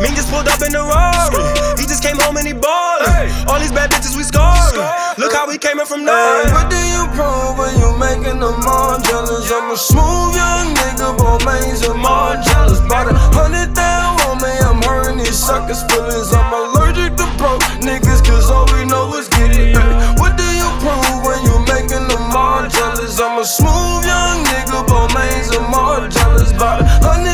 Mean 0.02 0.16
just 0.18 0.30
pulled 0.34 0.48
up 0.48 0.62
in 0.66 0.74
the 0.74 0.82
Rari. 0.82 1.46
He 1.78 1.86
just 1.86 2.02
came 2.02 2.18
home 2.18 2.38
and 2.38 2.48
he 2.48 2.54
ballin'. 2.54 3.30
All 3.48 3.60
these 3.60 3.72
bad 3.72 3.92
bitches 3.92 4.18
we 4.18 4.24
scoring. 4.24 4.82
Look 5.18 5.34
how 5.34 5.43
we 5.48 5.58
came 5.58 5.80
in 5.80 5.86
from 5.86 6.02
Hey, 6.02 6.06
nothing. 6.06 6.54
what 6.54 6.70
do 6.70 6.78
you 6.78 7.04
prove 7.16 7.58
when 7.58 7.74
you 7.80 7.90
making 7.98 8.40
them 8.40 8.64
all 8.68 9.00
jealous? 9.02 9.52
I'm 9.52 9.72
a 9.72 9.78
smooth 9.78 10.36
young 10.36 10.74
nigga, 10.76 11.18
but 11.18 11.44
man's 11.46 11.82
them 11.82 12.06
all 12.06 12.36
jealous. 12.42 12.80
About 12.80 13.12
a 13.12 13.16
hundred 13.36 13.74
down 13.74 14.20
on 14.28 14.38
me, 14.40 14.52
I'm 14.64 14.82
hurting 14.84 15.18
these 15.18 15.38
suckers' 15.38 15.84
feelings. 15.92 16.32
I'm 16.34 16.52
allergic 16.54 17.16
to 17.18 17.26
broke 17.38 17.62
niggas, 17.84 18.24
cause 18.26 18.50
all 18.50 18.66
we 18.74 18.86
know 18.86 19.14
is 19.18 19.28
getting 19.30 19.74
hey, 19.76 20.16
What 20.22 20.38
do 20.38 20.46
you 20.46 20.70
prove 20.84 21.26
when 21.26 21.40
you 21.44 21.56
making 21.68 22.08
them 22.08 22.26
all 22.36 22.68
jealous? 22.68 23.20
I'm 23.20 23.40
a 23.40 23.46
smooth 23.46 24.04
young 24.06 24.44
nigga, 24.48 24.86
but 24.88 25.14
man's 25.14 25.50
them 25.50 25.74
all 25.74 26.08
jealous. 26.08 26.52
About 26.52 26.82
a 26.82 26.86
hundred 27.04 27.33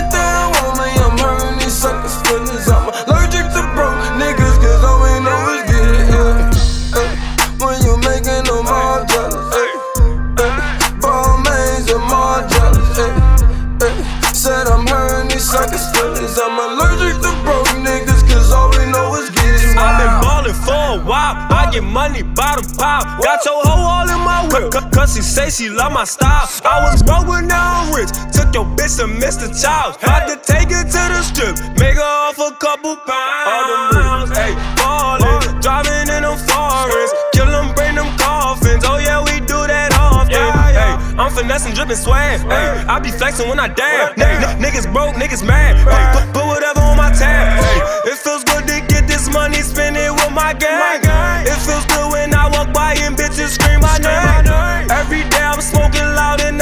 I 21.70 21.72
get 21.72 21.84
money 21.84 22.24
the 22.24 22.76
pile. 22.82 23.06
Got 23.22 23.46
your 23.46 23.62
hoe 23.62 23.86
all 23.86 24.10
in 24.10 24.18
my 24.26 24.42
whip. 24.50 24.74
Cause 24.90 25.14
she 25.14 25.22
say 25.22 25.54
she 25.54 25.70
love 25.70 25.94
my 25.94 26.04
style. 26.04 26.50
I 26.66 26.82
was 26.82 27.04
broke 27.04 27.28
but 27.30 27.46
now 27.46 27.86
I'm 27.86 27.94
rich. 27.94 28.10
Took 28.34 28.58
your 28.58 28.66
bitch 28.74 28.98
to 28.98 29.06
Mr. 29.06 29.46
Childs. 29.54 30.02
Had 30.02 30.26
to 30.34 30.36
take 30.42 30.74
her 30.74 30.82
to 30.82 31.04
the 31.14 31.22
strip. 31.22 31.54
Make 31.78 32.02
her 32.02 32.14
off 32.26 32.42
a 32.42 32.58
couple 32.58 32.98
pounds. 33.06 33.46
All 33.54 33.66
the 33.70 33.78
moves, 33.94 34.34
Hey, 34.34 34.58
ballin'. 34.82 35.62
Driving 35.62 36.10
in 36.10 36.26
the 36.26 36.34
forest. 36.50 37.14
Kill 37.38 37.46
them, 37.46 37.70
bring 37.78 37.94
them 37.94 38.10
coffins. 38.18 38.82
Oh 38.90 38.98
yeah, 38.98 39.22
we 39.22 39.38
do 39.46 39.62
that 39.70 39.94
often. 39.94 40.34
Hey, 40.74 40.98
I'm 41.22 41.30
finessing, 41.30 41.78
dripping 41.78 42.02
swag. 42.02 42.42
Hey, 42.50 42.82
I 42.90 42.98
be 42.98 43.14
flexing 43.14 43.48
when 43.48 43.60
I 43.60 43.68
dab. 43.70 44.18
N- 44.18 44.58
niggas 44.58 44.90
broke, 44.90 45.14
niggas 45.22 45.46
mad. 45.46 45.78
Hey, 45.86 46.18
put, 46.18 46.34
put 46.34 46.46
whatever 46.50 46.82
on 46.82 46.98
my 46.98 47.14
tab. 47.14 47.62
Hey, 47.62 48.10
it 48.10 48.18
feels 48.18 48.44
good 48.44 48.66
to 48.66 48.82
get 48.90 49.06
this 49.06 49.30
money, 49.30 49.62
spend 49.62 49.98
it 49.98 50.10
with 50.10 50.34
my 50.34 50.54
gang. 50.58 51.09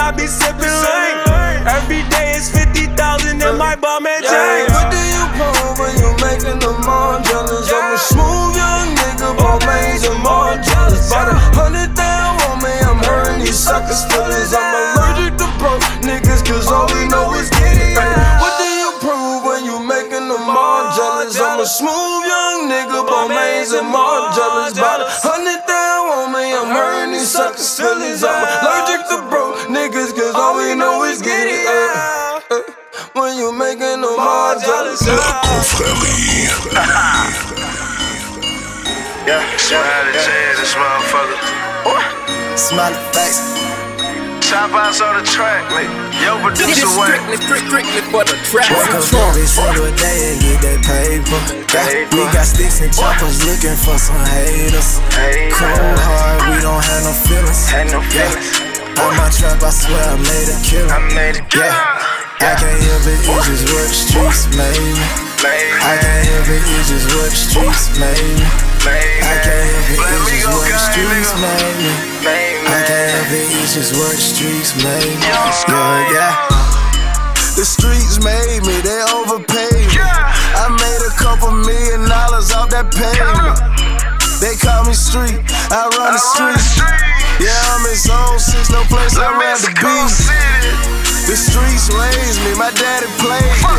I 0.07 0.11
be 0.15 0.23
sipping 0.23 0.63
lean. 0.63 1.67
Every 1.67 1.99
day 2.07 2.31
it's 2.39 2.47
50,000 2.55 3.43
in 3.43 3.57
my 3.59 3.75
bum 3.75 4.07
and 4.07 4.23
Yeah, 4.23 4.31
chain. 4.31 4.63
what 4.71 4.87
do 4.87 4.95
you 5.03 5.23
prove 5.35 5.75
when 5.83 5.93
you 5.99 6.15
making 6.23 6.63
them 6.63 6.79
all 6.87 7.19
jealous? 7.27 7.67
I'm 7.67 7.91
a 7.91 7.99
smooth 7.99 8.55
young 8.55 8.87
nigga, 8.95 9.35
but 9.35 9.59
oh. 9.59 9.67
man's 9.67 10.07
them 10.07 10.23
all 10.23 10.55
jealous. 10.63 11.11
About 11.11 11.35
a 11.35 11.37
hundred 11.59 11.91
down 11.91 12.39
on 12.47 12.55
me, 12.63 12.71
I'm 12.87 13.03
hurting 13.03 13.43
these 13.43 13.59
suckers' 13.59 14.07
feelings. 14.07 14.55
I'm 14.55 14.95
allergic 14.95 15.35
to 15.43 15.47
broke 15.59 15.83
niggas, 15.99 16.39
cause 16.47 16.71
all 16.71 16.87
we 16.95 17.03
know 17.11 17.35
is 17.35 17.51
getting 17.51 17.91
hey, 17.91 18.39
What 18.39 18.55
do 18.63 18.67
you 18.79 18.89
prove 19.03 19.43
when 19.43 19.67
you 19.67 19.75
making 19.83 20.31
them 20.31 20.47
all 20.47 20.87
jealous? 20.95 21.35
I'm 21.35 21.59
a 21.59 21.67
smooth 21.67 22.23
young 22.23 22.71
nigga, 22.71 23.03
but 23.03 23.27
man's 23.27 23.75
them 23.75 23.91
all 23.91 24.31
jealous. 24.31 24.71
About 24.71 25.03
a 25.03 25.11
hundred 25.11 25.59
down 25.67 26.03
on 26.15 26.27
me, 26.31 26.55
I'm 26.55 26.71
hurting 26.71 27.11
these 27.11 27.27
suckers' 27.27 27.75
feelings. 27.75 28.23
I'm 28.23 28.39
allergic 28.39 29.03
to 29.11 29.17
broke 29.27 29.36
hey, 34.61 34.69
When 34.69 34.85
you 34.87 34.97
making 34.97 35.07
them 35.07 35.07
all 35.07 35.07
jealous. 35.07 35.07
La 35.07 35.41
confrérie. 35.41 36.47
Smiley 39.57 40.13
J, 40.13 40.31
this 40.55 40.73
motherfucker. 40.75 41.37
Smiley 42.55 42.95
face. 43.13 43.41
Top 44.47 44.71
outs 44.71 45.01
on 45.01 45.19
the 45.19 45.23
track, 45.27 45.67
nigga. 45.75 45.91
Yo, 46.23 46.39
producer 46.39 46.87
Wayne. 46.95 47.19
Strictly, 47.35 47.67
strictly 47.67 48.01
for 48.07 48.23
the 48.23 48.35
trap. 48.47 48.71
Wake 48.71 48.95
up 48.95 49.03
every 49.11 49.45
single 49.45 49.91
day 49.99 50.31
and 50.31 50.39
get 50.39 50.61
that 50.63 50.79
paper. 50.87 51.39
Yeah, 51.75 52.07
we 52.15 52.23
got 52.31 52.45
sticks 52.47 52.79
and 52.79 52.93
choppers 52.93 53.43
looking 53.43 53.75
for 53.75 53.99
some 53.99 54.23
haters. 54.23 55.03
Cold 55.51 55.99
hard, 55.99 56.55
we 56.55 56.61
don't 56.63 56.79
have 56.79 57.03
no 57.03 57.11
feelings. 57.27 57.67
Yeah. 58.15 59.03
On 59.03 59.11
my 59.17 59.27
trap, 59.29 59.61
I 59.61 59.69
swear 59.69 59.99
I 59.99 60.15
made 60.15 60.47
a 60.47 60.57
killer. 60.63 60.93
I 60.95 60.99
made 61.13 61.35
a 61.35 61.43
killer. 61.49 61.67
Yeah. 61.67 62.16
I 62.37 62.53
can't 62.53 62.77
help 62.85 63.01
it, 63.09 63.17
it's 63.17 63.47
just 63.49 63.65
what 63.73 63.89
streets 63.89 64.45
made 64.53 64.77
me. 64.77 65.05
I 65.41 65.97
can't 65.97 66.21
help 66.29 66.47
it, 66.53 66.61
it's 66.77 66.89
just 66.93 67.09
what 67.17 67.33
streets 67.33 67.97
made 67.97 68.13
me. 68.37 68.45
I 68.85 69.41
can't 69.41 69.65
help 69.73 69.89
it, 69.89 69.97
it's 69.97 70.45
just 70.45 70.53
what 70.53 70.69
streets 70.77 71.33
made 71.41 71.77
me. 71.81 71.93
I 72.61 72.79
can't 72.85 73.09
help 73.09 73.33
it, 73.33 73.47
it's 73.57 73.73
just 73.73 73.97
what 73.97 74.17
streets 74.21 74.77
made 74.85 75.17
me. 75.17 75.25
Yeah, 75.25 76.13
yeah. 76.13 76.33
The 77.57 77.65
streets 77.65 78.21
made 78.21 78.61
me, 78.69 78.85
they 78.85 79.01
overpaid 79.17 79.73
me. 79.73 79.97
I 79.97 80.69
made 80.77 81.01
a 81.09 81.13
couple 81.17 81.49
million 81.51 82.05
dollars 82.05 82.53
off 82.53 82.69
that 82.69 82.93
payment. 82.93 83.57
They 84.37 84.53
call 84.61 84.85
me 84.85 84.93
street, 84.93 85.41
I 85.73 85.89
run 85.89 86.13
the 86.13 86.21
street. 86.21 86.61
Yeah, 87.41 87.57
I'm 87.73 87.85
in 87.89 87.97
zone 87.97 88.37
six, 88.37 88.69
no 88.69 88.85
place 88.85 89.17
I'd 89.17 89.33
rather 89.41 89.73
be. 89.73 91.06
The 91.27 91.35
streets 91.35 91.91
raised 91.91 92.39
me, 92.47 92.55
my 92.55 92.71
daddy 92.71 93.11
played 93.19 93.43
me. 93.43 93.75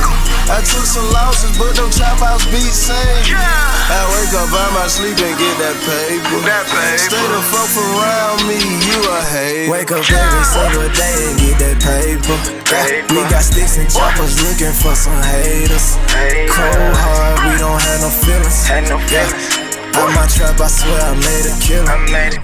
I 0.52 0.60
took 0.60 0.84
some 0.84 1.08
losses, 1.16 1.56
but 1.56 1.72
them 1.80 1.88
chop 1.88 2.20
house 2.20 2.44
beats 2.52 2.92
saved 2.92 3.32
me. 3.32 3.40
I 3.40 4.04
wake 4.12 4.36
up 4.36 4.52
out 4.52 4.68
my 4.76 4.84
sleep 4.84 5.16
and 5.16 5.32
get 5.32 5.56
that 5.56 5.72
paper. 5.80 6.44
That 6.44 6.68
paper. 6.68 7.00
Stay 7.00 7.24
the 7.24 7.40
fuck 7.48 7.72
around 7.72 8.44
me, 8.44 8.60
you 8.60 9.00
a 9.00 9.20
hater. 9.32 9.72
Wake 9.72 9.88
up 9.96 10.04
every 10.04 10.44
single 10.44 10.92
day 10.92 11.16
and 11.24 11.36
get 11.40 11.56
that 11.64 11.76
paper. 11.80 12.36
Yeah, 12.68 13.08
we 13.16 13.24
got 13.32 13.40
sticks 13.40 13.80
and 13.80 13.88
choppers 13.88 14.36
looking 14.44 14.76
for 14.76 14.92
some 14.92 15.16
haters. 15.24 15.96
haters. 16.12 16.52
Cold 16.52 17.00
hard, 17.00 17.48
we 17.48 17.56
don't 17.56 17.80
have 17.80 18.00
no 18.04 18.12
feelings. 18.12 18.60
Had 18.68 18.92
no 18.92 19.00
Yeah. 19.08 20.04
On 20.04 20.12
my 20.12 20.28
trap, 20.28 20.60
I 20.60 20.68
swear 20.68 21.00
I 21.00 21.16
made 21.16 21.48
a 21.48 21.56
killer. 21.64 21.96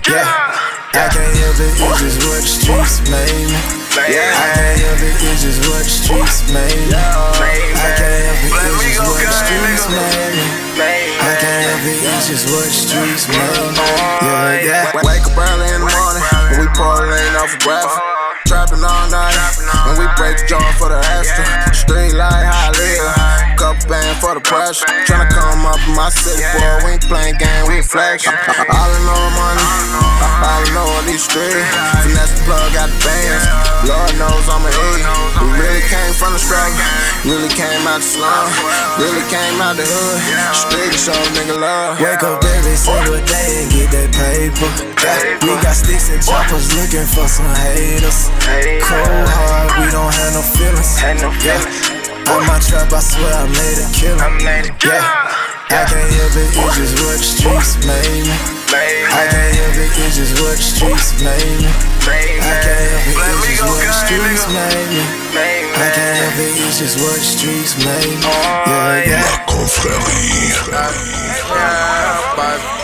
Yeah. 0.09 0.24
I 0.96 1.12
can't 1.12 1.28
help 1.44 1.61
it, 1.61 1.76
it's 1.76 2.00
just 2.00 2.24
what 2.24 2.40
the 2.40 2.48
streets 2.48 3.05
made 3.05 3.52
me. 3.52 3.84
Yeah, 3.95 4.11
I 4.11 4.51
can't 4.59 4.80
help 4.82 5.07
it, 5.07 5.14
it's 5.22 5.47
just 5.47 5.62
what 5.70 5.78
the 5.78 5.86
streets 5.86 6.42
made 6.51 6.66
me. 6.66 6.99
I 6.99 7.95
can't 7.95 8.26
help 8.26 8.42
it, 8.42 8.51
it's 8.51 8.82
just 8.82 9.07
what 9.07 9.22
the 9.22 9.30
streets 9.30 9.86
made 9.86 10.34
me. 10.34 10.47
I 11.22 11.38
can't 11.38 11.62
help 11.62 11.86
it, 11.86 12.03
it's 12.03 12.26
just 12.26 12.51
what 12.51 12.66
the 12.66 12.74
streets 12.74 13.30
made 13.30 13.38
me. 13.38 13.86
Yeah, 14.18 14.90
yeah. 14.90 15.07
Wake 15.07 15.22
up 15.22 15.38
early 15.38 15.70
in 15.70 15.86
the 15.86 15.90
morning 15.95 16.26
when 16.51 16.66
we 16.66 16.68
pour 16.74 17.07
off 17.07 17.51
for 17.55 17.61
breakfast. 17.62 18.03
Trapping 18.51 18.82
all 18.82 19.07
night 19.14 19.38
when 19.86 19.95
we 20.03 20.11
break 20.18 20.42
the 20.42 20.47
jar 20.51 20.72
for 20.74 20.90
the 20.90 20.99
extra. 21.14 21.47
Street 21.72 22.18
light, 22.18 22.51
high 22.51 22.74
live. 22.74 23.43
Couple 23.64 23.96
band 23.96 24.20
for 24.20 24.36
the 24.36 24.44
pressure. 24.44 24.84
Tryna 25.08 25.32
come 25.32 25.64
up 25.64 25.80
in 25.88 25.96
my 25.96 26.12
city, 26.12 26.44
boy. 26.52 26.84
We 26.84 27.00
ain't 27.00 27.06
playing 27.08 27.40
game, 27.40 27.64
we 27.64 27.80
flexion. 27.80 28.36
All 28.36 28.92
I 28.92 29.00
know 29.08 29.16
is 29.16 29.32
money. 29.40 29.64
All 30.44 30.60
I 30.60 30.68
know 30.76 30.84
is 31.00 31.04
these 31.08 31.24
streets. 31.24 31.64
Finesse 32.04 32.36
the 32.36 32.44
plug, 32.44 32.60
got 32.76 32.92
the 32.92 32.98
bands. 33.00 33.48
Lord 33.88 34.12
knows 34.20 34.44
I'm 34.52 34.60
a 34.60 34.68
E. 34.68 35.00
We 35.40 35.48
really 35.56 35.80
came 35.88 36.12
from 36.12 36.36
the 36.36 36.40
struggle. 36.44 36.76
Really 37.24 37.48
came 37.56 37.88
out 37.88 38.04
the 38.04 38.08
slum. 38.12 38.52
Really 39.00 39.24
came 39.32 39.56
out 39.64 39.80
the 39.80 39.88
hood. 39.88 40.20
Street 40.52 40.92
to 40.92 41.00
show 41.00 41.16
nigga 41.32 41.56
love. 41.56 41.96
Wake 42.04 42.20
up 42.20 42.44
every 42.44 42.76
single 42.76 43.16
day 43.16 43.64
and 43.64 43.72
get 43.72 43.88
that 43.96 44.12
paper. 44.12 44.68
We 45.40 45.56
got 45.64 45.72
sticks 45.72 46.12
and 46.12 46.20
choppers 46.20 46.68
looking 46.76 47.08
for 47.08 47.24
some 47.32 47.48
haters. 47.64 48.28
Cold 48.84 49.24
hard, 49.24 49.72
we 49.80 49.88
don't 49.88 50.12
have 50.12 50.36
no 50.36 50.44
feelings. 50.52 51.00
Yeah. 51.40 51.93
On 52.31 52.41
my 52.47 52.59
trap, 52.59 52.93
I 52.93 53.01
swear 53.01 53.33
I 53.33 53.45
made 53.49 53.79
a 53.79 53.87
killer. 53.93 54.20
Yeah. 54.85 55.35
I 55.75 55.83
can't 55.91 56.07
help 56.14 56.37
it, 56.39 56.55
it's 56.55 56.77
just 56.77 56.95
what 57.03 57.18
the 57.18 57.25
streets 57.25 57.83
made 57.83 58.25
me. 58.25 58.37
I 58.70 59.27
can't 59.27 59.55
help 59.59 59.75
it, 59.75 59.91
it's 59.91 60.16
just 60.16 60.39
what 60.41 60.55
the 60.55 60.62
streets 60.62 61.18
made 61.18 61.61
me. 61.61 61.68
I 61.68 62.57
can't 62.62 62.79
help 62.79 63.11
it, 63.11 63.18
it's 63.27 63.49
just 63.49 63.64
what 63.64 63.81
the 63.83 63.93
streets 63.93 64.45
made 64.55 64.89
me. 64.95 65.03
I 65.75 65.91
can't 65.91 66.14
help 66.14 66.39
it, 66.39 66.55
it's 66.62 66.79
just 66.79 66.97
what 67.03 67.16
the 67.16 67.25
streets 67.27 67.75
made 67.83 68.07
me. 68.07 68.22
Yeah, 68.22 69.05
yeah. 69.05 69.25
La 69.25 69.45
confrérie. 69.51 70.55
Yeah, 70.70 70.89
baby. 70.95 71.35
Yeah, 71.51 72.84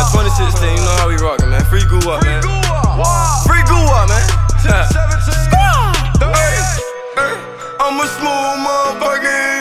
man. 0.00 0.12
2016, 0.12 0.70
you 0.70 0.76
know 0.80 0.96
how 0.96 1.08
we 1.08 1.16
rockin', 1.16 1.50
man. 1.50 1.64
Free 1.66 1.82
Guwop, 1.84 2.22
man. 2.24 2.42
Free 3.44 3.64
Guwop, 3.68 4.08
man. 4.08 4.24
I'm 7.80 7.98
a 7.98 8.06
smooth 8.06 8.60
motherfucker, 8.64 9.59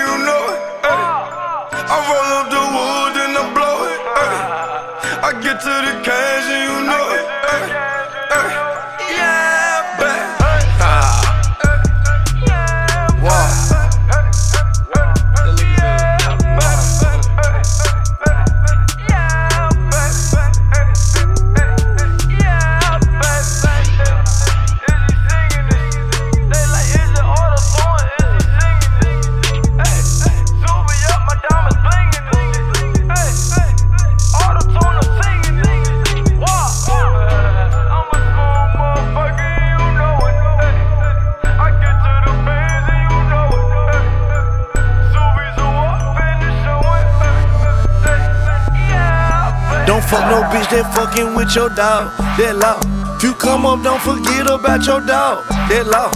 fuck 50.09 50.25
no 50.25 50.41
bitch 50.49 50.65
that 50.73 50.89
fucking 50.97 51.37
with 51.37 51.53
your 51.53 51.69
dog. 51.69 52.09
That 52.41 52.57
law. 52.57 52.81
If 53.15 53.23
you 53.23 53.33
come 53.37 53.65
up, 53.65 53.85
don't 53.85 54.01
forget 54.01 54.49
about 54.49 54.81
your 54.85 55.05
dog. 55.05 55.45
That 55.69 55.85
law. 55.85 56.09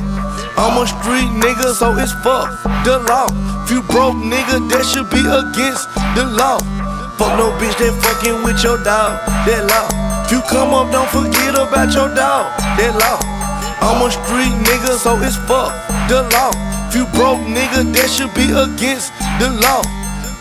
I'm 0.57 0.81
a 0.81 0.85
street 0.89 1.29
nigga, 1.37 1.77
so 1.77 1.93
it's 2.01 2.11
fuck 2.25 2.49
the 2.85 2.97
law. 3.05 3.29
If 3.63 3.69
you 3.69 3.81
broke 3.85 4.17
nigga, 4.17 4.65
that 4.73 4.83
should 4.89 5.09
be 5.13 5.21
against 5.21 5.93
the 6.17 6.25
law. 6.25 6.57
Fuck 7.21 7.37
no 7.37 7.53
bitch 7.61 7.77
that 7.77 7.93
fucking 8.01 8.41
with 8.41 8.65
your 8.65 8.81
dog. 8.81 9.21
That 9.45 9.61
law. 9.69 9.85
If 10.25 10.33
you 10.33 10.41
come 10.49 10.73
up, 10.73 10.89
don't 10.89 11.09
forget 11.13 11.53
about 11.53 11.93
your 11.93 12.09
dog. 12.17 12.49
That 12.81 12.97
law. 12.97 13.21
I'm 13.85 14.01
a 14.01 14.09
street 14.09 14.57
nigga, 14.65 14.97
so 14.97 15.21
it's 15.21 15.37
fuck 15.45 15.69
the 16.09 16.25
law. 16.33 16.49
If 16.89 16.97
you 16.97 17.05
broke 17.13 17.45
nigga, 17.45 17.85
that 17.93 18.09
should 18.09 18.33
be 18.33 18.49
against 18.49 19.13
the 19.37 19.53
law. 19.53 19.85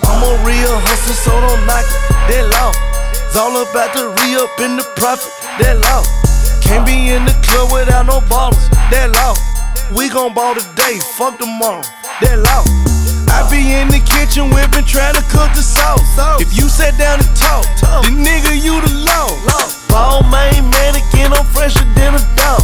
I'm 0.08 0.24
a 0.24 0.32
real 0.40 0.76
hustler, 0.88 1.20
so 1.20 1.32
don't 1.36 1.60
knock 1.68 1.84
it. 1.84 2.32
That 2.32 2.48
law. 2.48 2.91
It's 3.32 3.40
all 3.40 3.64
about 3.64 3.96
the 3.96 4.12
re 4.12 4.36
up 4.36 4.60
in 4.60 4.76
the 4.76 4.84
profit. 5.00 5.32
That 5.56 5.80
law. 5.80 6.04
Can't 6.60 6.84
be 6.84 7.16
in 7.16 7.24
the 7.24 7.32
club 7.40 7.72
without 7.72 8.04
no 8.04 8.20
ballers. 8.28 8.60
That 8.92 9.08
law. 9.08 9.32
We 9.96 10.12
gon' 10.12 10.36
ball 10.36 10.52
today, 10.52 11.00
fuck 11.16 11.40
tomorrow. 11.40 11.80
That 12.20 12.44
law. 12.44 12.60
I 13.32 13.40
be 13.48 13.72
in 13.72 13.88
the 13.88 14.04
kitchen 14.04 14.52
whipping, 14.52 14.84
trying 14.84 15.16
to 15.16 15.24
cook 15.32 15.48
the 15.56 15.64
sauce. 15.64 16.04
If 16.44 16.52
you 16.52 16.68
sat 16.68 17.00
down 17.00 17.24
and 17.24 17.32
talk, 17.32 17.64
then 18.04 18.20
nigga, 18.20 18.52
you 18.52 18.76
the 18.84 19.00
law. 19.00 19.32
Balmain 19.88 20.68
mannequin, 20.68 21.32
I'm 21.32 21.48
fresher 21.56 21.88
than 21.96 22.12
a 22.12 22.22
dog. 22.36 22.60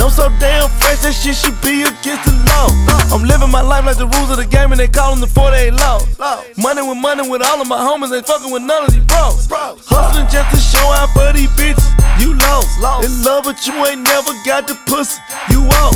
I'm 0.00 0.10
so 0.10 0.28
damn 0.40 0.68
fresh, 0.80 1.04
that 1.04 1.12
shit 1.12 1.36
should 1.36 1.60
be 1.60 1.84
against 1.84 2.24
the 2.24 2.32
law. 2.48 2.72
I'm 3.12 3.22
living 3.22 3.50
my 3.50 3.60
life 3.60 3.84
like 3.84 3.98
the 3.98 4.08
rules 4.08 4.30
of 4.30 4.38
the 4.38 4.46
game, 4.46 4.72
and 4.72 4.80
they 4.80 4.88
call 4.88 5.12
them 5.12 5.20
the 5.20 5.28
48 5.28 5.70
laws. 5.74 6.08
Money 6.56 6.82
with 6.82 6.98
money 6.98 7.28
with 7.28 7.42
all 7.42 7.60
of 7.60 7.68
my 7.68 7.78
homies, 7.78 8.14
ain't 8.14 8.26
fucking 8.26 8.50
with 8.50 8.62
none 8.62 8.84
of 8.84 8.90
these 8.90 9.04
bros. 9.04 9.46
Hustling 9.86 10.26
just 10.32 10.48
to 10.50 10.58
show 10.58 10.86
out 10.96 11.12
for 11.12 11.32
these 11.36 11.50
bitches. 11.54 11.84
You 12.20 12.34
lost, 12.36 12.68
in 13.04 13.12
love, 13.24 13.44
but 13.44 13.60
you 13.66 13.72
ain't 13.86 14.02
never 14.02 14.32
got 14.44 14.66
the 14.66 14.76
pussy. 14.86 15.20
You 15.48 15.64
off. 15.80 15.94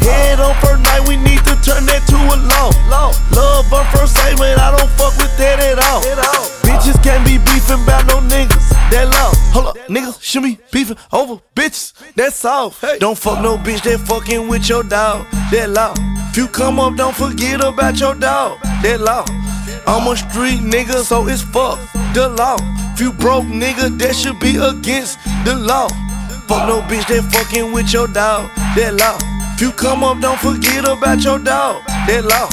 Head 0.00 0.40
on 0.40 0.54
first 0.60 0.82
night, 0.84 1.04
we 1.08 1.16
need 1.16 1.37
turn 1.62 1.86
that 1.86 2.02
to 2.08 2.16
a 2.16 2.36
law. 2.36 2.70
Law. 2.88 3.10
Love 3.34 3.72
on 3.72 3.84
first 3.92 4.14
sight, 4.14 4.38
man, 4.38 4.58
I 4.58 4.76
don't 4.76 4.90
fuck 4.98 5.16
with 5.18 5.36
that 5.38 5.60
at 5.60 5.78
all. 5.78 6.02
Bitches 6.62 7.02
can't 7.02 7.24
be 7.26 7.38
beefing 7.38 7.82
about 7.82 8.06
no 8.06 8.20
niggas. 8.20 8.68
That 8.90 9.08
law. 9.08 9.32
Hold 9.52 9.66
up, 9.66 9.76
niggas 9.88 10.22
should 10.22 10.42
be 10.42 10.58
beefing 10.70 10.96
over 11.12 11.40
bitches. 11.54 11.92
That's 12.14 12.44
all. 12.44 12.74
Don't 12.98 13.18
fuck 13.18 13.42
no 13.42 13.56
bitch 13.56 13.82
that 13.82 14.00
fucking 14.00 14.48
with 14.48 14.68
your 14.68 14.82
dog. 14.82 15.26
That 15.50 15.70
law. 15.70 15.94
If 16.30 16.36
you 16.36 16.46
come 16.48 16.78
up, 16.78 16.96
don't 16.96 17.14
forget 17.14 17.64
about 17.64 17.98
your 17.98 18.14
dog. 18.14 18.58
That 18.82 19.00
law. 19.00 19.24
I'm 19.86 20.06
a 20.06 20.16
street 20.16 20.60
nigga, 20.60 21.02
so 21.02 21.26
it's 21.26 21.42
fuck 21.42 21.78
the 22.14 22.28
law. 22.28 22.56
If 22.92 23.00
you 23.00 23.12
broke 23.12 23.44
nigga, 23.44 23.96
that 23.98 24.14
should 24.14 24.38
be 24.40 24.56
against 24.56 25.18
the 25.44 25.54
law. 25.54 25.88
Fuck 26.48 26.68
no 26.68 26.80
bitch 26.82 27.06
that 27.08 27.24
fucking 27.32 27.72
with 27.72 27.92
your 27.92 28.08
dog. 28.08 28.50
That 28.76 28.94
law. 28.94 29.37
If 29.58 29.62
you 29.62 29.72
come 29.72 30.04
up, 30.04 30.20
don't 30.20 30.38
forget 30.38 30.86
about 30.86 31.18
your 31.26 31.42
dog. 31.42 31.82
That 32.06 32.22
law. 32.22 32.46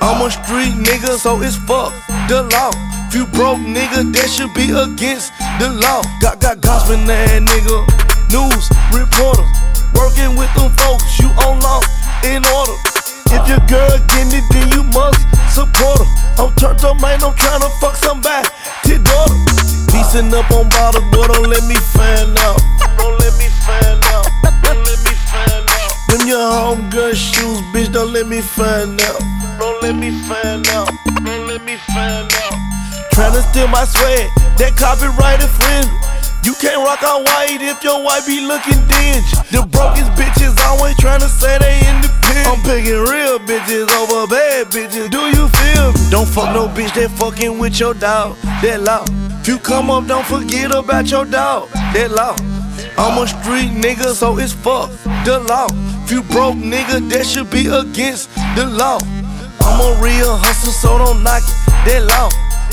I'm 0.00 0.24
a 0.24 0.32
street 0.32 0.80
nigga, 0.80 1.20
so 1.20 1.36
it's 1.44 1.60
fuck 1.68 1.92
the 2.24 2.40
law. 2.40 2.72
If 3.04 3.12
you 3.12 3.28
broke 3.36 3.60
nigga, 3.60 4.08
that 4.16 4.32
should 4.32 4.56
be 4.56 4.72
against 4.72 5.36
the 5.60 5.68
law. 5.68 6.00
Got 6.24 6.40
got 6.40 6.64
gospel 6.64 6.96
ass 7.04 7.44
nigga, 7.44 7.84
news 8.32 8.64
reporters, 8.96 9.44
working 9.92 10.40
with 10.40 10.48
them 10.56 10.72
folks. 10.72 11.20
You 11.20 11.28
on 11.36 11.60
law 11.60 11.84
in 12.24 12.40
order. 12.40 12.80
If 13.28 13.44
your 13.44 13.60
girl 13.68 13.92
getting 14.08 14.40
it, 14.40 14.48
then 14.48 14.72
you 14.72 14.88
must 14.88 15.20
support 15.52 16.00
her. 16.00 16.08
I'm 16.40 16.56
turned 16.56 16.80
up, 16.80 16.96
man. 17.04 17.20
I'm 17.20 17.36
trying 17.36 17.60
to 17.60 17.68
fuck 17.76 17.92
somebody. 17.92 18.48
To 18.88 18.96
daughter, 18.96 19.36
piecing 19.92 20.32
up 20.32 20.48
on 20.48 20.72
bottles, 20.72 21.04
boy. 21.12 21.28
Don't 21.28 21.44
let 21.44 21.60
me 21.68 21.76
find 21.92 22.32
out. 22.40 22.56
Don't 22.96 23.20
let 23.20 23.36
me 23.36 23.52
find 23.68 24.00
out. 24.16 24.24
Them 26.18 26.28
your 26.28 26.38
homegirl 26.38 27.14
shoes, 27.14 27.60
bitch. 27.72 27.92
Don't 27.92 28.12
let 28.12 28.26
me 28.26 28.40
find 28.40 29.00
out. 29.00 29.20
Don't 29.58 29.82
let 29.82 29.94
me 29.94 30.10
find 30.26 30.66
out. 30.68 30.90
Don't 31.22 31.46
let 31.46 31.64
me 31.64 31.76
find 31.94 32.26
out. 32.26 32.52
Tryna 33.12 33.42
steal 33.50 33.68
my 33.68 33.84
sweat, 33.84 34.30
that 34.58 34.74
copyright 34.76 35.42
infringement. 35.42 35.94
You 36.44 36.54
can't 36.54 36.82
rock 36.82 37.02
on 37.02 37.24
white 37.24 37.60
if 37.60 37.82
your 37.84 38.02
wife 38.02 38.26
be 38.26 38.40
looking 38.40 38.78
dingy. 38.86 39.26
The 39.50 39.66
brokest 39.70 40.10
bitches 40.14 40.58
always 40.66 40.96
tryna 40.96 41.28
say 41.28 41.58
they 41.58 41.78
independent. 41.86 42.46
I'm 42.46 42.62
picking 42.62 42.98
real 42.98 43.38
bitches 43.38 43.90
over 43.98 44.26
bad 44.26 44.66
bitches. 44.68 45.10
Do 45.10 45.22
you 45.30 45.46
feel 45.48 45.92
me? 45.92 46.10
Don't 46.10 46.28
fuck 46.28 46.54
no 46.54 46.68
bitch 46.68 46.94
that 46.94 47.10
fucking 47.18 47.58
with 47.58 47.78
your 47.78 47.94
dog. 47.94 48.36
That 48.62 48.82
law. 48.82 49.04
If 49.40 49.48
you 49.48 49.58
come 49.58 49.90
up, 49.90 50.06
don't 50.06 50.26
forget 50.26 50.72
about 50.72 51.10
your 51.10 51.24
dog. 51.24 51.68
That 51.94 52.10
law. 52.10 52.57
I'm 52.98 53.16
a 53.22 53.26
street 53.28 53.70
nigga, 53.70 54.12
so 54.12 54.38
it's 54.38 54.52
fuck 54.52 54.90
the 55.24 55.38
law. 55.38 55.68
If 56.02 56.10
you 56.10 56.22
broke 56.22 56.56
nigga, 56.56 57.08
that 57.10 57.24
should 57.24 57.48
be 57.48 57.68
against 57.68 58.34
the 58.56 58.66
law. 58.66 58.98
I'm 59.62 59.78
a 59.78 60.02
real 60.02 60.36
hustler, 60.36 60.72
so 60.72 60.98
don't 60.98 61.22
knock 61.22 61.42
it. 61.46 61.54
That 61.86 62.02
law. 62.10 62.28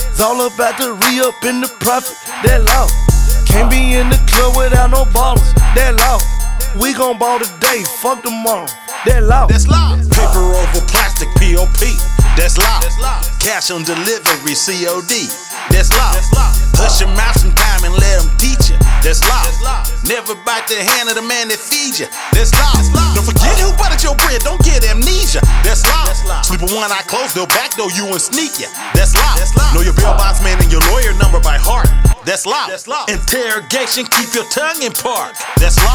It's 0.10 0.20
all 0.20 0.48
about 0.48 0.80
the 0.80 0.94
re 0.94 1.22
up 1.22 1.38
in 1.46 1.62
the 1.62 1.70
profit. 1.80 2.18
That 2.42 2.66
law. 2.66 2.90
Can't 3.46 3.70
be 3.70 3.94
in 3.94 4.10
the 4.10 4.18
club 4.26 4.58
without 4.58 4.90
no 4.90 5.06
ballers. 5.14 5.54
That 5.78 5.94
law. 6.02 6.18
We 6.82 6.94
gon' 6.94 7.20
ball 7.20 7.40
today, 7.40 7.84
fuck 8.02 8.24
tomorrow. 8.24 8.68
That 9.06 9.22
law. 9.30 9.46
That's 9.46 9.70
law. 9.70 9.94
Paper 10.10 10.44
over 10.58 10.82
plastic, 10.90 11.30
POP. 11.38 11.78
That's 12.34 12.58
law. 12.58 12.82
Cash 13.38 13.70
on 13.70 13.86
delivery, 13.86 14.58
COD. 14.58 15.14
That's 15.70 15.94
law. 15.94 16.10
Hush 16.74 17.00
your 17.00 17.14
mouth 17.14 17.38
sometime 17.38 17.86
and 17.86 17.94
let 17.94 18.18
them 18.18 18.34
teach 18.42 18.74
you. 18.74 18.78
That's 19.06 19.22
law. 19.30 19.46
Never 20.10 20.34
bite 20.42 20.66
the 20.66 20.82
hand 20.82 21.08
of 21.10 21.16
the 21.16 21.22
man 21.22 21.54
that 21.54 21.62
feeds 21.62 22.02
you. 22.02 22.10
That's 22.34 22.50
law. 22.58 22.74
Don't 23.14 23.30
forget 23.30 23.54
who 23.62 23.70
buttered 23.78 24.02
your 24.02 24.18
bread. 24.26 24.42
Don't 24.42 24.62
get 24.66 24.82
amnesia. 24.90 25.46
That's 25.62 25.86
law. 25.86 26.10
Sleep 26.42 26.66
with 26.66 26.74
one 26.74 26.90
eye 26.90 27.06
closed, 27.06 27.38
they'll 27.38 27.50
backdoor 27.54 27.94
you 27.94 28.10
and 28.10 28.22
sneak 28.22 28.58
you. 28.58 28.70
That's 28.98 29.14
law. 29.14 29.38
Know 29.78 29.86
your 29.86 29.94
bail 29.94 30.18
bonds 30.18 30.42
man 30.42 30.58
and 30.58 30.72
your 30.74 30.82
lawyer 30.90 31.14
number 31.22 31.38
by 31.40 31.62
heart. 31.62 31.88
That's 32.26 32.46
law. 32.50 33.06
Interrogation, 33.06 34.10
keep 34.10 34.34
your 34.34 34.50
tongue 34.50 34.82
in 34.82 34.92
park. 34.92 35.38
That's 35.62 35.78
law. 35.86 35.94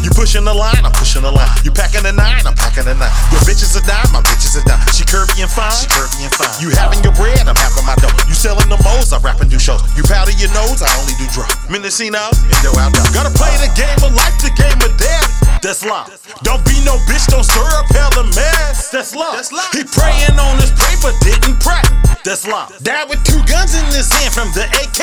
You 0.00 0.08
pushing 0.16 0.48
the 0.48 0.54
line, 0.54 0.80
I'm 0.80 0.92
pushing 0.96 1.20
the 1.20 1.30
line. 1.30 1.52
You 1.64 1.70
packing 1.70 2.00
the 2.00 2.16
nine, 2.16 2.40
I'm 2.48 2.56
packing 2.56 2.88
the 2.88 2.96
nine. 2.96 3.12
Your 3.28 3.44
bitch 3.44 3.60
is 3.60 3.76
a 3.76 3.84
dime, 3.84 4.08
my 4.08 4.24
bitch 4.24 4.48
is 4.48 4.56
a 4.56 4.64
dime. 4.64 4.80
She 4.96 5.04
curvy 5.04 5.44
and 5.44 5.52
fine, 5.52 5.76
she 5.76 5.84
curvy 5.92 6.24
and 6.24 6.32
fine. 6.32 6.48
You 6.64 6.72
having 6.72 7.04
your 7.04 7.12
bread, 7.12 7.44
I'm 7.44 7.60
having 7.60 7.84
my 7.84 7.92
dough. 8.00 8.14
You 8.24 8.32
selling 8.32 8.72
the 8.72 8.80
moles, 8.88 9.12
I 9.12 9.20
rap 9.20 9.44
and 9.44 9.50
do 9.52 9.60
shows. 9.60 9.84
You 10.00 10.02
powder 10.08 10.32
your 10.40 10.48
nose, 10.56 10.80
I 10.80 10.88
only 10.96 11.12
do 11.20 11.28
drugs. 11.28 11.52
Mendocino, 11.68 12.32
Indo 12.48 12.72
out 12.80 12.96
there. 12.96 13.12
Gotta 13.12 13.34
play 13.36 13.52
the 13.60 13.68
game 13.76 14.00
of 14.00 14.16
life, 14.16 14.32
the 14.40 14.54
game 14.56 14.80
of 14.80 14.96
death. 14.96 15.28
That's 15.60 15.84
law. 15.84 16.08
Don't 16.40 16.64
be 16.64 16.80
no 16.88 16.96
bitch, 17.04 17.28
don't 17.28 17.44
stir 17.44 17.68
up 17.76 17.90
hell 17.92 18.16
a 18.16 18.24
mess. 18.32 18.88
That's 18.88 19.12
law. 19.12 19.36
He 19.76 19.84
praying 19.84 20.40
on 20.40 20.56
his 20.56 20.72
paper, 20.72 21.12
didn't 21.20 21.60
pray. 21.60 21.84
That's 22.24 22.46
law. 22.46 22.66
Died 22.82 23.08
with 23.08 23.22
two 23.22 23.38
guns 23.46 23.74
in 23.74 23.84
his 23.94 24.10
hand 24.10 24.34
from 24.34 24.50
the 24.54 24.66
AK. 24.82 25.02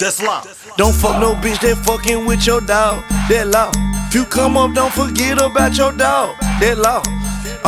That's 0.00 0.22
law. 0.22 0.42
Don't 0.78 0.94
fuck 0.94 1.20
no 1.20 1.34
bitch 1.34 1.60
that 1.60 1.76
fucking 1.84 2.24
with 2.24 2.46
your 2.46 2.62
dog. 2.62 3.04
That 3.28 3.48
law. 3.48 3.70
If 4.08 4.14
you 4.14 4.24
come 4.24 4.56
up, 4.56 4.72
don't 4.72 4.90
forget 4.90 5.36
about 5.36 5.76
your 5.76 5.92
dog. 5.92 6.40
That 6.40 6.78
law. 6.78 7.04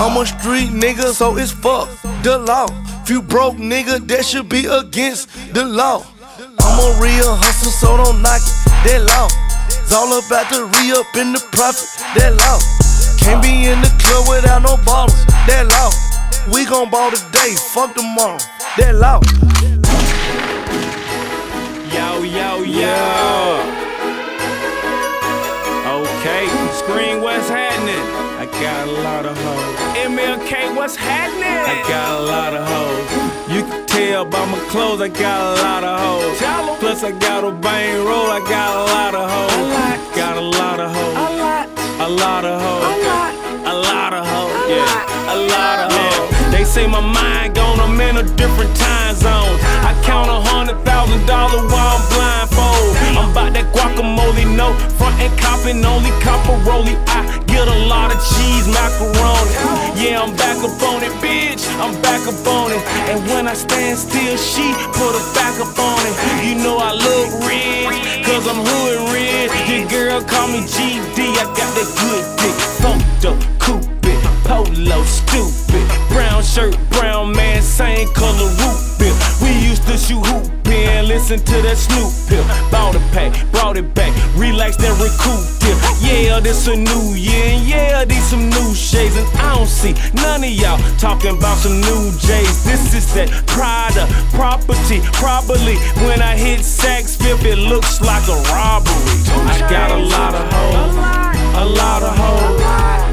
I'm 0.01 0.17
a 0.17 0.25
street 0.25 0.73
nigga, 0.73 1.13
so 1.13 1.37
it's 1.37 1.53
fuck 1.53 1.93
the 2.25 2.39
law. 2.39 2.69
If 3.05 3.11
you 3.11 3.21
broke 3.21 3.57
nigga, 3.57 4.01
that 4.09 4.25
should 4.25 4.49
be 4.49 4.65
against 4.65 5.29
the 5.53 5.63
law. 5.63 6.07
I'm 6.41 6.79
a 6.81 6.89
real 7.05 7.37
hustler, 7.37 7.71
so 7.71 8.01
don't 8.01 8.23
knock 8.23 8.41
it. 8.41 8.57
That 8.89 9.05
law. 9.13 9.29
It's 9.69 9.93
all 9.93 10.17
about 10.17 10.49
the 10.49 10.65
re 10.73 10.89
up 10.97 11.13
in 11.21 11.37
the 11.37 11.43
profit. 11.53 11.85
That 12.17 12.33
law. 12.41 12.57
Can't 13.21 13.43
be 13.45 13.69
in 13.69 13.77
the 13.85 13.93
club 14.01 14.25
without 14.33 14.65
no 14.65 14.81
ballers. 14.89 15.21
That 15.45 15.69
law. 15.69 15.93
We 16.49 16.65
gon' 16.65 16.89
ball 16.89 17.11
today, 17.11 17.53
fuck 17.77 17.93
tomorrow. 17.95 18.41
That 18.79 18.97
law. 18.97 19.21
Yo, 22.03 22.25
yo, 22.25 22.63
yo. 22.63 22.99
Okay, 25.87 26.45
screen, 26.75 27.23
what's 27.23 27.49
happening? 27.49 28.05
I 28.43 28.47
got 28.61 28.89
a 28.89 28.91
lot 28.91 29.25
of 29.25 29.39
hoes. 29.39 29.77
MLK, 30.11 30.75
what's 30.75 30.97
happening? 30.97 31.47
I 31.47 31.79
got 31.89 32.19
a 32.19 32.23
lot 32.25 32.55
of 32.55 32.67
hoes. 32.67 33.55
You 33.55 33.63
can 33.63 33.87
tell 33.87 34.25
by 34.25 34.45
my 34.47 34.59
clothes, 34.71 35.01
I 35.01 35.09
got 35.11 35.41
a 35.47 35.63
lot 35.63 35.85
of 35.85 36.01
hoes. 36.01 36.39
Plus, 36.81 37.05
I 37.05 37.13
got 37.13 37.45
a 37.45 37.53
bang 37.53 38.05
roll, 38.05 38.31
I 38.39 38.41
got 38.51 38.71
a 38.83 38.85
lot 38.97 39.15
of 39.15 39.31
hoes. 39.31 40.17
Got 40.17 40.37
a 40.37 40.41
lot 40.41 40.81
of 40.81 40.91
hoes. 40.91 41.15
A 41.15 41.31
lot. 41.39 41.69
A 42.01 42.09
lot 42.09 42.45
of 42.45 42.61
hoes. 42.61 42.83
A 42.83 42.99
lot. 43.07 43.33
A 43.65 43.75
lot 43.79 44.13
of 44.13 44.27
hoes. 44.27 44.69
Yeah. 44.69 45.35
A 45.35 45.37
lot 45.55 45.79
of 45.79 45.93
hoes. 45.93 46.32
They 46.63 46.69
say 46.69 46.87
my 46.87 47.01
mind 47.03 47.57
gone, 47.57 47.81
I'm 47.81 47.99
in 47.99 48.19
a 48.19 48.23
different 48.39 48.71
time 48.79 49.17
zone. 49.17 49.59
I 49.83 49.99
count 50.07 50.31
a 50.31 50.39
hundred 50.47 50.79
thousand 50.87 51.27
dollars 51.27 51.59
while 51.67 51.99
I'm 51.99 52.05
blindfold. 52.07 52.95
I'm 53.19 53.35
about 53.35 53.51
that 53.59 53.67
guacamole, 53.75 54.47
no 54.47 54.71
front 54.95 55.19
and 55.19 55.35
copping, 55.43 55.83
only 55.83 56.15
copperoli. 56.23 56.95
I 57.11 57.27
get 57.51 57.67
a 57.67 57.79
lot 57.91 58.15
of 58.15 58.23
cheese, 58.23 58.71
macaroni. 58.71 59.51
Yeah, 59.99 60.23
I'm 60.23 60.39
back 60.39 60.63
up 60.63 60.79
on 60.87 61.03
it, 61.03 61.11
bitch. 61.19 61.67
I'm 61.83 61.99
back 61.99 62.23
up 62.31 62.47
on 62.47 62.71
it. 62.71 62.83
And 63.11 63.19
when 63.27 63.51
I 63.51 63.59
stand 63.59 63.99
still, 63.99 64.39
she 64.39 64.71
put 64.95 65.19
her 65.19 65.27
back 65.35 65.59
up 65.59 65.75
on 65.75 65.99
it. 66.07 66.15
You 66.47 66.63
know 66.63 66.79
I 66.79 66.95
look 66.95 67.43
rich, 67.43 68.23
cause 68.23 68.47
I'm 68.47 68.63
hood 68.63 69.11
rich. 69.11 69.51
Your 69.67 69.83
girl 69.91 70.23
call 70.23 70.47
me 70.47 70.63
GD, 70.63 71.27
I 71.27 71.45
got 71.59 71.75
that 71.75 71.91
good 71.99 72.23
dick. 72.39 72.55
Funked 72.79 73.25
up, 73.27 73.39
Cupid, 73.59 73.92
polo, 74.45 75.03
stupid. 75.05 75.87
Brown 76.09 76.43
shirt, 76.43 76.77
brown 76.91 77.33
man, 77.33 77.63
same 77.63 78.09
color 78.15 78.51
root. 78.61 78.93
We 79.43 79.51
used 79.59 79.87
to 79.89 79.99
shoot 79.99 80.25
hoop 80.27 80.63
and 80.67 81.09
listen 81.09 81.39
to 81.39 81.57
that 81.63 81.77
Snoop 81.77 82.13
pill. 82.29 82.45
Bought 82.71 82.95
a 82.95 83.01
pack, 83.11 83.35
brought 83.51 83.77
it 83.77 83.95
back, 83.95 84.13
relaxed 84.37 84.81
and 84.81 84.95
recouped 85.01 85.63
it. 85.67 85.77
Yeah, 86.01 86.41
this 86.41 86.69
a 86.69 86.77
new 86.77 87.15
year, 87.15 87.59
and 87.59 87.67
yeah, 87.67 88.05
these 88.05 88.23
some 88.25 88.49
new 88.49 88.75
shades. 88.75 89.17
And 89.17 89.27
I 89.39 89.57
don't 89.57 89.67
see 89.67 89.95
none 90.15 90.45
of 90.45 90.51
y'all 90.51 90.79
talking 90.99 91.37
about 91.37 91.59
some 91.59 91.81
new 91.81 92.11
J's. 92.19 92.65
This 92.65 92.95
is 92.95 93.13
that 93.15 93.29
Prada 93.47 94.07
property. 94.33 95.01
Probably 95.19 95.77
when 96.07 96.23
I 96.23 96.37
hit 96.37 96.61
Saks 96.61 97.17
Fifth, 97.21 97.45
it 97.45 97.59
looks 97.59 98.01
like 98.01 98.27
a 98.29 98.39
robbery. 98.55 99.19
I 99.51 99.59
got 99.69 99.91
a 99.91 99.99
lot 99.99 100.35
of 100.35 100.45
hoes, 100.53 101.32
a 101.55 101.65
lot 101.65 102.03
of 102.03 102.17
hoes, 102.17 102.61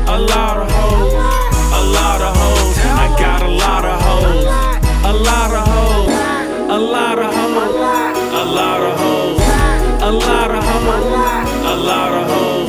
a 0.07 0.17
lot 0.17 0.57
of 0.57 0.71
hoes, 0.71 1.13
a 1.13 1.81
lot 1.97 2.21
of 2.21 2.35
hoes. 2.37 2.77
I 2.79 3.15
got 3.19 3.41
a 3.41 3.49
lot 3.49 3.85
of 3.85 4.01
hoes, 4.01 4.45
a 5.03 5.13
lot 5.13 5.51
of 5.51 5.67
hoes, 5.67 6.09
a 6.69 6.77
lot 6.79 7.19
of 7.19 7.33
hoes, 7.33 7.75
a 8.33 8.45
lot 8.45 8.81
of 8.81 8.97
hoes, 8.99 9.41
a 10.01 10.11
lot 10.11 10.51
of 10.51 10.63
hoes, 10.63 11.05
a 11.65 11.75
lot 11.75 12.13
of 12.13 12.23
hoes. 12.29 12.67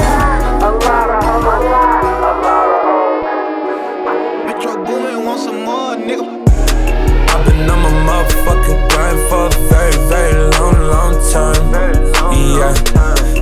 Metro 4.47 4.73
Boomin 4.85 5.25
want 5.25 5.41
some 5.41 5.65
more, 5.65 5.95
nigga. 5.97 6.27
I've 7.31 7.43
been 7.47 7.71
on 7.71 7.79
my 7.83 7.91
motherfucking 8.09 8.81
grind 8.91 9.21
for 9.29 9.47
a 9.47 9.51
very, 9.69 9.97
very 10.09 10.51
long, 10.59 10.79
long 10.91 11.15
time. 11.31 11.65
Yeah. 12.33 12.75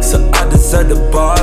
So 0.01 0.17
I 0.35 0.49
deserve 0.51 0.89
the 0.91 0.97
ball 1.11 1.38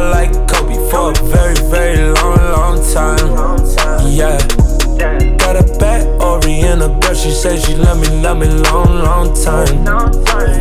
said 7.58 7.70
she 7.70 7.76
love 7.76 8.00
me, 8.00 8.22
love 8.22 8.38
me 8.38 8.48
long, 8.48 9.04
long 9.04 9.34
time. 9.44 9.84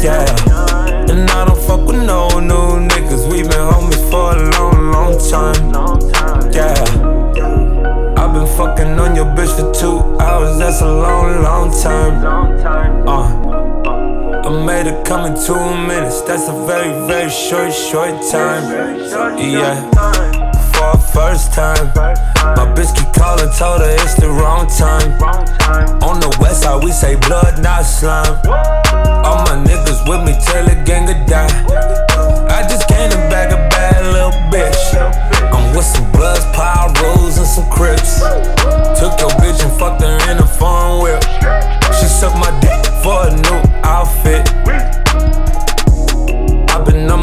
Yeah. 0.03 0.25
And 1.11 1.31
I 1.31 1.45
don't 1.45 1.59
fuck 1.59 1.87
with 1.87 1.97
no 1.97 2.41
new 2.41 2.89
niggas, 2.89 3.31
we 3.31 3.43
been 3.43 3.53
homies 3.53 4.11
for 4.11 4.37
a 4.37 4.51
long, 4.51 4.91
long 4.91 5.19
time. 5.31 6.53
Yeah. 6.53 6.75
I've 8.17 8.33
been 8.33 8.47
fucking 8.57 8.99
on 8.99 9.15
your 9.17 9.27
bitch 9.27 9.55
for 9.57 9.73
two 9.75 10.19
hours, 10.21 10.59
that's 10.59 10.81
a 10.81 10.87
long, 10.87 11.43
long 11.43 11.71
time. 11.83 13.07
Uh, 13.07 14.49
I 14.49 14.65
made 14.65 14.87
it 14.87 15.05
come 15.05 15.27
in 15.27 15.35
two 15.35 15.55
minutes, 15.55 16.23
that's 16.23 16.49
a 16.49 16.67
very, 16.67 17.07
very 17.07 17.31
short, 17.31 17.73
short 17.73 18.15
time. 18.31 18.63
Yeah, 19.39 19.91
for 20.73 20.91
a 20.91 20.99
first 21.13 21.53
time. 21.53 21.87
My 22.57 22.73
bitch 22.75 22.95
keep 22.97 23.13
calling, 23.15 23.51
told 23.57 23.81
her 23.81 23.91
it's 23.91 24.15
the 24.15 24.29
wrong 24.29 24.67
time. 24.69 25.44
On 26.05 26.21
the 26.21 26.37
west 26.41 26.63
side, 26.63 26.85
we 26.85 26.93
say 26.93 27.17
blood, 27.17 27.63
not 27.63 27.83
slime. 27.83 28.37
All 29.25 29.41
my 29.49 29.57
niggas 29.65 30.07
with 30.09 30.21
me 30.21 30.37
till 30.37 30.65
the 30.69 30.77
gang 30.85 31.07
will 31.07 31.27
die. 31.27 31.49
I 32.53 32.69
just 32.69 32.89
gained 32.89 33.13
a 33.15 33.21
bag 33.33 33.53
of 33.53 33.59
bad 33.71 34.05
little 34.13 34.37
bitch. 34.53 34.77
I'm 35.53 35.75
with 35.75 35.87
some 35.87 36.11
bloods, 36.13 36.45
pyros, 36.53 37.39
and 37.39 37.49
some 37.49 37.69
crips. 37.71 38.21
Took 39.01 39.19
your 39.19 39.33
bitch 39.41 39.65
and 39.65 39.73
fucked 39.79 40.03
her 40.03 40.31
in 40.31 40.39
a 40.39 40.47
foreign 40.47 41.03
whip. 41.03 41.23
She 41.97 42.07
sucked 42.07 42.37
my 42.37 42.53
dick 42.61 42.85
for 43.03 43.27
a 43.27 43.31
new 43.33 43.61
outfit. 43.83 44.54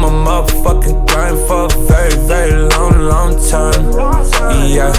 My 0.02 0.08
motherfucking 0.08 1.06
grind 1.06 1.38
for 1.46 1.66
a 1.66 1.68
very, 1.86 2.16
very 2.26 2.68
long, 2.70 3.02
long 3.02 3.32
time. 3.48 3.92
Yeah, 4.66 4.92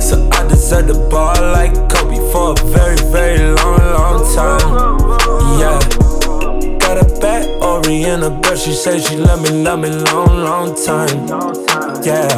so 0.00 0.26
I 0.32 0.48
deserve 0.48 0.86
the 0.86 0.94
ball 1.10 1.34
like 1.52 1.74
Kobe 1.90 2.16
for 2.32 2.52
a 2.52 2.64
very, 2.72 2.96
very 3.12 3.54
long, 3.56 3.76
long 3.92 4.34
time. 4.34 4.98
Yeah. 5.60 5.78
Got 6.78 7.04
a 7.04 7.20
bad 7.20 7.62
Ori 7.62 8.04
and 8.04 8.24
a 8.24 8.30
girl, 8.30 8.56
she 8.56 8.72
say 8.72 8.98
she 8.98 9.16
love 9.16 9.42
me, 9.42 9.50
love 9.62 9.80
me 9.80 9.90
long, 9.90 10.42
long 10.42 10.74
time. 10.74 11.28
Yeah. 12.02 12.32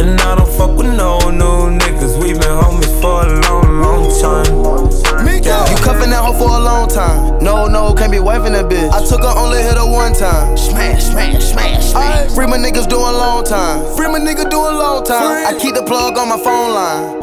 And 0.00 0.18
I 0.22 0.37
that 8.58 8.70
bitch. 8.70 8.90
I 8.90 9.04
took 9.06 9.22
her 9.22 9.34
only 9.38 9.62
hit 9.62 9.78
her 9.78 9.86
one 9.86 10.12
time. 10.12 10.56
Smash, 10.56 11.04
smash, 11.04 11.44
smash, 11.44 11.90
smash. 11.90 12.34
Free 12.34 12.46
my 12.46 12.58
niggas 12.58 12.88
doing 12.88 13.14
long 13.14 13.44
time. 13.44 13.84
Free 13.96 14.08
my 14.08 14.18
nigga 14.18 14.50
doing 14.50 14.74
long 14.74 15.04
time. 15.04 15.46
I 15.46 15.58
keep 15.58 15.74
the 15.74 15.82
plug 15.82 16.18
on 16.18 16.28
my 16.28 16.38
phone 16.38 16.74
line. 16.74 17.22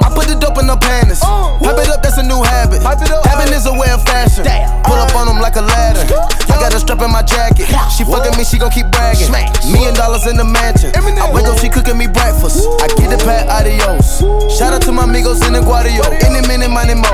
I 0.00 0.08
put 0.14 0.15
the 0.36 0.46
dope 0.46 0.58
in 0.60 0.66
the 0.68 0.76
panties. 0.76 1.20
Pipe 1.20 1.80
it 1.80 1.88
up, 1.88 2.02
that's 2.04 2.18
a 2.18 2.22
new 2.22 2.40
habit. 2.42 2.82
Habit 2.84 3.50
is 3.52 3.66
a 3.66 3.72
way 3.72 3.88
of 3.90 4.04
fashion. 4.04 4.44
Pull 4.84 5.00
up 5.00 5.14
on 5.16 5.26
them 5.26 5.40
like 5.40 5.56
a 5.56 5.64
ladder. 5.64 6.04
I 6.52 6.60
got 6.60 6.72
a 6.72 6.80
strap 6.80 7.00
in 7.00 7.10
my 7.10 7.22
jacket. 7.22 7.68
She 7.92 8.04
fucking 8.04 8.36
me, 8.36 8.44
she 8.44 8.58
gon' 8.58 8.70
keep 8.70 8.88
bragging. 8.92 9.32
Million 9.72 9.94
dollars 9.94 10.26
in 10.26 10.36
the 10.36 10.44
mansion. 10.44 10.92
I 10.94 11.32
wake 11.32 11.48
up, 11.48 11.58
she 11.58 11.68
cooking 11.68 11.96
me 11.96 12.06
breakfast. 12.06 12.60
I 12.80 12.88
get 12.96 13.08
the 13.12 13.20
pat 13.24 13.48
adios. 13.48 14.20
Shout 14.52 14.72
out 14.72 14.82
to 14.84 14.92
my 14.92 15.04
amigos 15.04 15.40
in 15.46 15.52
the 15.52 15.60
Guadio. 15.60 16.04
Any 16.24 16.44
minute, 16.46 16.70
money 16.70 16.94
mo. 16.94 17.12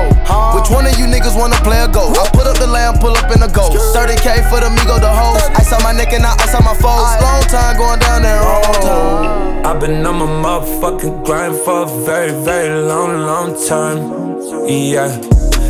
Which 0.55 0.69
one 0.69 0.85
of 0.85 0.95
you 0.99 1.07
niggas 1.07 1.35
wanna 1.35 1.59
play 1.63 1.79
a 1.79 1.87
ghost? 1.87 2.19
I 2.19 2.27
put 2.31 2.47
up 2.47 2.57
the 2.59 2.67
lamb, 2.67 2.99
pull 2.99 3.15
up 3.15 3.31
in 3.31 3.39
the 3.39 3.47
ghost. 3.47 3.75
30k 3.95 4.47
for 4.49 4.59
the 4.59 4.69
Migo, 4.71 4.99
the 4.99 5.11
host. 5.11 5.49
Ice 5.55 5.71
on 5.71 5.83
my 5.83 5.91
neck 5.91 6.13
and 6.13 6.25
I 6.25 6.35
ice 6.39 6.55
on 6.55 6.63
my 6.63 6.75
foes. 6.75 7.07
Long 7.23 7.43
time 7.47 7.77
going 7.77 7.99
down 7.99 8.21
there, 8.23 8.39
wrong 8.41 8.79
time. 8.83 9.65
I've 9.65 9.79
been 9.79 10.05
on 10.05 10.19
my 10.19 10.27
motherfucking 10.27 11.23
grind 11.25 11.55
for 11.55 11.83
a 11.83 11.85
very, 12.03 12.31
very 12.43 12.81
long, 12.83 13.12
long 13.17 13.53
time. 13.67 13.99
Yeah. 14.67 15.09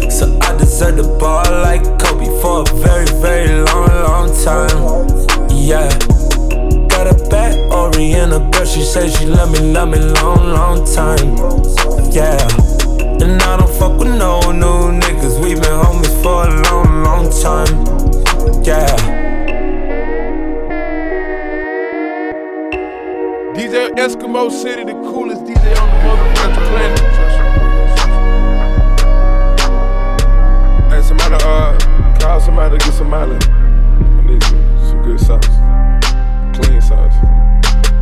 So 0.09 0.37
I 0.41 0.57
deserve 0.57 0.97
the 0.97 1.03
ball 1.19 1.43
like 1.63 1.83
Kobe 1.99 2.25
for 2.41 2.61
a 2.61 2.75
very, 2.81 3.05
very 3.21 3.63
long, 3.65 3.87
long 3.87 4.29
time. 4.43 5.07
Yeah. 5.51 5.89
Got 6.87 7.07
a 7.07 7.29
bad 7.29 7.57
Ori 7.71 8.13
and 8.13 8.33
a 8.33 8.39
girl, 8.51 8.65
she 8.65 8.81
say 8.81 9.09
she 9.09 9.25
love 9.25 9.51
me, 9.51 9.59
love 9.73 9.89
me 9.89 9.99
long, 9.99 10.53
long 10.53 10.85
time. 10.93 11.35
Yeah. 12.11 12.37
And 13.23 13.41
I 13.41 13.57
don't 13.57 13.69
fuck 13.79 13.97
with 13.99 14.09
no 14.09 14.51
new 14.51 14.99
niggas, 14.99 15.41
we 15.41 15.55
been 15.55 15.63
homies 15.63 16.13
for 16.21 16.47
a 16.47 16.61
long, 16.63 17.03
long 17.03 17.25
time. 17.41 18.63
Yeah. 18.63 19.23
DJ 23.55 23.89
Eskimo 23.95 24.49
City, 24.51 24.83
the 24.83 24.93
coolest 24.93 25.43
DJ 25.43 25.79
on 25.79 25.89
the 25.89 25.97
motherfucking 26.07 26.69
planet. 26.69 27.12
tryna 31.37 31.73
uh, 31.73 32.19
call 32.19 32.39
somebody 32.39 32.77
to 32.77 32.85
get 32.85 32.93
some 32.93 33.09
mileage. 33.09 33.47
I 33.49 34.21
need 34.25 34.43
some, 34.43 34.77
some 34.87 35.01
good 35.01 35.19
sauce. 35.19 35.47
Clean 36.55 36.81
sauce. 36.81 37.15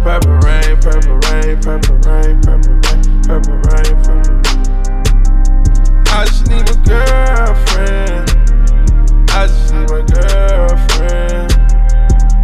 Purple 0.03 0.31
rain, 0.43 0.77
purple 0.81 1.17
rain, 1.29 1.61
purple 1.61 1.97
rain, 2.09 2.41
purple 2.41 2.73
rain, 2.73 3.21
purple 3.23 3.55
rain, 3.69 3.95
purple 4.03 4.35
rain. 4.35 4.41
I 6.07 6.25
just 6.25 6.47
need 6.47 6.69
a 6.69 6.75
girlfriend. 6.83 8.29
I 9.29 9.47
just 9.47 9.73
need 9.73 9.89
my 9.89 10.01
girlfriend. 10.01 11.51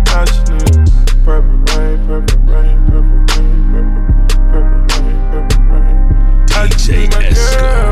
I 0.07 0.25
just 0.25 0.47
need 0.49 0.87
purple 1.25 1.57
rain, 1.75 1.97
purple 2.07 2.39
rain, 2.45 2.77
purple 2.87 3.19
rain, 3.27 3.57
purple, 3.71 3.99
purple 4.47 5.01
rain, 5.03 5.19
purple 5.31 5.63
rain. 5.67 6.49
I 6.51 6.67
just 6.69 6.89
need 6.89 7.11
my 7.11 7.21
girlfriend. 7.23 7.86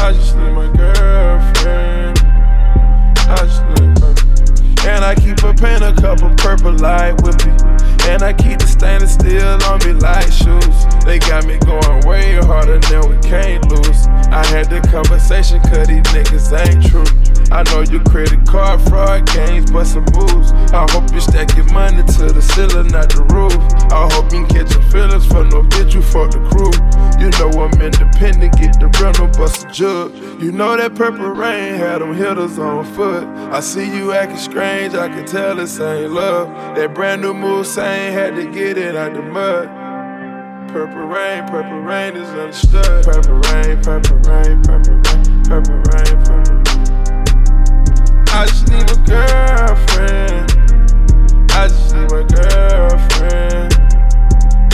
I 0.00 0.12
just 0.12 0.36
need 0.36 0.52
my 0.52 0.66
girlfriend. 0.76 2.18
I 3.28 3.36
just 3.42 3.62
need 3.64 3.98
her. 3.98 4.88
And 4.88 5.04
I 5.04 5.14
keep 5.14 5.42
a 5.42 5.52
pen, 5.52 5.82
a 5.82 5.94
cup 5.94 6.22
of 6.22 6.36
purple 6.36 6.72
light 6.72 7.20
with 7.22 7.44
me. 7.44 7.52
And 8.08 8.22
I 8.22 8.32
keep 8.32 8.58
the 8.58 8.66
stainless 8.66 9.14
steel 9.14 9.58
on 9.64 9.78
me 9.84 9.92
like 9.92 10.30
shoes. 10.32 10.97
They 11.08 11.18
got 11.18 11.46
me 11.46 11.56
going 11.56 12.06
way 12.06 12.34
harder 12.34 12.78
than 12.78 13.08
we 13.08 13.16
can't 13.26 13.64
lose. 13.72 14.06
I 14.28 14.44
had 14.48 14.68
the 14.68 14.86
conversation, 14.92 15.58
cause 15.62 15.88
these 15.88 16.04
niggas 16.12 16.52
ain't 16.52 16.84
true. 16.84 17.08
I 17.50 17.62
know 17.72 17.80
your 17.80 18.04
credit 18.04 18.46
card 18.46 18.78
fraud 18.82 19.24
games, 19.32 19.70
but 19.70 19.84
some 19.84 20.04
moves. 20.12 20.52
I 20.70 20.84
hope 20.92 21.10
you 21.14 21.22
stack 21.22 21.56
your 21.56 21.64
money 21.72 22.02
to 22.02 22.24
the 22.30 22.42
ceiling, 22.42 22.88
not 22.88 23.08
the 23.08 23.24
roof. 23.32 23.56
I 23.90 24.04
hope 24.12 24.30
you 24.34 24.44
catch 24.48 24.70
your 24.70 24.84
feelings 24.92 25.24
for 25.26 25.44
no 25.44 25.62
bitch, 25.62 25.94
you 25.94 26.02
fuck 26.02 26.30
the 26.30 26.44
crew. 26.44 26.76
You 27.16 27.32
know 27.40 27.56
I'm 27.56 27.80
independent, 27.80 28.58
get 28.58 28.78
the 28.78 28.88
rental, 29.00 29.28
bust 29.28 29.64
a 29.64 29.72
jug. 29.72 30.14
You 30.42 30.52
know 30.52 30.76
that 30.76 30.94
purple 30.94 31.30
rain 31.30 31.76
had 31.76 32.02
them 32.02 32.14
hitters 32.14 32.58
on 32.58 32.84
foot. 32.84 33.24
I 33.50 33.60
see 33.60 33.96
you 33.96 34.12
acting 34.12 34.36
strange, 34.36 34.92
I 34.92 35.08
can 35.08 35.24
tell 35.24 35.56
this 35.56 35.80
ain't 35.80 36.12
love. 36.12 36.48
That 36.76 36.94
brand 36.94 37.22
new 37.22 37.32
move 37.32 37.66
saying 37.66 38.12
had 38.12 38.36
to 38.36 38.44
get 38.52 38.76
it 38.76 38.94
out 38.94 39.14
the 39.14 39.22
mud. 39.22 39.87
Purple 40.68 41.06
rain, 41.06 41.48
purple 41.48 41.80
rain 41.80 42.14
is 42.14 42.28
understood. 42.28 43.02
Purple 43.02 43.40
rain, 43.52 43.80
purple 43.82 44.16
rain, 44.28 44.62
purple 44.62 44.96
rain, 44.96 45.42
purple 45.44 45.80
rain, 45.88 46.16
purple 46.24 46.60
rain. 46.60 46.88
I 48.28 48.44
just 48.46 48.68
need 48.68 48.90
a 48.90 48.96
girlfriend. 49.08 50.50
I 51.52 51.68
just 51.68 51.94
need 51.94 52.10
my 52.10 52.22
girlfriend. 52.22 53.72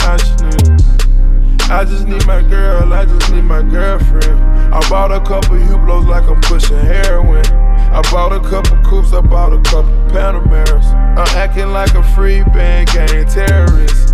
I 0.01 0.17
just 0.17 0.43
need. 0.43 1.71
I 1.71 1.85
just 1.85 2.07
need 2.07 2.25
my 2.27 2.41
girl. 2.41 2.93
I 2.93 3.05
just 3.05 3.31
need 3.31 3.43
my 3.45 3.61
girlfriend. 3.61 4.43
I 4.73 4.89
bought 4.89 5.13
a 5.13 5.21
couple 5.21 5.55
Hublots 5.55 6.07
like 6.09 6.29
I'm 6.29 6.41
pushing 6.41 6.77
heroin. 6.77 7.45
I 7.45 8.01
bought 8.11 8.33
a 8.33 8.41
couple 8.41 8.77
coupes. 8.83 9.13
I 9.13 9.21
bought 9.21 9.53
a 9.53 9.61
couple 9.61 9.91
Panameras. 10.09 10.85
I'm 11.17 11.37
acting 11.37 11.71
like 11.71 11.93
a 11.95 12.03
free 12.13 12.43
band 12.43 12.89
gang 12.89 13.25
terrorist. 13.27 14.04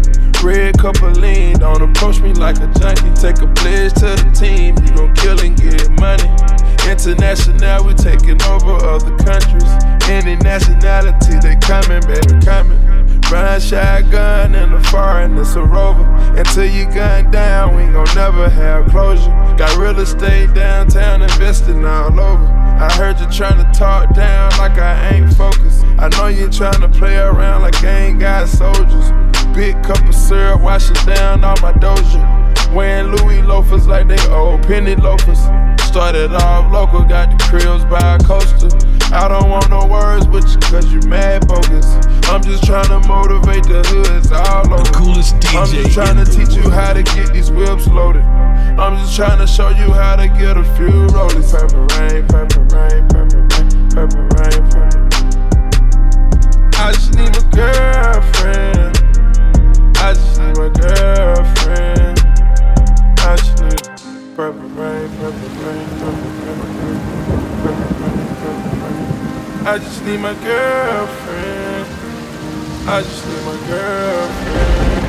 Red 0.44 0.80
cup 0.80 1.00
of 1.04 1.18
lean, 1.18 1.60
don't 1.60 1.84
approach 1.84 2.20
me 2.20 2.34
like 2.34 2.58
a 2.58 2.68
junkie. 2.80 3.14
Take 3.14 3.42
a 3.42 3.48
pledge 3.54 3.94
to 4.02 4.18
the 4.18 4.32
team, 4.34 4.74
you 4.82 4.90
gon' 4.96 5.14
kill 5.14 5.40
and 5.40 5.56
get 5.56 5.88
money. 6.00 6.26
International, 6.90 7.86
we 7.86 7.94
taking 7.94 8.42
over 8.50 8.74
other 8.82 9.16
countries. 9.22 9.70
Any 10.10 10.36
nationality, 10.38 11.38
they 11.46 11.56
coming, 11.62 12.02
baby, 12.10 12.44
coming. 12.44 12.82
Run 13.30 13.62
shotgun 13.62 14.56
in 14.56 14.72
the 14.72 14.80
foreign, 14.90 15.38
it's 15.38 15.54
a 15.54 15.64
rover. 15.64 16.04
Until 16.36 16.66
you 16.66 16.86
gun 16.86 17.30
down, 17.30 17.76
we 17.76 17.84
gon' 17.94 18.10
never 18.16 18.50
have 18.50 18.88
closure. 18.90 19.30
Got 19.58 19.78
real 19.78 20.00
estate 20.00 20.56
downtown, 20.56 21.22
investing 21.22 21.86
all 21.86 22.20
over. 22.20 22.46
I 22.82 22.92
heard 22.94 23.20
you 23.20 23.28
tryna 23.28 23.72
talk 23.78 24.16
down 24.16 24.50
like 24.58 24.80
I 24.80 25.14
ain't 25.14 25.34
focused. 25.36 25.86
I 26.00 26.10
know 26.10 26.28
you 26.28 26.48
tryna 26.48 26.92
play 26.92 27.16
around 27.16 27.62
like 27.62 27.84
I 27.84 28.08
ain't 28.08 28.20
got 28.20 28.50
soldiers. 28.50 29.31
Big 29.54 29.76
cup 29.84 30.00
of 30.08 30.16
syrup, 30.16 30.62
wash 30.62 30.90
it 30.90 31.06
down 31.06 31.44
all 31.44 31.56
my 31.62 31.74
doja. 31.74 32.74
Wearing 32.74 33.12
Louis 33.12 33.42
loafers 33.42 33.86
like 33.86 34.08
they 34.08 34.18
old 34.30 34.64
penny 34.64 34.96
loafers. 34.96 35.40
Started 35.84 36.32
off 36.32 36.72
local, 36.72 37.04
got 37.04 37.30
the 37.30 37.38
cribs 37.46 37.84
by 37.86 38.16
a 38.16 38.20
coaster. 38.20 38.70
I 39.14 39.28
don't 39.28 39.50
want 39.50 39.70
no 39.70 39.86
words 39.86 40.26
with 40.30 40.50
you, 40.50 40.60
cause 40.72 40.92
you 40.94 41.02
mad 41.02 41.48
bogus. 41.48 41.86
I'm 42.30 42.42
just 42.42 42.64
trying 42.64 42.88
to 42.88 43.06
motivate 43.10 43.66
the 43.66 43.84
hoods 43.84 44.32
all 44.32 44.74
over. 44.74 44.84
The 44.84 44.92
coolest 44.94 45.36
DJ 45.36 45.60
I'm 45.60 45.68
just 45.68 45.94
trying 45.94 46.16
to 46.16 46.26
teach 46.26 46.56
you 46.56 46.70
how 46.70 46.94
to 46.94 47.04
get 47.04 47.34
these 47.34 47.52
whips 47.52 47.88
loaded. 47.88 48.24
I'm 48.24 48.98
just 48.98 49.18
trying 49.18 49.40
to 49.40 49.48
show 49.48 49.68
you 49.68 49.92
how 49.92 50.16
to 50.16 50.30
get 50.30 50.56
a 50.56 50.64
few 50.80 51.08
rollies. 51.12 51.52
Purple 51.52 51.86
rain, 52.00 52.26
purple 52.26 52.64
rain, 52.72 53.06
purple 53.10 53.42
rain, 53.52 53.90
purple 53.92 54.24
rain, 54.32 54.64
purple 54.72 54.88
rain. 54.88 55.12
I 56.80 56.94
just 56.94 57.14
need 57.16 57.36
a 57.36 57.44
girlfriend. 57.54 59.01
I 60.02 60.14
just 60.16 60.40
need 60.42 60.58
my 60.58 60.70
girlfriend. 60.70 62.20
I 63.20 63.36
just 63.38 63.62
need 63.62 64.36
purple 64.36 64.68
rain, 64.70 65.08
purple 65.18 65.50
rain, 65.62 65.88
purple 66.00 66.32
rain, 66.42 66.66
purple 67.62 67.94
rain, 68.02 68.26
purple 68.42 68.76
rain. 68.82 69.68
I 69.68 69.78
just 69.78 70.04
need 70.04 70.20
my 70.20 70.34
girlfriend. 70.44 71.86
I 72.90 73.02
just 73.04 73.28
need 73.28 73.44
my 73.46 73.58
girlfriend. 73.68 75.06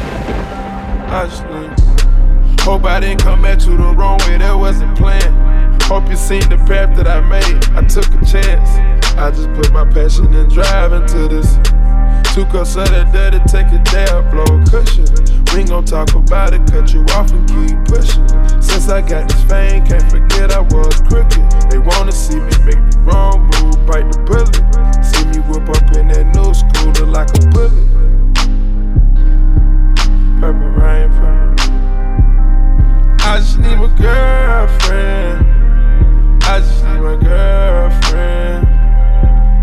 I 1.11 1.27
just 1.27 1.45
need. 1.47 2.61
Hope 2.61 2.85
I 2.85 3.01
didn't 3.01 3.23
come 3.23 3.47
at 3.47 3.67
you 3.67 3.79
the 3.79 3.95
wrong 3.95 4.19
way, 4.21 4.37
that 4.37 4.53
wasn't 4.53 4.97
planned. 4.99 5.83
Hope 5.85 6.09
you 6.11 6.17
seen 6.17 6.47
the 6.51 6.59
path 6.59 6.95
that 6.97 7.09
I 7.09 7.21
made. 7.29 7.65
I 7.75 7.83
took 7.89 8.07
a 8.09 8.25
chance. 8.27 8.71
I 9.17 9.31
just 9.31 9.51
put 9.55 9.73
my 9.73 9.91
passion 9.91 10.33
and 10.35 10.51
drive 10.51 10.93
into 10.93 11.29
this. 11.29 11.57
Two 12.33 12.47
cups 12.47 12.77
of 12.77 12.89
that 12.89 13.13
dirty, 13.13 13.39
take 13.45 13.69
a 13.77 13.79
dab, 13.93 14.31
blow 14.33 14.49
a 14.49 14.65
cushion. 14.65 15.05
We 15.53 15.65
gon' 15.65 15.85
talk 15.85 16.15
about 16.15 16.55
it, 16.55 16.65
cut 16.73 16.95
you 16.95 17.05
off 17.13 17.31
and 17.31 17.47
keep 17.47 17.77
pushing. 17.85 18.27
Since 18.63 18.89
I 18.89 19.03
got 19.03 19.29
this 19.29 19.45
fame, 19.45 19.85
can't 19.85 20.11
forget 20.11 20.51
I 20.51 20.61
was 20.61 20.97
crooked. 21.03 21.45
They 21.69 21.77
wanna 21.77 22.11
see 22.11 22.37
me 22.37 22.49
make 22.65 22.81
the 22.89 23.05
wrong 23.05 23.51
move, 23.53 23.85
bite 23.85 24.11
the 24.11 24.17
bullet. 24.25 24.57
See 25.05 25.27
me 25.29 25.45
whip 25.45 25.69
up 25.69 25.93
in 25.93 26.09
that 26.09 26.25
new 26.33 26.55
scooter 26.57 27.05
like 27.05 27.29
a 27.37 27.47
bullet. 27.53 27.85
Purple 30.41 30.73
rain, 30.81 31.13
purple 31.13 31.53
rain. 31.53 31.83
I 33.21 33.37
just 33.45 33.59
need 33.59 33.77
my 33.77 33.93
girlfriend. 34.01 35.45
I 36.45 36.61
just 36.61 36.83
need 36.83 37.01
my 37.01 37.17
girlfriend. 37.21 38.67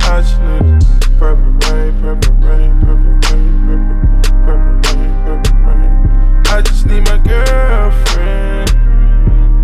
I 0.04 0.22
just 0.22 0.38
need 0.40 1.18
purple 1.18 1.49
rain, 1.72 1.94
purple 2.02 2.34
rain, 2.48 2.72
purple 2.82 3.14
rain, 3.30 3.52
purple, 3.66 3.94
purple 4.46 4.76
rain, 4.96 5.14
purple 5.26 5.58
rain. 5.66 5.92
I 6.48 6.62
just 6.62 6.86
need 6.86 7.04
my 7.06 7.18
girlfriend. 7.18 8.70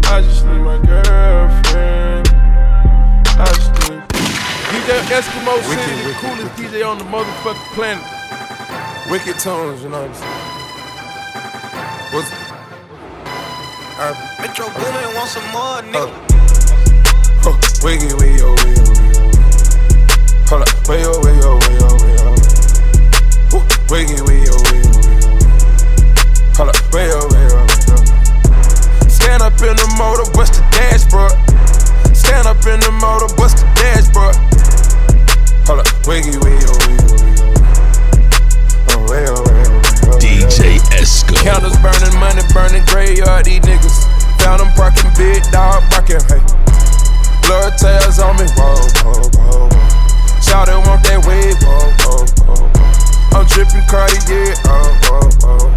I 0.05 0.21
just 0.21 0.45
need 0.45 0.61
my 0.61 0.77
girlfriend. 0.85 2.27
I 3.37 3.45
just 3.53 3.71
need 3.89 4.01
DJ 4.71 4.89
Eskimo 5.17 5.53
City, 5.63 5.95
the 6.07 6.13
coolest 6.21 6.53
DJ 6.55 6.85
on 6.87 6.97
the 6.97 7.05
motherfucking 7.05 7.73
planet. 7.75 8.03
Wicked 9.09 9.37
tones, 9.39 9.83
you 9.83 9.89
know 9.89 10.01
what 10.01 10.09
I'm 10.09 10.15
saying? 10.15 10.41
What's 12.13 12.31
uh, 13.97 14.13
Metro 14.41 14.65
Boomin 14.69 15.15
want 15.15 15.29
some 15.29 15.47
more, 15.51 15.81
nigga. 15.81 16.11
Huh, 17.43 17.55
wiggy, 17.83 18.13
wiggy, 18.15 18.41
oh, 18.41 18.55
wiggy, 18.63 18.81
oh, 18.81 18.89
wiggy, 18.91 19.19
oh. 19.19 20.47
Hold 20.49 20.61
up, 20.61 20.87
way, 20.87 21.01
oh, 21.05 21.19
way, 21.23 21.39
oh, 21.43 21.55
way, 21.55 21.77
oh, 21.79 21.87
way, 21.87 21.91
oh. 21.91 21.94
Wiggy, 23.85 24.17
wiggy, 24.25 24.49
oh, 24.49 24.57
wiggy, 24.73 24.89
wiggy. 24.97 25.45
Hold 26.57 26.73
up, 26.73 26.75
oh, 26.75 26.89
way, 26.91 27.05
oh. 27.13 27.69
Stand 29.07 29.45
up 29.45 29.53
in 29.61 29.77
the 29.77 29.85
motor, 29.93 30.25
bust 30.33 30.57
the 30.57 30.65
dashboard. 30.73 31.37
Stand 32.17 32.49
up 32.49 32.57
in 32.65 32.81
the 32.81 32.89
motor, 32.97 33.29
bust 33.37 33.61
the 33.61 33.67
dashboard. 33.77 34.33
Hold 35.69 35.85
up, 35.85 35.89
wiggy, 36.09 36.33
wiggy, 36.41 36.65
oh, 36.65 36.81
wiggy, 39.05 39.29
oh, 39.29 39.45
wiggy. 39.45 40.41
DJ 40.41 40.81
Esco. 40.97 41.37
Counters 41.45 41.77
burning, 41.85 42.17
money 42.17 42.41
burning, 42.57 42.81
graveyard, 42.89 43.45
these 43.45 43.61
niggas. 43.61 44.09
Found 44.41 44.65
them 44.65 44.73
parking, 44.73 45.13
big 45.13 45.45
dog 45.53 45.85
barking, 45.93 46.25
hey. 46.25 46.41
Blood 47.45 47.77
tails 47.77 48.17
on 48.17 48.33
me, 48.41 48.49
whoa, 48.57 48.81
whoa, 49.05 49.29
whoa, 49.29 49.69
whoa. 49.69 50.41
Shout 50.41 50.73
it, 50.73 50.81
want 50.89 51.05
that 51.05 51.21
wave, 51.29 51.53
whoa, 51.61 51.93
whoa, 52.01 52.25
whoa, 52.49 52.65
whoa. 52.65 52.84
I'm 53.35 53.43
dripping 53.51 53.83
Cartier, 53.91 54.55
oh, 54.63 54.95
whoa, 55.11 55.27
whoa. 55.43 55.67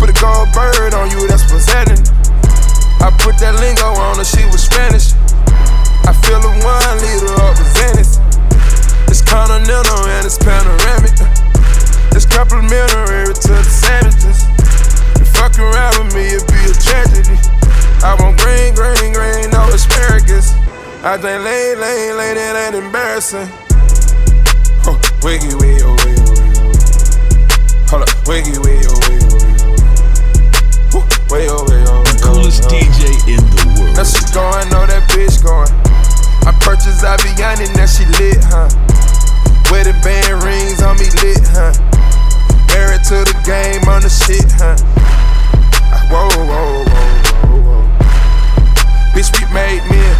Put 0.00 0.08
a 0.08 0.16
gold 0.16 0.48
bird 0.56 0.96
on 0.96 1.12
you, 1.12 1.28
that's 1.28 1.44
happening. 1.68 2.00
I 3.04 3.12
put 3.20 3.36
that 3.44 3.60
lingo 3.60 3.92
on 4.00 4.16
her, 4.16 4.24
she 4.24 4.40
was 4.48 4.64
Spanish. 4.64 5.12
I 6.08 6.16
fill 6.24 6.40
a 6.40 6.52
one 6.64 6.96
liter 7.04 7.36
up 7.36 7.52
with 7.60 7.68
Venice. 7.76 8.16
It's 9.12 9.20
continental 9.20 10.08
and 10.08 10.24
it's 10.24 10.40
panoramic. 10.40 11.12
It's 12.16 12.24
complimentary 12.24 13.28
to 13.28 13.52
the 13.52 13.68
sandwiches. 13.68 14.48
You 15.20 15.28
fuck 15.36 15.52
around 15.60 16.00
with 16.00 16.16
me, 16.16 16.32
it'd 16.32 16.48
be 16.48 16.60
a 16.64 16.72
tragedy. 16.80 17.36
I 18.00 18.16
want 18.24 18.40
green, 18.40 18.72
green, 18.72 19.12
green, 19.12 19.52
no 19.52 19.68
asparagus. 19.68 20.56
I 21.04 21.20
think 21.20 21.44
lane, 21.44 21.76
lane, 21.76 22.16
lane, 22.16 22.40
it 22.40 22.56
ain't 22.56 22.74
embarrassing. 22.80 23.52
Huh, 24.80 24.96
wiggy, 25.20 25.52
wiggy, 25.60 25.84
oh, 25.84 25.92
wiggy, 26.00 26.35
wiggy. 27.96 27.96
Hold 27.96 28.02
up, 28.02 28.28
wiggy, 28.28 28.58
wiggy, 28.60 28.88
wiggy, 29.08 29.26
wiggy, 29.32 29.66
way, 31.32 31.46
oh, 31.48 31.64
The 32.04 32.20
coolest 32.22 32.62
DJ 32.68 33.16
in 33.24 33.40
the 33.40 33.64
world. 33.78 33.96
Now 33.96 34.04
she 34.04 34.20
going, 34.32 34.68
know 34.68 34.84
that 34.86 35.08
bitch 35.08 35.40
going. 35.40 35.70
I 36.44 36.52
purchased 36.60 37.02
Aviani, 37.02 37.72
now 37.74 37.86
she 37.86 38.04
lit, 38.20 38.38
huh? 38.52 38.68
Wedding 39.70 39.98
band 40.02 40.42
rings 40.44 40.82
on 40.82 40.96
me 40.98 41.08
lit, 41.22 41.42
huh? 41.50 41.72
Married 42.74 43.02
to 43.08 43.24
the 43.24 43.36
game 43.44 43.88
on 43.88 44.02
the 44.02 44.12
shit, 44.12 44.46
huh? 44.60 44.76
Whoa, 46.12 46.28
whoa, 46.36 46.46
whoa, 46.46 47.16
whoa, 47.48 47.60
whoa. 47.64 47.84
Bitch, 49.14 49.32
we 49.34 49.42
made 49.52 49.82
men. 49.90 50.14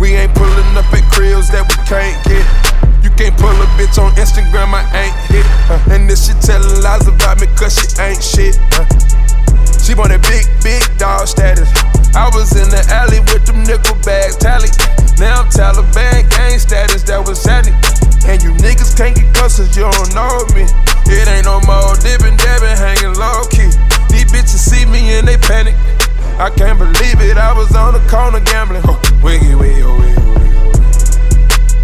We 0.00 0.14
ain't 0.14 0.34
pulling 0.34 0.76
up 0.76 0.92
at 0.92 1.04
cribs 1.12 1.50
that 1.50 1.66
we 1.68 1.76
can't 1.84 2.18
get. 2.24 2.67
You 3.02 3.10
can't 3.14 3.36
pull 3.38 3.54
a 3.54 3.66
bitch 3.78 3.98
on 3.98 4.10
Instagram, 4.18 4.74
I 4.74 4.82
ain't 4.94 5.16
hit. 5.30 5.46
Uh, 5.70 5.94
and 5.94 6.10
this 6.10 6.26
shit 6.26 6.40
telling 6.42 6.82
lies 6.82 7.06
about 7.06 7.40
me, 7.40 7.46
cause 7.54 7.78
she 7.78 7.86
ain't 8.02 8.22
shit. 8.22 8.58
Uh, 8.74 8.86
she 9.78 9.94
want 9.94 10.12
a 10.12 10.18
big, 10.18 10.44
big 10.62 10.82
dog 10.98 11.26
status. 11.26 11.70
I 12.14 12.28
was 12.34 12.52
in 12.56 12.68
the 12.68 12.82
alley 12.90 13.20
with 13.30 13.46
them 13.46 13.62
nickel 13.64 13.96
bags 14.02 14.36
tally. 14.36 14.68
Now 15.18 15.42
I'm 15.42 15.48
Taliban 15.48 16.28
gang 16.30 16.58
status, 16.58 17.02
that 17.04 17.22
was 17.24 17.40
sadly. 17.40 17.72
And 18.26 18.42
you 18.42 18.52
niggas 18.60 18.96
can't 18.96 19.16
get 19.16 19.32
close 19.34 19.58
you 19.58 19.86
don't 19.86 20.14
know 20.14 20.44
me. 20.52 20.66
It 21.08 21.26
ain't 21.26 21.46
no 21.46 21.60
more 21.64 21.96
dipping, 22.02 22.36
dabbing, 22.36 22.76
hanging 22.76 23.16
low 23.16 23.46
key. 23.48 23.72
These 24.12 24.28
bitches 24.28 24.60
see 24.60 24.84
me 24.84 25.16
and 25.16 25.26
they 25.26 25.38
panic. 25.38 25.74
I 26.38 26.50
can't 26.50 26.78
believe 26.78 27.20
it, 27.20 27.36
I 27.36 27.52
was 27.52 27.74
on 27.74 27.94
the 27.94 28.00
corner 28.10 28.40
gambling. 28.40 28.82
Wiggy, 29.22 29.54
oh, 29.54 29.58
wiggy, 29.58 29.82
wiggy. 29.82 30.17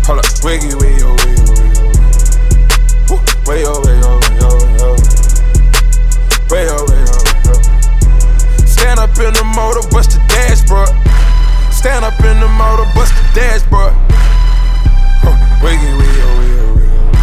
Hold 0.06 0.18
up, 0.18 0.26
wiggy, 0.44 0.74
wiggy, 0.76 1.02
oh, 1.02 1.16
wiggy, 1.24 1.40
wiggy. 1.48 1.72
Way, 3.48 3.64
oh, 3.64 3.80
way, 3.84 4.00
oh, 4.04 4.20
way, 4.20 4.38
oh, 4.40 4.56
way, 4.60 4.76
oh. 4.80 4.96
Way, 6.50 6.64
oh, 6.68 6.84
way, 6.88 7.00
oh, 7.08 7.24
way, 7.24 7.40
oh. 7.48 7.60
Stand 8.66 9.00
up 9.00 9.16
in 9.18 9.32
the 9.32 9.44
motor, 9.56 9.80
bust 9.88 10.10
the 10.12 10.20
dashboard. 10.28 10.88
Stand 11.72 12.04
up 12.04 12.18
in 12.20 12.38
the 12.40 12.48
motor, 12.48 12.84
bust 12.94 13.14
the 13.16 13.24
dashboard. 13.34 13.94
Huh, 15.24 15.32
wiggy, 15.64 15.92
wiggy, 15.96 16.20
oh, 16.20 16.36
wiggy, 16.38 16.58
oh, 16.60 16.74
wiggy, 16.76 16.92
oh. 16.92 17.16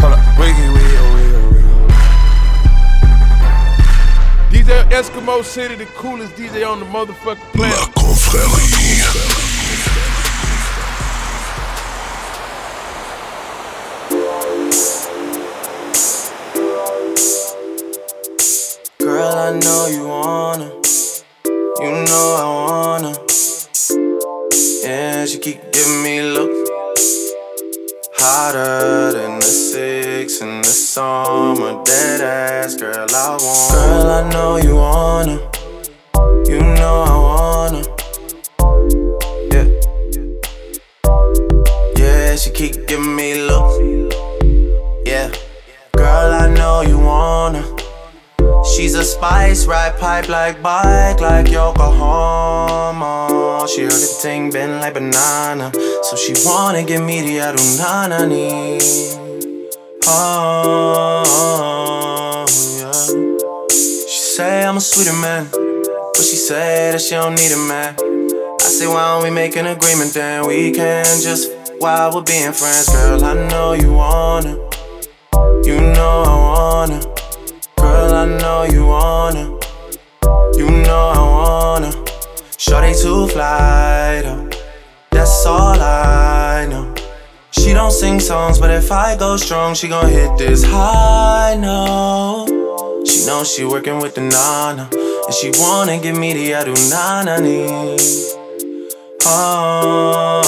Hold 0.00 0.12
up, 0.16 0.20
wiggy, 0.38 0.68
wiggy, 0.72 0.96
oh, 0.96 1.12
wiggy, 1.12 1.36
oh, 1.36 1.52
wiggy, 1.52 1.68
oh. 3.44 4.48
DJ 4.50 4.70
Eskimo 4.90 5.44
City, 5.44 5.74
the 5.76 5.84
coolest 5.96 6.34
DJ 6.36 6.64
on 6.66 6.80
the 6.80 6.86
motherfucking 6.86 7.52
planet. 7.52 7.76
La 7.76 7.86
confrérie. 8.02 9.45
Girl, 19.16 19.34
I 19.34 19.58
know 19.58 19.86
you 19.86 20.06
wanna. 20.06 20.70
You 21.80 21.90
know 22.04 22.26
I 22.36 22.46
wanna. 22.66 23.14
Yeah, 24.84 25.24
she 25.24 25.38
keep 25.38 25.72
giving 25.72 26.02
me 26.02 26.20
looks. 26.20 27.32
Hotter 28.18 29.12
than 29.12 29.38
the 29.38 29.46
six 29.46 30.42
in 30.42 30.60
the 30.60 30.68
summer. 30.68 31.82
Dead 31.84 32.20
ass, 32.20 32.74
girl, 32.74 33.06
I 33.08 33.38
want. 33.40 33.72
Girl, 33.72 34.10
I 34.18 34.30
know 34.30 34.56
you 34.58 34.74
wanna. 34.76 35.40
You 36.46 36.60
know 36.60 37.04
I 37.08 37.15
spice, 49.16 49.66
ride 49.66 49.98
pipe 49.98 50.28
like 50.28 50.62
bike, 50.62 51.20
like 51.20 51.50
Yokohama. 51.50 53.12
She 53.68 53.82
heard 53.82 53.92
the 53.92 54.12
thing 54.22 54.50
bend 54.50 54.80
like 54.80 54.94
banana, 54.94 55.72
so 56.02 56.16
she 56.16 56.34
wanna 56.44 56.84
give 56.84 57.02
me 57.02 57.20
the 57.22 57.38
adunana 57.38 58.28
ni. 58.28 58.78
Oh, 60.08 61.24
yeah. 62.78 62.92
She 63.70 64.20
say 64.36 64.64
I'm 64.64 64.76
a 64.76 64.80
sweeter 64.80 65.14
man, 65.14 65.48
but 65.50 66.22
she 66.28 66.36
say 66.36 66.92
that 66.92 67.00
she 67.00 67.14
don't 67.14 67.34
need 67.34 67.52
a 67.52 67.56
man. 67.56 67.96
I 68.60 68.68
say 68.68 68.86
why 68.86 69.14
don't 69.14 69.22
we 69.24 69.30
make 69.30 69.56
an 69.56 69.66
agreement 69.66 70.12
then 70.12 70.46
we 70.46 70.72
can 70.72 71.04
just 71.22 71.50
while 71.78 72.12
we're 72.14 72.22
being 72.22 72.52
friends, 72.52 72.88
girl. 72.90 73.24
I 73.24 73.34
know 73.48 73.72
you 73.72 73.92
wanna, 73.92 74.58
you 75.64 75.80
know 75.80 76.22
I 76.26 76.36
wanna. 76.48 77.00
I 78.26 78.28
know 78.40 78.64
you 78.64 78.84
wanna. 78.86 79.44
You 80.58 80.68
know 80.82 81.12
I 81.14 81.22
wanna. 81.38 81.92
Shorty 82.58 82.92
to 83.02 83.28
fly 83.28 84.20
though. 84.24 84.50
That's 85.12 85.46
all 85.46 85.80
I 85.80 86.66
know. 86.68 86.92
She 87.52 87.72
don't 87.72 87.92
sing 87.92 88.18
songs, 88.18 88.58
but 88.58 88.72
if 88.72 88.90
I 88.90 89.16
go 89.16 89.36
strong, 89.36 89.74
she 89.74 89.86
gon' 89.86 90.10
hit 90.10 90.36
this 90.38 90.64
high 90.64 91.54
note. 91.56 92.48
She 93.06 93.24
knows 93.26 93.48
she 93.54 93.64
working 93.64 94.00
with 94.00 94.16
the 94.16 94.22
nana, 94.22 94.90
and 94.92 95.32
she 95.32 95.52
wanna 95.60 96.00
give 96.00 96.16
me 96.18 96.32
the 96.32 96.50
adu 96.50 96.74
nana. 96.90 97.36
Oh 99.24 100.42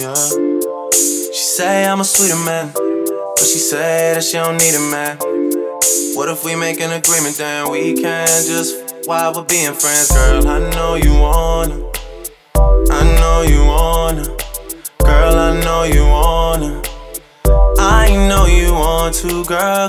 yeah. 0.00 0.28
She 1.32 1.44
say 1.56 1.86
I'm 1.86 2.00
a 2.00 2.04
sweeter 2.04 2.36
man, 2.36 2.70
but 2.72 3.46
she 3.50 3.58
say 3.58 4.14
that 4.14 4.22
she 4.22 4.34
don't 4.34 4.58
need 4.58 4.76
a 4.76 4.80
man. 4.92 5.18
What 6.14 6.28
if 6.28 6.44
we 6.44 6.54
make 6.54 6.80
an 6.80 6.92
agreement 6.92 7.36
then 7.36 7.70
we 7.70 7.94
can 7.94 8.26
just 8.26 9.06
while 9.06 9.32
we're 9.34 9.44
being 9.44 9.72
friends, 9.72 10.10
girl? 10.12 10.46
I 10.46 10.58
know 10.70 10.94
you 10.94 11.12
wanna. 11.14 11.90
I 12.90 13.02
know 13.18 13.42
you 13.42 13.64
wanna. 13.64 14.24
Girl, 14.98 15.34
I 15.38 15.60
know 15.64 15.84
you 15.84 16.04
wanna. 16.04 16.82
I 17.78 18.10
know 18.28 18.46
you 18.46 18.72
want 18.74 19.14
to, 19.16 19.44
girl. 19.44 19.88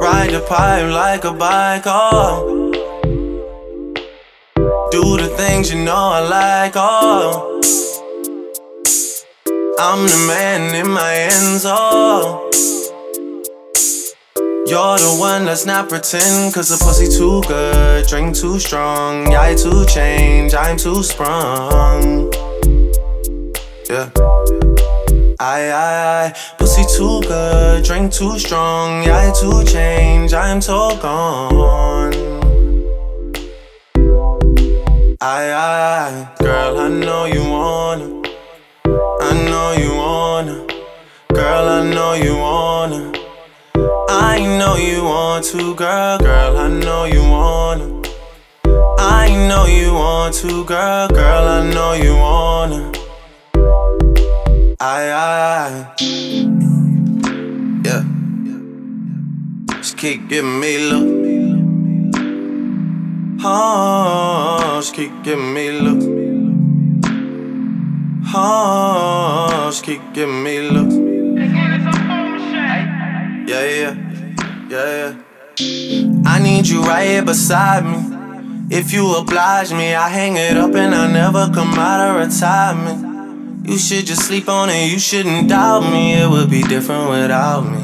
Ride 0.00 0.30
the 0.30 0.44
pipe 0.48 0.90
like 0.90 1.24
a 1.24 1.32
bike, 1.32 1.82
oh. 1.86 2.70
Do 4.90 5.16
the 5.16 5.28
things 5.36 5.72
you 5.72 5.84
know 5.84 5.94
I 5.94 6.20
like, 6.20 6.72
oh. 6.76 7.60
I'm 9.78 10.06
the 10.06 10.24
man 10.26 10.74
in 10.74 10.90
my 10.90 11.14
ends, 11.14 11.64
oh. 11.66 12.48
You're 14.64 14.96
the 14.96 15.16
one 15.18 15.44
that's 15.44 15.66
not 15.66 15.88
pretend, 15.88 16.54
cause 16.54 16.68
the 16.68 16.82
pussy 16.82 17.08
too 17.08 17.42
good, 17.48 18.06
drink 18.06 18.36
too 18.36 18.60
strong. 18.60 19.34
I 19.34 19.56
too 19.56 19.84
change, 19.86 20.54
I'm 20.54 20.76
too 20.76 21.02
sprung. 21.02 22.32
Yeah. 23.90 24.08
I, 25.40 25.68
I, 25.68 26.26
I, 26.26 26.34
pussy 26.58 26.84
too 26.96 27.20
good, 27.22 27.84
drink 27.84 28.12
too 28.12 28.38
strong. 28.38 29.02
I 29.08 29.32
too 29.32 29.64
change, 29.64 30.32
I'm 30.32 30.60
too 30.60 30.96
gone. 31.02 32.14
I, 35.20 35.50
I, 35.50 35.56
I, 35.58 36.34
girl, 36.38 36.78
I 36.78 36.88
know 36.88 37.24
you 37.24 37.42
wanna. 37.50 38.22
I 38.86 39.44
know 39.44 39.72
you 39.72 39.96
wanna. 39.96 40.66
Girl, 41.34 41.68
I 41.68 41.92
know 41.92 42.14
you 42.14 42.36
wanna. 42.36 43.21
I 45.32 45.40
know 45.40 45.44
you 45.46 45.54
want 45.54 45.62
to, 45.62 45.74
girl, 45.74 46.18
girl, 46.18 46.56
I 46.58 46.68
know 46.68 47.04
you 47.04 47.22
wanna. 47.22 48.02
I 48.98 49.30
know 49.48 49.64
you 49.64 49.94
want 49.94 50.34
to, 50.34 50.62
girl, 50.64 51.08
girl, 51.08 51.48
I 51.48 51.72
know 51.72 51.94
you 51.94 52.14
wanna. 52.14 52.92
I, 54.78 55.10
I, 55.10 55.94
yeah. 57.82 58.04
Just 59.78 59.96
keep 59.96 60.28
giving 60.28 60.60
me 60.60 60.78
love. 60.90 61.08
Oh, 63.42 64.80
just 64.80 64.94
keep 64.94 65.12
giving 65.24 65.54
me 65.54 65.70
love. 65.72 66.02
Oh, 68.34 69.68
just 69.70 69.82
keep 69.82 70.02
giving 70.12 70.42
me 70.42 70.60
love. 70.68 70.92
Yeah, 73.48 73.64
yeah, 73.64 73.94
yeah, 74.68 74.70
yeah. 74.70 75.21
Need 76.62 76.68
you 76.68 76.82
right 76.84 77.08
here 77.08 77.24
beside 77.24 77.84
me. 77.84 78.68
If 78.70 78.92
you 78.92 79.16
oblige 79.16 79.72
me, 79.72 79.96
I 79.96 80.08
hang 80.08 80.36
it 80.36 80.56
up 80.56 80.72
and 80.76 80.94
I 80.94 81.10
never 81.12 81.52
come 81.52 81.74
out 81.74 82.08
of 82.08 82.24
retirement. 82.24 83.66
You 83.66 83.76
should 83.76 84.06
just 84.06 84.28
sleep 84.28 84.48
on 84.48 84.70
it, 84.70 84.92
you 84.92 85.00
shouldn't 85.00 85.48
doubt 85.48 85.80
me. 85.92 86.12
It 86.12 86.30
would 86.30 86.48
be 86.48 86.62
different 86.62 87.10
without 87.10 87.62
me. 87.62 87.80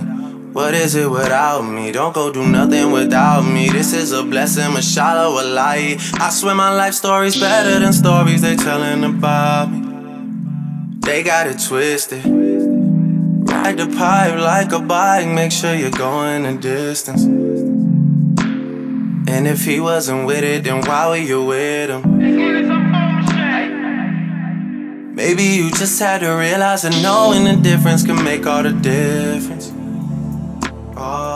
What 0.52 0.74
is 0.74 0.94
it 0.94 1.10
without 1.10 1.62
me? 1.62 1.90
Don't 1.90 2.14
go 2.14 2.32
do 2.32 2.46
nothing 2.46 2.92
without 2.92 3.42
me. 3.42 3.68
This 3.68 3.92
is 3.92 4.12
a 4.12 4.22
blessing, 4.22 4.72
mashallah, 4.72 5.34
wallahi. 5.34 5.96
I 6.20 6.30
swear 6.30 6.54
my 6.54 6.72
life 6.72 6.94
story's 6.94 7.36
better 7.36 7.80
than 7.80 7.92
stories 7.92 8.42
they 8.42 8.54
telling 8.54 9.02
about 9.02 9.72
me. 9.72 11.00
They 11.00 11.24
got 11.24 11.48
it 11.48 11.58
twisted. 11.58 12.24
Ride 12.24 13.76
the 13.76 13.88
pipe 13.98 14.38
like 14.38 14.70
a 14.70 14.78
bike, 14.78 15.26
make 15.26 15.50
sure 15.50 15.74
you're 15.74 15.90
going 15.90 16.44
the 16.44 16.54
distance. 16.54 17.67
And 19.28 19.46
if 19.46 19.66
he 19.66 19.78
wasn't 19.78 20.26
with 20.26 20.42
it, 20.42 20.64
then 20.64 20.80
why 20.86 21.06
were 21.08 21.16
you 21.18 21.44
with 21.44 21.90
him? 21.90 22.02
Maybe 25.14 25.42
you 25.42 25.70
just 25.70 26.00
had 26.00 26.20
to 26.20 26.30
realize 26.30 26.82
that 26.82 26.98
knowing 27.02 27.44
the 27.44 27.56
difference 27.62 28.06
can 28.06 28.24
make 28.24 28.46
all 28.46 28.62
the 28.62 28.72
difference. 28.72 29.70
Oh. 30.96 31.27